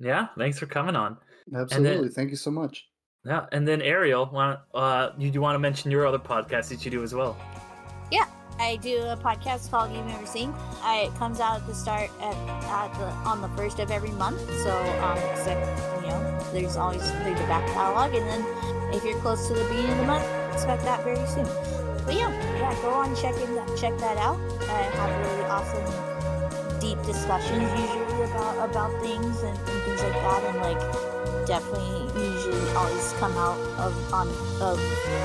Yeah, 0.00 0.28
thanks 0.36 0.58
for 0.58 0.66
coming 0.66 0.96
on. 0.96 1.16
Absolutely. 1.54 2.08
Thank 2.08 2.30
you 2.30 2.36
so 2.36 2.50
much. 2.50 2.86
Yeah, 3.24 3.46
and 3.52 3.66
then 3.68 3.82
Ariel, 3.82 4.28
want 4.32 4.60
uh, 4.74 5.10
you 5.18 5.30
do 5.30 5.40
want 5.40 5.54
to 5.54 5.60
mention 5.60 5.90
your 5.90 6.06
other 6.06 6.18
podcast 6.18 6.68
that 6.70 6.84
you 6.84 6.90
do 6.90 7.02
as 7.02 7.14
well? 7.14 7.36
I 8.60 8.76
do 8.76 9.02
a 9.02 9.16
podcast 9.16 9.70
called 9.70 9.92
You've 9.92 10.06
Never 10.06 10.26
Seen. 10.26 10.52
I, 10.82 11.08
it 11.08 11.14
comes 11.16 11.38
out 11.38 11.60
at 11.60 11.66
the 11.66 11.74
start 11.74 12.10
at, 12.20 12.34
at 12.34 12.92
the 12.98 13.06
on 13.22 13.40
the 13.40 13.48
first 13.50 13.78
of 13.78 13.90
every 13.90 14.10
month. 14.10 14.40
So 14.62 14.74
um, 14.98 15.16
you 16.02 16.08
know, 16.10 16.50
there's 16.52 16.76
always 16.76 17.02
there's 17.22 17.38
a 17.38 17.46
back 17.46 17.64
catalog, 17.68 18.14
and 18.14 18.26
then 18.26 18.44
if 18.92 19.04
you're 19.04 19.18
close 19.20 19.46
to 19.48 19.54
the 19.54 19.62
beginning 19.64 19.92
of 19.92 19.98
the 19.98 20.06
month, 20.06 20.26
expect 20.52 20.82
that 20.82 21.04
very 21.04 21.24
soon. 21.28 21.46
But 22.04 22.14
yeah, 22.14 22.32
yeah, 22.58 22.74
go 22.82 22.90
on 22.90 23.14
check 23.14 23.36
in 23.36 23.54
check 23.76 23.96
that 23.98 24.16
out. 24.18 24.40
I 24.62 24.82
have 24.98 25.10
really 25.22 25.44
awesome 25.46 26.80
deep 26.80 27.00
discussions 27.04 27.62
usually 27.78 28.24
about 28.24 28.68
about 28.68 28.90
things 29.00 29.42
and, 29.42 29.56
and 29.56 29.82
things 29.86 30.02
like 30.02 30.18
that, 30.18 30.42
and 30.50 30.58
like 30.66 31.46
definitely 31.46 32.10
usually 32.20 32.70
always 32.74 33.12
come 33.20 33.36
out 33.38 33.58
of 33.78 33.94
on 34.12 34.26
of 34.60 34.80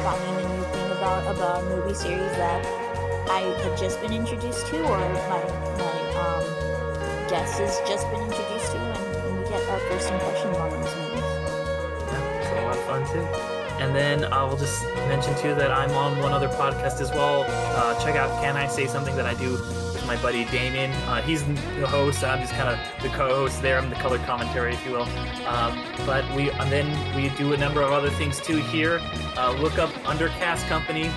finding 0.06 0.46
a 0.46 0.56
new 0.56 0.64
thing 0.70 0.92
about 0.92 1.36
about 1.36 1.64
a 1.64 1.66
movie 1.66 1.96
series 1.96 2.32
that 2.38 2.83
I 3.30 3.40
have 3.64 3.80
just 3.80 4.02
been 4.02 4.12
introduced 4.12 4.68
to, 4.68 4.84
or 4.84 4.98
my 4.98 5.44
my 5.78 5.94
um, 6.20 6.44
guest 7.30 7.60
has 7.60 7.80
just 7.88 8.10
been 8.12 8.22
introduced 8.22 8.72
to, 8.72 8.78
and, 8.78 9.38
we 9.38 9.44
get 9.50 9.68
our 9.70 9.80
first 9.80 10.12
impressions 10.12 10.58
on 10.58 10.70
those 10.70 10.96
movies. 10.96 11.24
Yeah, 12.08 12.40
it's 12.40 12.50
a 12.50 12.64
lot 12.66 12.78
of 12.78 12.84
fun 12.84 13.14
too. 13.14 13.54
And 13.82 13.96
then 13.96 14.26
I 14.26 14.44
will 14.44 14.58
just 14.58 14.84
mention 15.08 15.36
too 15.36 15.56
that 15.56 15.72
I'm 15.72 15.92
on 15.92 16.20
one 16.20 16.32
other 16.32 16.48
podcast 16.48 17.02
as 17.02 17.12
well. 17.12 17.46
Uh, 17.50 18.00
check 18.04 18.16
out 18.16 18.42
Can 18.42 18.56
I 18.56 18.68
Say 18.68 18.88
Something 18.88 19.16
that 19.16 19.26
I 19.26 19.34
do 19.34 19.52
with 19.52 20.06
my 20.06 20.22
buddy 20.22 20.46
Damien. 20.46 20.92
Uh, 21.08 21.22
he's 21.22 21.44
the 21.44 21.88
host. 21.88 22.24
I'm 22.24 22.40
just 22.40 22.54
kind 22.54 22.70
of 22.70 23.02
the 23.02 23.10
co-host 23.10 23.62
there. 23.62 23.78
I'm 23.78 23.90
the 23.90 23.96
color 23.96 24.20
commentary, 24.20 24.74
if 24.74 24.86
you 24.86 24.92
will. 24.92 25.08
Um, 25.48 25.84
but 26.06 26.24
we 26.36 26.52
and 26.52 26.72
then 26.72 27.16
we 27.16 27.30
do 27.38 27.54
a 27.54 27.58
number 27.58 27.82
of 27.82 27.92
other 27.92 28.10
things 28.12 28.40
too 28.40 28.58
here. 28.58 29.02
Uh, 29.36 29.56
look 29.60 29.80
up 29.80 29.90
Undercast 30.04 30.68
Company 30.68 31.10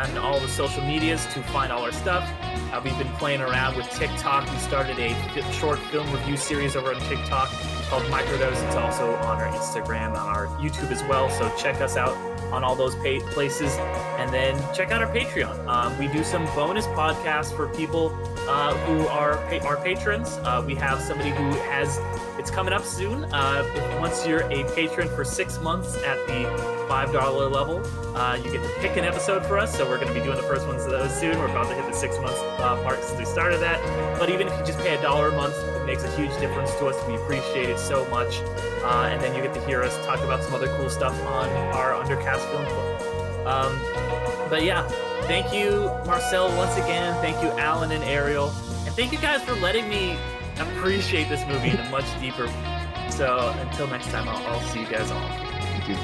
on 0.00 0.16
all 0.18 0.40
the 0.40 0.48
social 0.48 0.82
medias 0.84 1.26
to 1.34 1.42
find 1.44 1.70
all 1.70 1.82
our 1.82 1.92
stuff. 1.92 2.28
Uh, 2.72 2.80
we've 2.82 2.96
been 2.96 3.12
playing 3.14 3.40
around 3.40 3.76
with 3.76 3.88
TikTok. 3.90 4.50
We 4.50 4.58
started 4.58 4.98
a 4.98 5.52
short 5.52 5.78
film 5.90 6.10
review 6.12 6.36
series 6.36 6.74
over 6.74 6.94
on 6.94 7.00
TikTok 7.02 7.48
called 7.88 8.04
Microdose. 8.04 8.64
It's 8.66 8.76
also 8.76 9.14
on 9.16 9.40
our 9.40 9.48
Instagram, 9.48 10.10
on 10.10 10.28
our 10.34 10.46
YouTube 10.58 10.90
as 10.90 11.02
well. 11.04 11.28
So 11.30 11.54
check 11.56 11.80
us 11.80 11.96
out 11.96 12.16
on 12.52 12.64
all 12.64 12.74
those 12.74 12.94
places. 12.94 13.76
And 14.18 14.32
then 14.32 14.56
check 14.74 14.90
out 14.90 15.02
our 15.02 15.12
Patreon. 15.12 15.66
Um, 15.66 15.98
we 15.98 16.08
do 16.08 16.24
some 16.24 16.44
bonus 16.54 16.86
podcasts 16.88 17.54
for 17.54 17.68
people 17.68 18.16
uh, 18.48 18.74
who 18.86 19.06
are 19.08 19.36
pa- 19.48 19.66
our 19.66 19.76
patrons. 19.76 20.38
Uh, 20.42 20.62
we 20.66 20.74
have 20.76 21.00
somebody 21.00 21.30
who 21.30 21.50
has, 21.70 21.98
it's 22.40 22.50
coming 22.50 22.72
up 22.72 22.84
soon. 22.84 23.24
Uh, 23.34 23.62
once 24.00 24.26
you're 24.26 24.50
a 24.50 24.64
patron 24.74 25.08
for 25.10 25.24
six 25.24 25.60
months 25.60 25.94
at 25.98 26.16
the 26.26 26.44
$5 26.88 27.52
level, 27.52 27.84
uh, 28.16 28.34
you 28.42 28.50
get 28.50 28.62
to 28.62 28.80
pick 28.80 28.96
an 28.96 29.04
episode 29.04 29.44
for 29.44 29.58
us. 29.58 29.76
So 29.76 29.86
we're 29.86 29.98
going 29.98 30.08
to 30.08 30.14
be 30.14 30.24
doing 30.24 30.38
the 30.38 30.42
first 30.44 30.66
ones 30.66 30.82
of 30.84 30.90
those 30.90 31.14
soon. 31.20 31.38
We're 31.38 31.50
about 31.50 31.68
to 31.68 31.74
hit 31.74 31.86
the 31.86 31.92
six 31.92 32.18
months 32.18 32.40
uh, 32.40 32.80
mark 32.82 33.02
since 33.02 33.18
we 33.18 33.26
started 33.26 33.60
that. 33.60 33.78
But 34.18 34.30
even 34.30 34.48
if 34.48 34.58
you 34.58 34.64
just 34.64 34.78
pay 34.78 34.96
a 34.96 35.02
dollar 35.02 35.28
a 35.28 35.36
month, 35.36 35.54
it 35.54 35.84
makes 35.84 36.02
a 36.02 36.10
huge 36.16 36.32
difference 36.40 36.74
to 36.76 36.86
us. 36.86 36.96
We 37.06 37.16
appreciate 37.16 37.68
it 37.68 37.78
so 37.78 38.08
much. 38.08 38.38
Uh, 38.82 39.10
and 39.12 39.20
then 39.20 39.34
you 39.36 39.42
get 39.42 39.52
to 39.52 39.64
hear 39.66 39.82
us 39.82 39.94
talk 40.06 40.20
about 40.20 40.42
some 40.42 40.54
other 40.54 40.68
cool 40.78 40.88
stuff 40.88 41.14
on 41.26 41.50
our 41.74 41.92
Undercast 41.92 42.40
Film 42.50 42.64
Club. 42.64 43.46
Um, 43.46 44.48
but 44.48 44.64
yeah, 44.64 44.88
thank 45.24 45.52
you, 45.52 45.92
Marcel, 46.06 46.48
once 46.56 46.74
again. 46.78 47.12
Thank 47.20 47.42
you, 47.42 47.50
Alan 47.60 47.92
and 47.92 48.02
Ariel. 48.02 48.48
And 48.86 48.94
thank 48.94 49.12
you 49.12 49.18
guys 49.18 49.42
for 49.42 49.54
letting 49.56 49.90
me 49.90 50.18
appreciate 50.60 51.28
this 51.28 51.46
movie 51.46 51.70
in 51.70 51.76
a 51.78 51.88
much 51.90 52.04
deeper. 52.20 52.46
way. 52.46 53.10
So 53.10 53.54
until 53.60 53.86
next 53.88 54.08
time, 54.08 54.28
I'll, 54.28 54.46
I'll 54.46 54.60
see 54.68 54.80
you 54.80 54.86
guys 54.86 55.10
all. 55.10 55.28
Thank 55.28 55.88
you. 55.88 55.94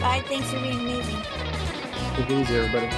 Bye. 0.00 0.22
Thanks 0.26 0.50
for 0.50 0.60
being 0.60 0.78
amazing. 0.80 1.20
Take 2.16 2.30
it 2.30 2.40
easy, 2.40 2.56
everybody. 2.56 2.88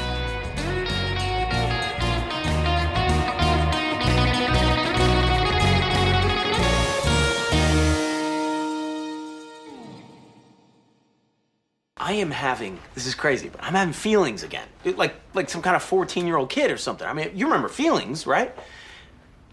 I 11.96 12.12
am 12.14 12.30
having 12.30 12.78
this 12.94 13.06
is 13.06 13.14
crazy, 13.14 13.48
but 13.50 13.62
I'm 13.62 13.74
having 13.74 13.92
feelings 13.92 14.42
again. 14.42 14.66
It- 14.84 14.96
Like 14.96 15.14
like 15.34 15.50
some 15.50 15.62
kind 15.62 15.76
of 15.76 15.82
14 15.82 16.26
year 16.26 16.36
old 16.36 16.48
kid 16.50 16.70
or 16.70 16.78
something. 16.78 17.06
I 17.06 17.12
mean, 17.12 17.30
you 17.34 17.46
remember 17.46 17.68
feelings, 17.68 18.26
right? 18.26 18.54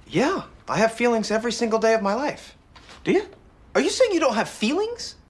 Yeah, 0.10 0.44
I 0.70 0.78
have 0.78 0.94
feelings 0.94 1.32
every 1.32 1.52
single 1.52 1.80
day 1.80 1.94
of 1.94 2.02
my 2.02 2.14
life. 2.14 2.56
Do 3.04 3.12
you? 3.12 3.28
Are 3.76 3.82
you 3.82 3.90
saying 3.90 4.14
you 4.14 4.20
don't 4.20 4.36
have 4.36 4.50
feelings? 4.50 5.16